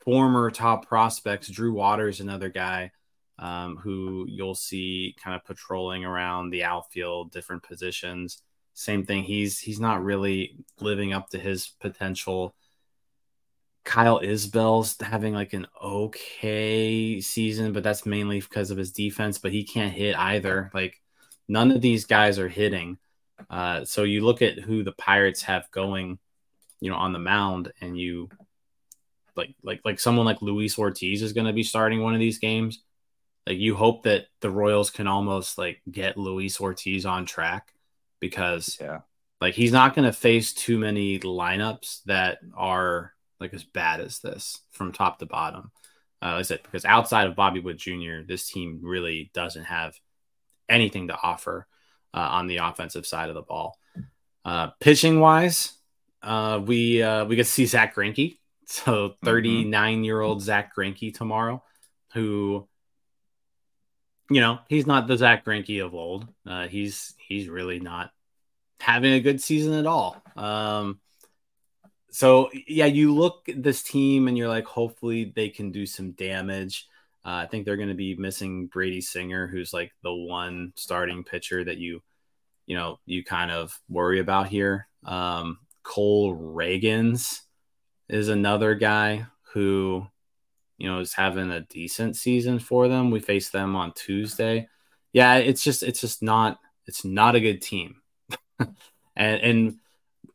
former 0.00 0.50
top 0.50 0.86
prospects. 0.86 1.48
Drew 1.48 1.72
Waters, 1.72 2.20
another 2.20 2.48
guy 2.48 2.92
um, 3.38 3.76
who 3.76 4.26
you'll 4.28 4.54
see 4.54 5.14
kind 5.22 5.36
of 5.36 5.44
patrolling 5.44 6.04
around 6.04 6.50
the 6.50 6.64
outfield, 6.64 7.32
different 7.32 7.62
positions. 7.62 8.42
Same 8.74 9.04
thing. 9.04 9.24
He's 9.24 9.58
he's 9.58 9.80
not 9.80 10.04
really 10.04 10.56
living 10.80 11.12
up 11.12 11.30
to 11.30 11.38
his 11.38 11.68
potential. 11.80 12.54
Kyle 13.86 14.18
Isbel's 14.18 14.96
having 15.00 15.32
like 15.32 15.54
an 15.54 15.66
okay 15.82 17.20
season, 17.22 17.72
but 17.72 17.82
that's 17.82 18.04
mainly 18.04 18.40
because 18.40 18.70
of 18.70 18.76
his 18.76 18.92
defense. 18.92 19.38
But 19.38 19.52
he 19.52 19.64
can't 19.64 19.94
hit 19.94 20.14
either. 20.18 20.70
Like 20.74 21.00
none 21.48 21.70
of 21.70 21.80
these 21.80 22.04
guys 22.04 22.38
are 22.38 22.48
hitting. 22.48 22.98
Uh, 23.48 23.84
so 23.84 24.02
you 24.02 24.24
look 24.24 24.42
at 24.42 24.58
who 24.58 24.82
the 24.82 24.92
Pirates 24.92 25.42
have 25.42 25.70
going 25.70 26.18
you 26.80 26.90
know, 26.90 26.96
on 26.96 27.12
the 27.12 27.18
mound 27.18 27.72
and 27.80 27.98
you 27.98 28.28
like 29.34 29.54
like 29.62 29.80
like 29.84 30.00
someone 30.00 30.26
like 30.26 30.42
Luis 30.42 30.78
Ortiz 30.78 31.22
is 31.22 31.32
going 31.32 31.46
to 31.46 31.52
be 31.52 31.62
starting 31.62 32.02
one 32.02 32.14
of 32.14 32.20
these 32.20 32.38
games. 32.38 32.82
Like 33.46 33.58
you 33.58 33.76
hope 33.76 34.02
that 34.04 34.26
the 34.40 34.50
Royals 34.50 34.90
can 34.90 35.06
almost 35.06 35.58
like 35.58 35.80
get 35.90 36.16
Luis 36.16 36.60
Ortiz 36.60 37.06
on 37.06 37.26
track 37.26 37.72
because 38.20 38.78
yeah. 38.80 39.00
Like 39.38 39.54
he's 39.54 39.72
not 39.72 39.94
going 39.94 40.06
to 40.06 40.12
face 40.12 40.54
too 40.54 40.78
many 40.78 41.18
lineups 41.18 42.02
that 42.04 42.38
are 42.54 43.12
like 43.40 43.54
as 43.54 43.64
bad 43.64 44.00
as 44.00 44.20
this 44.20 44.60
from 44.70 44.92
top 44.92 45.18
to 45.18 45.26
bottom. 45.26 45.70
Uh, 46.22 46.32
like 46.32 46.38
I 46.38 46.42
said, 46.42 46.62
because 46.62 46.84
outside 46.84 47.26
of 47.26 47.36
Bobby 47.36 47.60
Witt 47.60 47.76
Jr., 47.76 48.22
this 48.26 48.50
team 48.50 48.80
really 48.82 49.30
doesn't 49.34 49.64
have 49.64 49.94
anything 50.68 51.08
to 51.08 51.18
offer 51.22 51.66
uh, 52.14 52.28
on 52.32 52.46
the 52.46 52.58
offensive 52.58 53.06
side 53.06 53.28
of 53.28 53.34
the 53.34 53.42
ball. 53.42 53.78
Uh, 54.44 54.68
pitching 54.80 55.20
wise, 55.20 55.74
uh, 56.22 56.60
we 56.64 57.02
uh, 57.02 57.24
we 57.26 57.36
get 57.36 57.44
to 57.44 57.50
see 57.50 57.66
Zack 57.66 57.94
Greinke, 57.94 58.38
so 58.66 59.14
39 59.24 60.04
year 60.04 60.20
old 60.20 60.42
Zack 60.42 60.74
Greinke 60.74 61.14
tomorrow, 61.14 61.62
who 62.14 62.66
you 64.30 64.40
know 64.40 64.58
he's 64.68 64.86
not 64.86 65.06
the 65.06 65.16
Zack 65.16 65.44
Greinke 65.44 65.84
of 65.84 65.94
old. 65.94 66.26
Uh, 66.46 66.66
he's 66.66 67.14
he's 67.18 67.48
really 67.48 67.80
not 67.80 68.10
having 68.80 69.12
a 69.12 69.20
good 69.20 69.40
season 69.40 69.74
at 69.74 69.86
all. 69.86 70.22
Um, 70.36 71.00
so 72.16 72.48
yeah, 72.66 72.86
you 72.86 73.14
look 73.14 73.46
at 73.46 73.62
this 73.62 73.82
team 73.82 74.26
and 74.26 74.38
you're 74.38 74.48
like, 74.48 74.64
hopefully 74.64 75.34
they 75.36 75.50
can 75.50 75.70
do 75.70 75.84
some 75.84 76.12
damage. 76.12 76.88
Uh, 77.22 77.44
I 77.44 77.46
think 77.46 77.66
they're 77.66 77.76
going 77.76 77.90
to 77.90 77.94
be 77.94 78.14
missing 78.14 78.68
Brady 78.68 79.02
Singer, 79.02 79.46
who's 79.46 79.74
like 79.74 79.92
the 80.02 80.14
one 80.14 80.72
starting 80.76 81.24
pitcher 81.24 81.62
that 81.62 81.76
you, 81.76 82.02
you 82.64 82.74
know, 82.74 83.00
you 83.04 83.22
kind 83.22 83.50
of 83.50 83.78
worry 83.90 84.18
about 84.18 84.48
here. 84.48 84.88
Um, 85.04 85.58
Cole 85.82 86.34
Ragans 86.34 87.42
is 88.08 88.30
another 88.30 88.74
guy 88.74 89.26
who, 89.52 90.06
you 90.78 90.90
know, 90.90 91.00
is 91.00 91.12
having 91.12 91.50
a 91.50 91.60
decent 91.60 92.16
season 92.16 92.60
for 92.60 92.88
them. 92.88 93.10
We 93.10 93.20
face 93.20 93.50
them 93.50 93.76
on 93.76 93.92
Tuesday. 93.92 94.70
Yeah, 95.12 95.34
it's 95.34 95.62
just 95.62 95.82
it's 95.82 96.00
just 96.00 96.22
not 96.22 96.60
it's 96.86 97.04
not 97.04 97.34
a 97.34 97.40
good 97.40 97.60
team. 97.60 97.96
and 98.58 98.70
and 99.16 99.78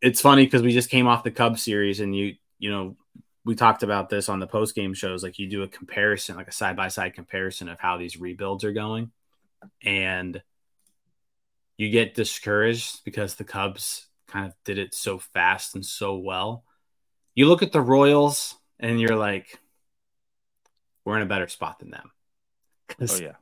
it's 0.01 0.21
funny 0.21 0.45
because 0.45 0.61
we 0.61 0.71
just 0.71 0.89
came 0.89 1.07
off 1.07 1.23
the 1.23 1.31
Cubs 1.31 1.61
series 1.63 1.99
and 1.99 2.15
you 2.15 2.35
you 2.59 2.71
know 2.71 2.95
we 3.43 3.55
talked 3.55 3.83
about 3.83 4.09
this 4.09 4.29
on 4.29 4.39
the 4.39 4.47
post 4.47 4.75
game 4.75 4.93
shows 4.93 5.23
like 5.23 5.39
you 5.39 5.47
do 5.47 5.63
a 5.63 5.67
comparison 5.67 6.35
like 6.35 6.47
a 6.47 6.51
side 6.51 6.75
by 6.75 6.87
side 6.87 7.13
comparison 7.13 7.69
of 7.69 7.79
how 7.79 7.97
these 7.97 8.17
rebuilds 8.17 8.63
are 8.63 8.73
going 8.73 9.11
and 9.83 10.41
you 11.77 11.89
get 11.89 12.13
discouraged 12.13 13.03
because 13.03 13.35
the 13.35 13.43
Cubs 13.43 14.07
kind 14.27 14.45
of 14.45 14.53
did 14.65 14.77
it 14.77 14.93
so 14.93 15.17
fast 15.17 15.75
and 15.75 15.85
so 15.85 16.15
well. 16.15 16.63
You 17.33 17.47
look 17.47 17.63
at 17.63 17.71
the 17.71 17.81
Royals 17.81 18.55
and 18.79 18.99
you're 18.99 19.15
like, 19.15 19.59
we're 21.03 21.17
in 21.17 21.23
a 21.23 21.27
better 21.27 21.47
spot 21.47 21.79
than 21.79 21.89
them. 21.89 22.11
Oh 22.99 23.15
yeah. 23.21 23.35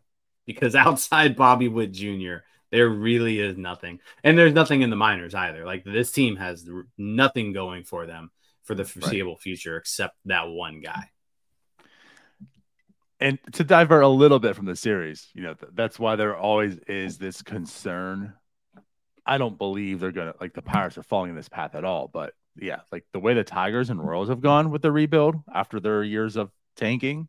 Because 0.45 0.73
outside 0.73 1.35
Bobby 1.35 1.67
Witt 1.67 1.91
Jr., 1.91 2.37
there 2.71 2.89
really 2.89 3.39
is 3.39 3.57
nothing. 3.57 3.99
And 4.23 4.37
there's 4.37 4.53
nothing 4.53 4.81
in 4.81 4.89
the 4.89 4.95
minors 4.95 5.33
either. 5.33 5.65
Like 5.65 5.83
this 5.83 6.11
team 6.11 6.35
has 6.35 6.67
nothing 6.97 7.53
going 7.53 7.83
for 7.83 8.05
them 8.05 8.31
for 8.63 8.75
the 8.75 8.85
foreseeable 8.85 9.33
right. 9.33 9.41
future 9.41 9.77
except 9.77 10.15
that 10.25 10.49
one 10.49 10.81
guy. 10.81 11.09
And 13.19 13.37
to 13.53 13.63
divert 13.63 14.03
a 14.03 14.07
little 14.07 14.39
bit 14.39 14.55
from 14.55 14.65
the 14.65 14.75
series, 14.75 15.27
you 15.33 15.41
know, 15.41 15.55
that's 15.73 15.99
why 15.99 16.15
there 16.15 16.37
always 16.37 16.77
is 16.87 17.17
this 17.17 17.41
concern 17.41 18.33
I 19.25 19.37
don't 19.37 19.59
believe 19.59 19.99
they're 19.99 20.11
gonna 20.11 20.33
like 20.41 20.53
the 20.53 20.63
Pirates 20.63 20.97
are 20.97 21.03
falling 21.03 21.29
in 21.29 21.35
this 21.35 21.49
path 21.49 21.75
at 21.75 21.83
all. 21.83 22.09
But 22.11 22.33
yeah, 22.55 22.79
like 22.91 23.05
the 23.13 23.19
way 23.19 23.35
the 23.35 23.43
Tigers 23.43 23.91
and 23.91 24.03
Royals 24.03 24.29
have 24.29 24.41
gone 24.41 24.71
with 24.71 24.81
the 24.81 24.91
rebuild 24.91 25.35
after 25.53 25.79
their 25.79 26.03
years 26.03 26.35
of 26.35 26.49
tanking, 26.75 27.27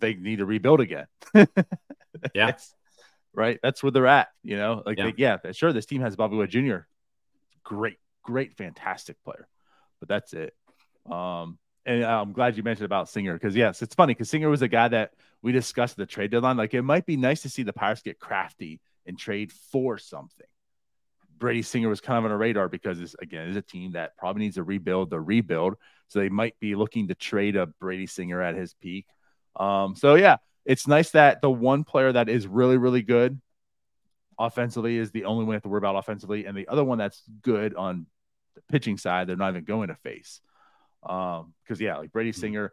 they 0.00 0.14
need 0.14 0.38
to 0.38 0.46
rebuild 0.46 0.80
again. 0.80 1.06
yeah. 2.34 2.56
Right. 3.34 3.58
That's 3.62 3.82
where 3.82 3.92
they're 3.92 4.06
at. 4.06 4.28
You 4.42 4.56
know, 4.56 4.82
like, 4.84 4.98
yeah. 4.98 5.36
They, 5.42 5.48
yeah, 5.48 5.52
sure. 5.52 5.72
This 5.72 5.86
team 5.86 6.02
has 6.02 6.16
Bobby 6.16 6.36
Witt 6.36 6.50
Jr. 6.50 6.78
Great, 7.64 7.98
great, 8.22 8.56
fantastic 8.56 9.16
player, 9.24 9.48
but 10.00 10.08
that's 10.08 10.32
it. 10.32 10.54
Um, 11.10 11.58
and 11.86 12.04
I'm 12.04 12.32
glad 12.32 12.56
you 12.56 12.62
mentioned 12.62 12.86
about 12.86 13.08
Singer 13.08 13.34
because 13.34 13.56
yes, 13.56 13.82
it's 13.82 13.94
funny 13.94 14.14
because 14.14 14.30
Singer 14.30 14.50
was 14.50 14.62
a 14.62 14.68
guy 14.68 14.88
that 14.88 15.12
we 15.42 15.52
discussed 15.52 15.96
the 15.96 16.06
trade 16.06 16.30
deadline. 16.30 16.56
Like 16.56 16.74
it 16.74 16.82
might 16.82 17.06
be 17.06 17.16
nice 17.16 17.42
to 17.42 17.48
see 17.48 17.62
the 17.62 17.72
Pirates 17.72 18.02
get 18.02 18.18
crafty 18.18 18.80
and 19.06 19.18
trade 19.18 19.52
for 19.52 19.98
something. 19.98 20.46
Brady 21.38 21.62
Singer 21.62 21.88
was 21.88 22.02
kind 22.02 22.18
of 22.18 22.26
on 22.26 22.30
a 22.32 22.36
radar 22.36 22.68
because 22.68 23.00
it's 23.00 23.16
again 23.20 23.48
is 23.48 23.56
a 23.56 23.62
team 23.62 23.92
that 23.92 24.16
probably 24.16 24.42
needs 24.42 24.56
to 24.56 24.62
rebuild 24.62 25.08
the 25.08 25.20
rebuild. 25.20 25.76
So 26.08 26.18
they 26.18 26.28
might 26.28 26.58
be 26.60 26.74
looking 26.74 27.08
to 27.08 27.14
trade 27.14 27.56
a 27.56 27.66
Brady 27.66 28.06
Singer 28.06 28.42
at 28.42 28.54
his 28.54 28.74
peak. 28.74 29.06
Um, 29.56 29.96
so 29.96 30.16
yeah, 30.16 30.36
it's 30.64 30.86
nice 30.86 31.10
that 31.10 31.40
the 31.40 31.50
one 31.50 31.84
player 31.84 32.12
that 32.12 32.28
is 32.28 32.46
really, 32.46 32.76
really 32.76 33.02
good 33.02 33.40
offensively 34.38 34.96
is 34.96 35.10
the 35.10 35.26
only 35.26 35.44
one 35.44 35.50
we 35.50 35.54
have 35.54 35.62
to 35.62 35.68
worry 35.68 35.78
about 35.78 35.96
offensively, 35.96 36.46
and 36.46 36.56
the 36.56 36.68
other 36.68 36.84
one 36.84 36.98
that's 36.98 37.22
good 37.42 37.74
on 37.74 38.06
the 38.54 38.62
pitching 38.70 38.96
side, 38.96 39.26
they're 39.26 39.36
not 39.36 39.50
even 39.50 39.64
going 39.64 39.88
to 39.88 39.94
face. 39.96 40.40
Um, 41.02 41.54
because 41.62 41.80
yeah, 41.80 41.96
like 41.98 42.12
Brady 42.12 42.30
hmm. 42.30 42.40
Singer, 42.40 42.72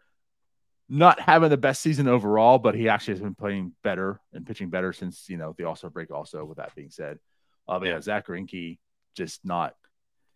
not 0.90 1.20
having 1.20 1.50
the 1.50 1.58
best 1.58 1.82
season 1.82 2.08
overall, 2.08 2.60
but 2.60 2.76
he 2.76 2.90
actually 2.90 3.16
has 3.16 3.22
been 3.22 3.36
playing 3.36 3.74
better 3.84 4.22
and 4.34 4.46
pitching 4.46 4.70
better 4.70 4.94
since 4.94 5.28
you 5.28 5.38
know 5.38 5.54
the 5.58 5.66
All 5.66 5.76
Star 5.76 5.90
break. 5.90 6.12
Also, 6.12 6.44
with 6.46 6.58
that 6.58 6.76
being 6.76 6.90
said, 6.90 7.20
uh, 7.68 7.80
but 7.80 7.88
yeah, 7.88 8.02
Zack 8.02 8.28
Greinke 8.28 8.80
just 9.16 9.44
not 9.44 9.76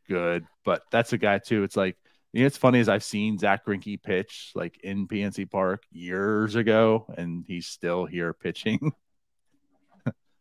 good. 0.10 0.46
But 0.66 0.84
that's 0.92 1.14
a 1.14 1.18
guy 1.18 1.40
too. 1.40 1.64
It's 1.64 1.78
like 1.78 1.98
you 2.34 2.42
know, 2.42 2.48
it's 2.48 2.58
funny 2.58 2.80
as 2.80 2.90
I've 2.90 3.04
seen 3.04 3.38
Zack 3.38 3.66
Greinke 3.66 4.02
pitch 4.02 4.52
like 4.56 4.80
in 4.84 5.08
PNC 5.08 5.50
Park 5.50 5.84
years 5.92 6.56
ago, 6.56 7.06
and 7.18 7.44
he's 7.46 7.68
still 7.68 8.06
here 8.06 8.34
pitching. 8.34 8.92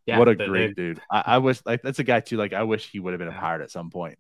Yeah, 0.07 0.19
what 0.19 0.29
a 0.29 0.35
great 0.35 0.75
dude! 0.75 1.01
I, 1.11 1.23
I, 1.27 1.39
wish 1.39 1.61
like 1.65 1.83
that's 1.83 1.99
a 2.01 2.05
guy 2.05 2.21
too. 2.21 2.39
Like 2.39 2.55
I 2.55 2.63
wish 2.65 2.91
he 2.91 2.99
would 2.99 3.13
have 3.13 3.19
been 3.19 3.29
a 3.29 3.33
pirate 3.33 3.63
at 3.63 3.71
some 3.71 3.91
point. 3.91 4.19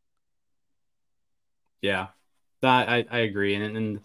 Yeah, 1.80 2.08
that 2.60 2.88
I, 2.88 3.06
I 3.10 3.18
agree, 3.20 3.54
and 3.54 3.76
and 3.76 4.00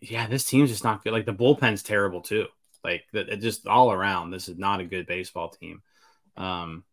yeah, 0.00 0.26
this 0.26 0.44
team's 0.44 0.70
just 0.70 0.82
not 0.82 1.04
good. 1.04 1.12
Like 1.12 1.26
the 1.26 1.32
bullpen's 1.32 1.82
terrible 1.82 2.22
too. 2.22 2.46
Like 2.82 3.04
that, 3.12 3.40
just 3.40 3.66
all 3.66 3.92
around, 3.92 4.30
this 4.30 4.48
is 4.48 4.58
not 4.58 4.80
a 4.80 4.84
good 4.84 5.06
baseball 5.06 5.50
team. 5.50 5.82
Um, 6.36 6.84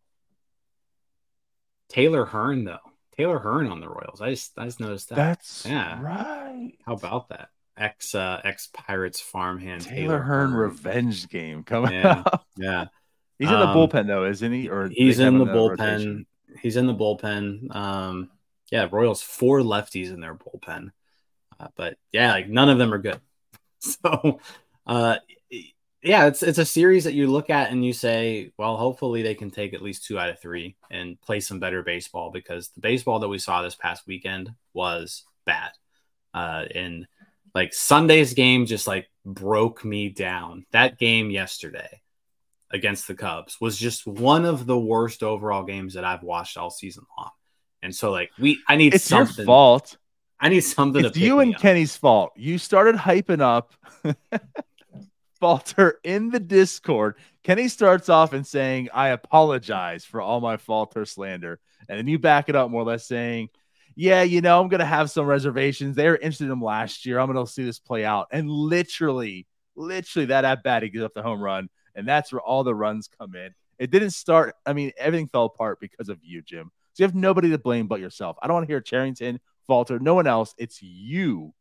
Taylor 1.88 2.26
Hearn 2.26 2.64
though, 2.64 2.78
Taylor 3.18 3.38
Hearn 3.40 3.66
on 3.66 3.80
the 3.80 3.88
Royals. 3.88 4.20
I 4.20 4.30
just 4.30 4.52
I 4.56 4.66
just 4.66 4.80
noticed 4.80 5.08
that. 5.08 5.16
That's 5.16 5.66
yeah. 5.66 6.00
right. 6.00 6.72
How 6.86 6.94
about 6.94 7.30
that? 7.30 7.48
Ex 7.76 8.14
uh, 8.14 8.40
ex 8.44 8.68
Pirates 8.72 9.20
farmhand 9.20 9.82
Taylor, 9.82 9.96
Taylor 9.96 10.18
Hearn, 10.20 10.50
Hearn, 10.50 10.60
revenge 10.60 11.28
game 11.28 11.64
coming 11.64 11.94
yeah, 11.94 12.22
up. 12.24 12.46
Yeah. 12.56 12.86
He's 13.38 13.48
in 13.48 13.54
the 13.58 13.66
um, 13.66 13.76
bullpen 13.76 14.06
though, 14.06 14.24
isn't 14.24 14.52
he? 14.52 14.68
Or 14.68 14.88
he's 14.88 15.18
in 15.18 15.38
the 15.38 15.44
bullpen. 15.44 15.78
Rotation? 15.78 16.26
He's 16.60 16.76
in 16.76 16.86
the 16.86 16.94
bullpen. 16.94 17.74
Um, 17.74 18.30
yeah, 18.70 18.88
Royals 18.90 19.22
four 19.22 19.60
lefties 19.60 20.12
in 20.12 20.20
their 20.20 20.34
bullpen, 20.34 20.90
uh, 21.58 21.68
but 21.76 21.96
yeah, 22.12 22.32
like 22.32 22.48
none 22.48 22.68
of 22.68 22.78
them 22.78 22.92
are 22.92 22.98
good. 22.98 23.20
So, 23.80 24.40
uh, 24.88 25.18
yeah, 26.02 26.26
it's 26.26 26.42
it's 26.42 26.58
a 26.58 26.64
series 26.64 27.04
that 27.04 27.14
you 27.14 27.26
look 27.26 27.50
at 27.50 27.70
and 27.70 27.84
you 27.84 27.92
say, 27.92 28.52
well, 28.56 28.76
hopefully 28.76 29.22
they 29.22 29.34
can 29.34 29.50
take 29.50 29.74
at 29.74 29.82
least 29.82 30.04
two 30.04 30.18
out 30.18 30.30
of 30.30 30.40
three 30.40 30.76
and 30.90 31.20
play 31.20 31.40
some 31.40 31.58
better 31.58 31.82
baseball 31.82 32.30
because 32.30 32.68
the 32.70 32.80
baseball 32.80 33.18
that 33.18 33.28
we 33.28 33.38
saw 33.38 33.62
this 33.62 33.74
past 33.74 34.06
weekend 34.06 34.50
was 34.72 35.24
bad. 35.44 35.70
Uh, 36.32 36.64
and 36.74 37.06
like 37.54 37.74
Sunday's 37.74 38.34
game 38.34 38.66
just 38.66 38.86
like 38.86 39.10
broke 39.24 39.84
me 39.84 40.08
down. 40.08 40.66
That 40.70 40.98
game 40.98 41.30
yesterday 41.30 42.00
against 42.70 43.08
the 43.08 43.14
Cubs 43.14 43.60
was 43.60 43.76
just 43.76 44.06
one 44.06 44.44
of 44.44 44.66
the 44.66 44.78
worst 44.78 45.22
overall 45.24 45.64
games 45.64 45.94
that 45.94 46.04
I've 46.04 46.22
watched 46.22 46.56
all 46.56 46.70
season 46.70 47.04
long. 47.16 47.30
And 47.82 47.94
so 47.94 48.12
like 48.12 48.30
we 48.38 48.60
I 48.68 48.76
need 48.76 48.94
it's 48.94 49.04
something. 49.04 49.36
your 49.38 49.46
fault. 49.46 49.96
I 50.40 50.48
need 50.48 50.60
something 50.60 51.04
it's 51.04 51.16
you 51.16 51.40
and 51.40 51.56
up. 51.56 51.60
Kenny's 51.60 51.96
fault. 51.96 52.32
You 52.36 52.58
started 52.58 52.94
hyping 52.94 53.40
up 53.40 53.72
Falter 55.40 55.98
in 56.04 56.30
the 56.30 56.40
Discord. 56.40 57.16
Kenny 57.42 57.68
starts 57.68 58.08
off 58.08 58.32
and 58.32 58.46
saying, 58.46 58.88
I 58.92 59.08
apologize 59.08 60.04
for 60.04 60.20
all 60.20 60.40
my 60.40 60.56
Falter 60.56 61.04
slander. 61.04 61.60
And 61.88 61.98
then 61.98 62.08
you 62.08 62.18
back 62.18 62.48
it 62.48 62.56
up 62.56 62.70
more 62.70 62.82
or 62.82 62.86
less 62.86 63.06
saying, 63.06 63.48
Yeah, 63.94 64.22
you 64.22 64.40
know, 64.40 64.60
I'm 64.60 64.68
going 64.68 64.80
to 64.80 64.86
have 64.86 65.10
some 65.10 65.26
reservations. 65.26 65.96
They 65.96 66.08
were 66.08 66.16
interested 66.16 66.44
in 66.44 66.52
him 66.52 66.62
last 66.62 67.06
year. 67.06 67.18
I'm 67.18 67.32
going 67.32 67.44
to 67.44 67.50
see 67.50 67.64
this 67.64 67.78
play 67.78 68.04
out. 68.04 68.28
And 68.30 68.50
literally, 68.50 69.46
literally, 69.76 70.26
that 70.26 70.44
at 70.44 70.62
bat, 70.62 70.82
he 70.82 70.88
gives 70.88 71.04
up 71.04 71.14
the 71.14 71.22
home 71.22 71.40
run. 71.40 71.68
And 71.94 72.06
that's 72.06 72.32
where 72.32 72.42
all 72.42 72.64
the 72.64 72.74
runs 72.74 73.08
come 73.18 73.34
in. 73.34 73.54
It 73.78 73.90
didn't 73.90 74.10
start. 74.10 74.54
I 74.66 74.72
mean, 74.72 74.92
everything 74.98 75.28
fell 75.28 75.44
apart 75.44 75.80
because 75.80 76.08
of 76.08 76.18
you, 76.22 76.42
Jim. 76.42 76.70
So 76.92 77.02
you 77.02 77.06
have 77.06 77.14
nobody 77.14 77.50
to 77.50 77.58
blame 77.58 77.86
but 77.86 78.00
yourself. 78.00 78.36
I 78.42 78.46
don't 78.46 78.54
want 78.54 78.66
to 78.66 78.72
hear 78.72 78.80
Cherington 78.80 79.40
Falter, 79.68 79.98
no 80.00 80.14
one 80.14 80.26
else. 80.26 80.54
It's 80.58 80.82
you 80.82 81.52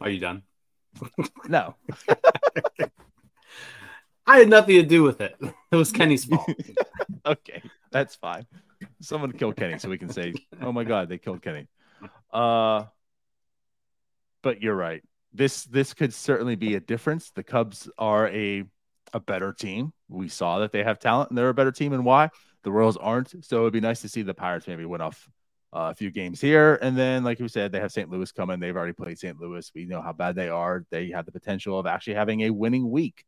Are 0.00 0.08
you 0.08 0.18
done? 0.18 0.42
no. 1.48 1.74
I 4.26 4.38
had 4.38 4.48
nothing 4.48 4.76
to 4.76 4.82
do 4.82 5.02
with 5.02 5.20
it. 5.20 5.36
It 5.40 5.76
was 5.76 5.92
Kenny's 5.92 6.24
fault. 6.24 6.48
okay, 7.26 7.62
that's 7.90 8.14
fine. 8.14 8.46
Someone 9.00 9.32
killed 9.32 9.56
Kenny, 9.56 9.78
so 9.78 9.88
we 9.88 9.98
can 9.98 10.10
say, 10.10 10.32
"Oh 10.62 10.72
my 10.72 10.84
God, 10.84 11.08
they 11.08 11.18
killed 11.18 11.42
Kenny." 11.42 11.66
Uh, 12.32 12.84
but 14.42 14.62
you're 14.62 14.76
right. 14.76 15.02
This 15.32 15.64
this 15.64 15.94
could 15.94 16.14
certainly 16.14 16.54
be 16.54 16.76
a 16.76 16.80
difference. 16.80 17.30
The 17.32 17.42
Cubs 17.42 17.90
are 17.98 18.28
a 18.28 18.64
a 19.12 19.20
better 19.20 19.52
team. 19.52 19.92
We 20.08 20.28
saw 20.28 20.60
that 20.60 20.70
they 20.70 20.84
have 20.84 21.00
talent 21.00 21.30
and 21.30 21.38
they're 21.38 21.48
a 21.48 21.54
better 21.54 21.72
team. 21.72 21.92
And 21.92 22.04
why 22.04 22.30
the 22.62 22.70
Royals 22.70 22.96
aren't? 22.96 23.44
So 23.44 23.62
it'd 23.62 23.72
be 23.72 23.80
nice 23.80 24.02
to 24.02 24.08
see 24.08 24.22
the 24.22 24.34
Pirates 24.34 24.68
maybe 24.68 24.84
win 24.84 25.00
off 25.00 25.28
Uh, 25.72 25.90
a 25.92 25.94
few 25.94 26.10
games 26.10 26.40
here. 26.40 26.80
And 26.82 26.98
then, 26.98 27.22
like 27.22 27.38
we 27.38 27.46
said, 27.46 27.70
they 27.70 27.78
have 27.78 27.92
St. 27.92 28.10
Louis 28.10 28.32
coming. 28.32 28.58
They've 28.58 28.76
already 28.76 28.92
played 28.92 29.20
St. 29.20 29.40
Louis. 29.40 29.70
We 29.72 29.84
know 29.84 30.02
how 30.02 30.12
bad 30.12 30.34
they 30.34 30.48
are. 30.48 30.84
They 30.90 31.10
have 31.10 31.26
the 31.26 31.32
potential 31.32 31.78
of 31.78 31.86
actually 31.86 32.14
having 32.14 32.40
a 32.40 32.50
winning 32.50 32.90
week. 32.90 33.24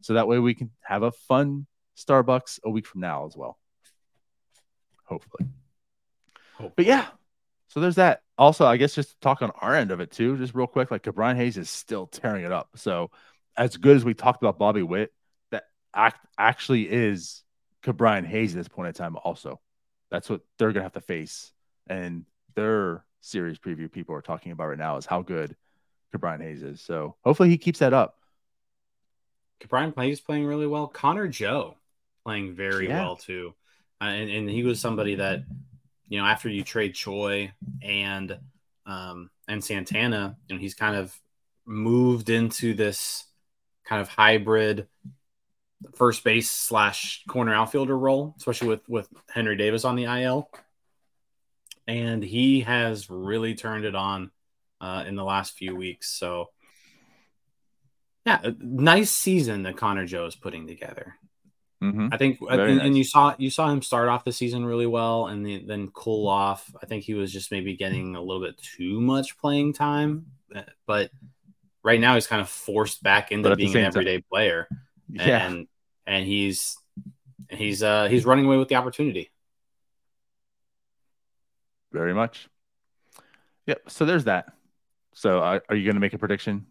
So 0.00 0.14
that 0.14 0.26
way 0.26 0.38
we 0.38 0.54
can 0.54 0.70
have 0.80 1.02
a 1.02 1.12
fun 1.12 1.66
Starbucks 1.98 2.60
a 2.64 2.70
week 2.70 2.86
from 2.86 3.02
now 3.02 3.26
as 3.26 3.36
well. 3.36 3.58
Hopefully. 5.04 5.50
Hope. 6.54 6.72
But 6.76 6.86
yeah, 6.86 7.06
so 7.68 7.80
there's 7.80 7.96
that. 7.96 8.22
Also, 8.38 8.66
I 8.66 8.76
guess 8.76 8.94
just 8.94 9.10
to 9.10 9.20
talk 9.20 9.42
on 9.42 9.50
our 9.60 9.74
end 9.74 9.90
of 9.90 10.00
it 10.00 10.10
too, 10.10 10.36
just 10.36 10.54
real 10.54 10.66
quick, 10.66 10.90
like 10.90 11.04
Brian 11.14 11.36
Hayes 11.36 11.56
is 11.56 11.70
still 11.70 12.06
tearing 12.06 12.44
it 12.44 12.52
up. 12.52 12.70
So 12.76 13.10
as 13.56 13.76
good 13.76 13.96
as 13.96 14.04
we 14.04 14.14
talked 14.14 14.42
about 14.42 14.58
Bobby 14.58 14.82
Witt, 14.82 15.12
that 15.50 15.64
act 15.94 16.26
actually 16.38 16.90
is 16.90 17.42
Brian 17.82 18.24
Hayes 18.24 18.54
at 18.54 18.58
this 18.58 18.68
point 18.68 18.88
in 18.88 18.94
time 18.94 19.16
also. 19.22 19.60
That's 20.10 20.28
what 20.28 20.40
they're 20.58 20.72
gonna 20.72 20.84
have 20.84 20.92
to 20.92 21.00
face 21.00 21.52
and 21.86 22.24
their 22.54 23.04
series 23.20 23.58
preview 23.58 23.90
people 23.90 24.14
are 24.14 24.22
talking 24.22 24.52
about 24.52 24.68
right 24.68 24.78
now 24.78 24.96
is 24.96 25.06
how 25.06 25.22
good 25.22 25.56
Ke'Bryan 26.14 26.42
Hayes 26.42 26.62
is. 26.62 26.80
So 26.80 27.16
hopefully 27.24 27.48
he 27.48 27.58
keeps 27.58 27.78
that 27.78 27.94
up. 27.94 28.18
Ke'Bryan 29.60 29.94
Hayes 29.96 30.20
playing 30.20 30.44
really 30.44 30.66
well. 30.66 30.86
Connor 30.86 31.28
Joe 31.28 31.76
playing 32.24 32.54
very 32.54 32.88
yeah. 32.88 33.00
well 33.00 33.16
too, 33.16 33.54
uh, 34.00 34.06
and 34.06 34.30
and 34.30 34.50
he 34.50 34.64
was 34.64 34.80
somebody 34.80 35.16
that 35.16 35.44
you 36.08 36.18
know 36.18 36.26
after 36.26 36.48
you 36.48 36.64
trade 36.64 36.94
Choi 36.94 37.52
and 37.80 38.36
um 38.86 39.30
and 39.48 39.62
Santana, 39.62 40.36
you 40.48 40.54
know 40.54 40.60
he's 40.60 40.74
kind 40.74 40.96
of 40.96 41.16
moved 41.64 42.28
into 42.28 42.74
this 42.74 43.24
kind 43.84 44.02
of 44.02 44.08
hybrid 44.08 44.88
first 45.94 46.24
base 46.24 46.50
slash 46.50 47.22
corner 47.28 47.54
outfielder 47.54 47.96
role, 47.96 48.34
especially 48.36 48.68
with 48.68 48.88
with 48.88 49.08
Henry 49.30 49.56
Davis 49.56 49.84
on 49.84 49.94
the 49.94 50.04
IL 50.04 50.50
and 51.86 52.22
he 52.22 52.60
has 52.60 53.10
really 53.10 53.54
turned 53.54 53.84
it 53.84 53.94
on 53.94 54.30
uh, 54.80 55.04
in 55.06 55.16
the 55.16 55.24
last 55.24 55.56
few 55.56 55.74
weeks. 55.74 56.10
So, 56.10 56.50
yeah, 58.24 58.40
nice 58.60 59.10
season 59.10 59.64
that 59.64 59.76
Connor 59.76 60.06
Joe 60.06 60.26
is 60.26 60.36
putting 60.36 60.66
together. 60.66 61.16
Mm-hmm. 61.82 62.08
I 62.12 62.16
think, 62.16 62.38
and, 62.48 62.78
nice. 62.78 62.86
and, 62.86 62.96
you 62.96 63.02
saw 63.02 63.34
you 63.38 63.50
saw 63.50 63.68
him 63.68 63.82
start 63.82 64.08
off 64.08 64.24
the 64.24 64.32
season 64.32 64.64
really 64.64 64.86
well, 64.86 65.26
and 65.26 65.44
then, 65.44 65.66
then 65.66 65.88
cool 65.88 66.28
off. 66.28 66.72
I 66.80 66.86
think 66.86 67.02
he 67.02 67.14
was 67.14 67.32
just 67.32 67.50
maybe 67.50 67.76
getting 67.76 68.14
a 68.14 68.22
little 68.22 68.42
bit 68.42 68.56
too 68.58 69.00
much 69.00 69.36
playing 69.38 69.72
time, 69.72 70.26
but 70.86 71.10
right 71.82 71.98
now 71.98 72.14
he's 72.14 72.28
kind 72.28 72.40
of 72.40 72.48
forced 72.48 73.02
back 73.02 73.32
into 73.32 73.56
being 73.56 73.74
an 73.74 73.84
everyday 73.84 74.18
time. 74.18 74.24
player. 74.30 74.68
Yeah. 75.08 75.46
and 75.46 75.66
and 76.06 76.24
he's 76.24 76.78
he's 77.50 77.82
uh 77.82 78.06
he's 78.08 78.24
running 78.24 78.46
away 78.46 78.58
with 78.58 78.68
the 78.68 78.76
opportunity 78.76 79.31
very 81.92 82.14
much. 82.14 82.48
Yep. 83.66 83.82
So 83.88 84.04
there's 84.04 84.24
that. 84.24 84.52
So 85.14 85.40
uh, 85.40 85.60
are 85.68 85.76
you 85.76 85.84
going 85.84 85.94
to 85.94 86.00
make 86.00 86.14
a 86.14 86.18
prediction? 86.18 86.66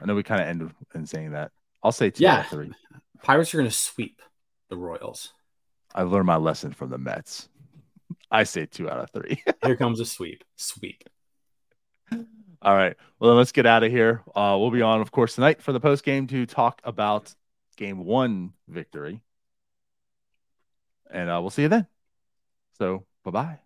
I 0.00 0.04
know 0.04 0.14
we 0.14 0.22
kind 0.22 0.40
of 0.40 0.48
end 0.48 0.74
in 0.94 1.06
saying 1.06 1.32
that. 1.32 1.52
I'll 1.82 1.92
say 1.92 2.10
two 2.10 2.24
yeah. 2.24 2.42
three. 2.44 2.72
Pirates 3.22 3.54
are 3.54 3.58
going 3.58 3.68
to 3.68 3.74
sweep 3.74 4.20
the 4.68 4.76
Royals. 4.76 5.32
I 5.94 6.02
learned 6.02 6.26
my 6.26 6.36
lesson 6.36 6.72
from 6.72 6.90
the 6.90 6.98
Mets. 6.98 7.48
I 8.30 8.44
say 8.44 8.66
two 8.66 8.90
out 8.90 8.98
of 8.98 9.10
three. 9.10 9.42
here 9.64 9.76
comes 9.76 10.00
a 10.00 10.04
sweep. 10.04 10.44
Sweep. 10.56 11.04
All 12.62 12.74
right. 12.74 12.96
Well, 13.18 13.30
then 13.30 13.38
let's 13.38 13.52
get 13.52 13.66
out 13.66 13.84
of 13.84 13.90
here. 13.90 14.22
Uh, 14.34 14.56
we'll 14.58 14.70
be 14.70 14.82
on, 14.82 15.00
of 15.00 15.10
course, 15.12 15.34
tonight 15.34 15.62
for 15.62 15.72
the 15.72 15.80
post 15.80 16.04
game 16.04 16.26
to 16.28 16.46
talk 16.46 16.80
about 16.84 17.34
game 17.76 18.04
one 18.04 18.52
victory. 18.68 19.20
And 21.10 21.30
uh, 21.30 21.38
we'll 21.40 21.50
see 21.50 21.62
you 21.62 21.68
then. 21.68 21.86
So, 22.78 23.04
bye 23.24 23.30
bye. 23.30 23.65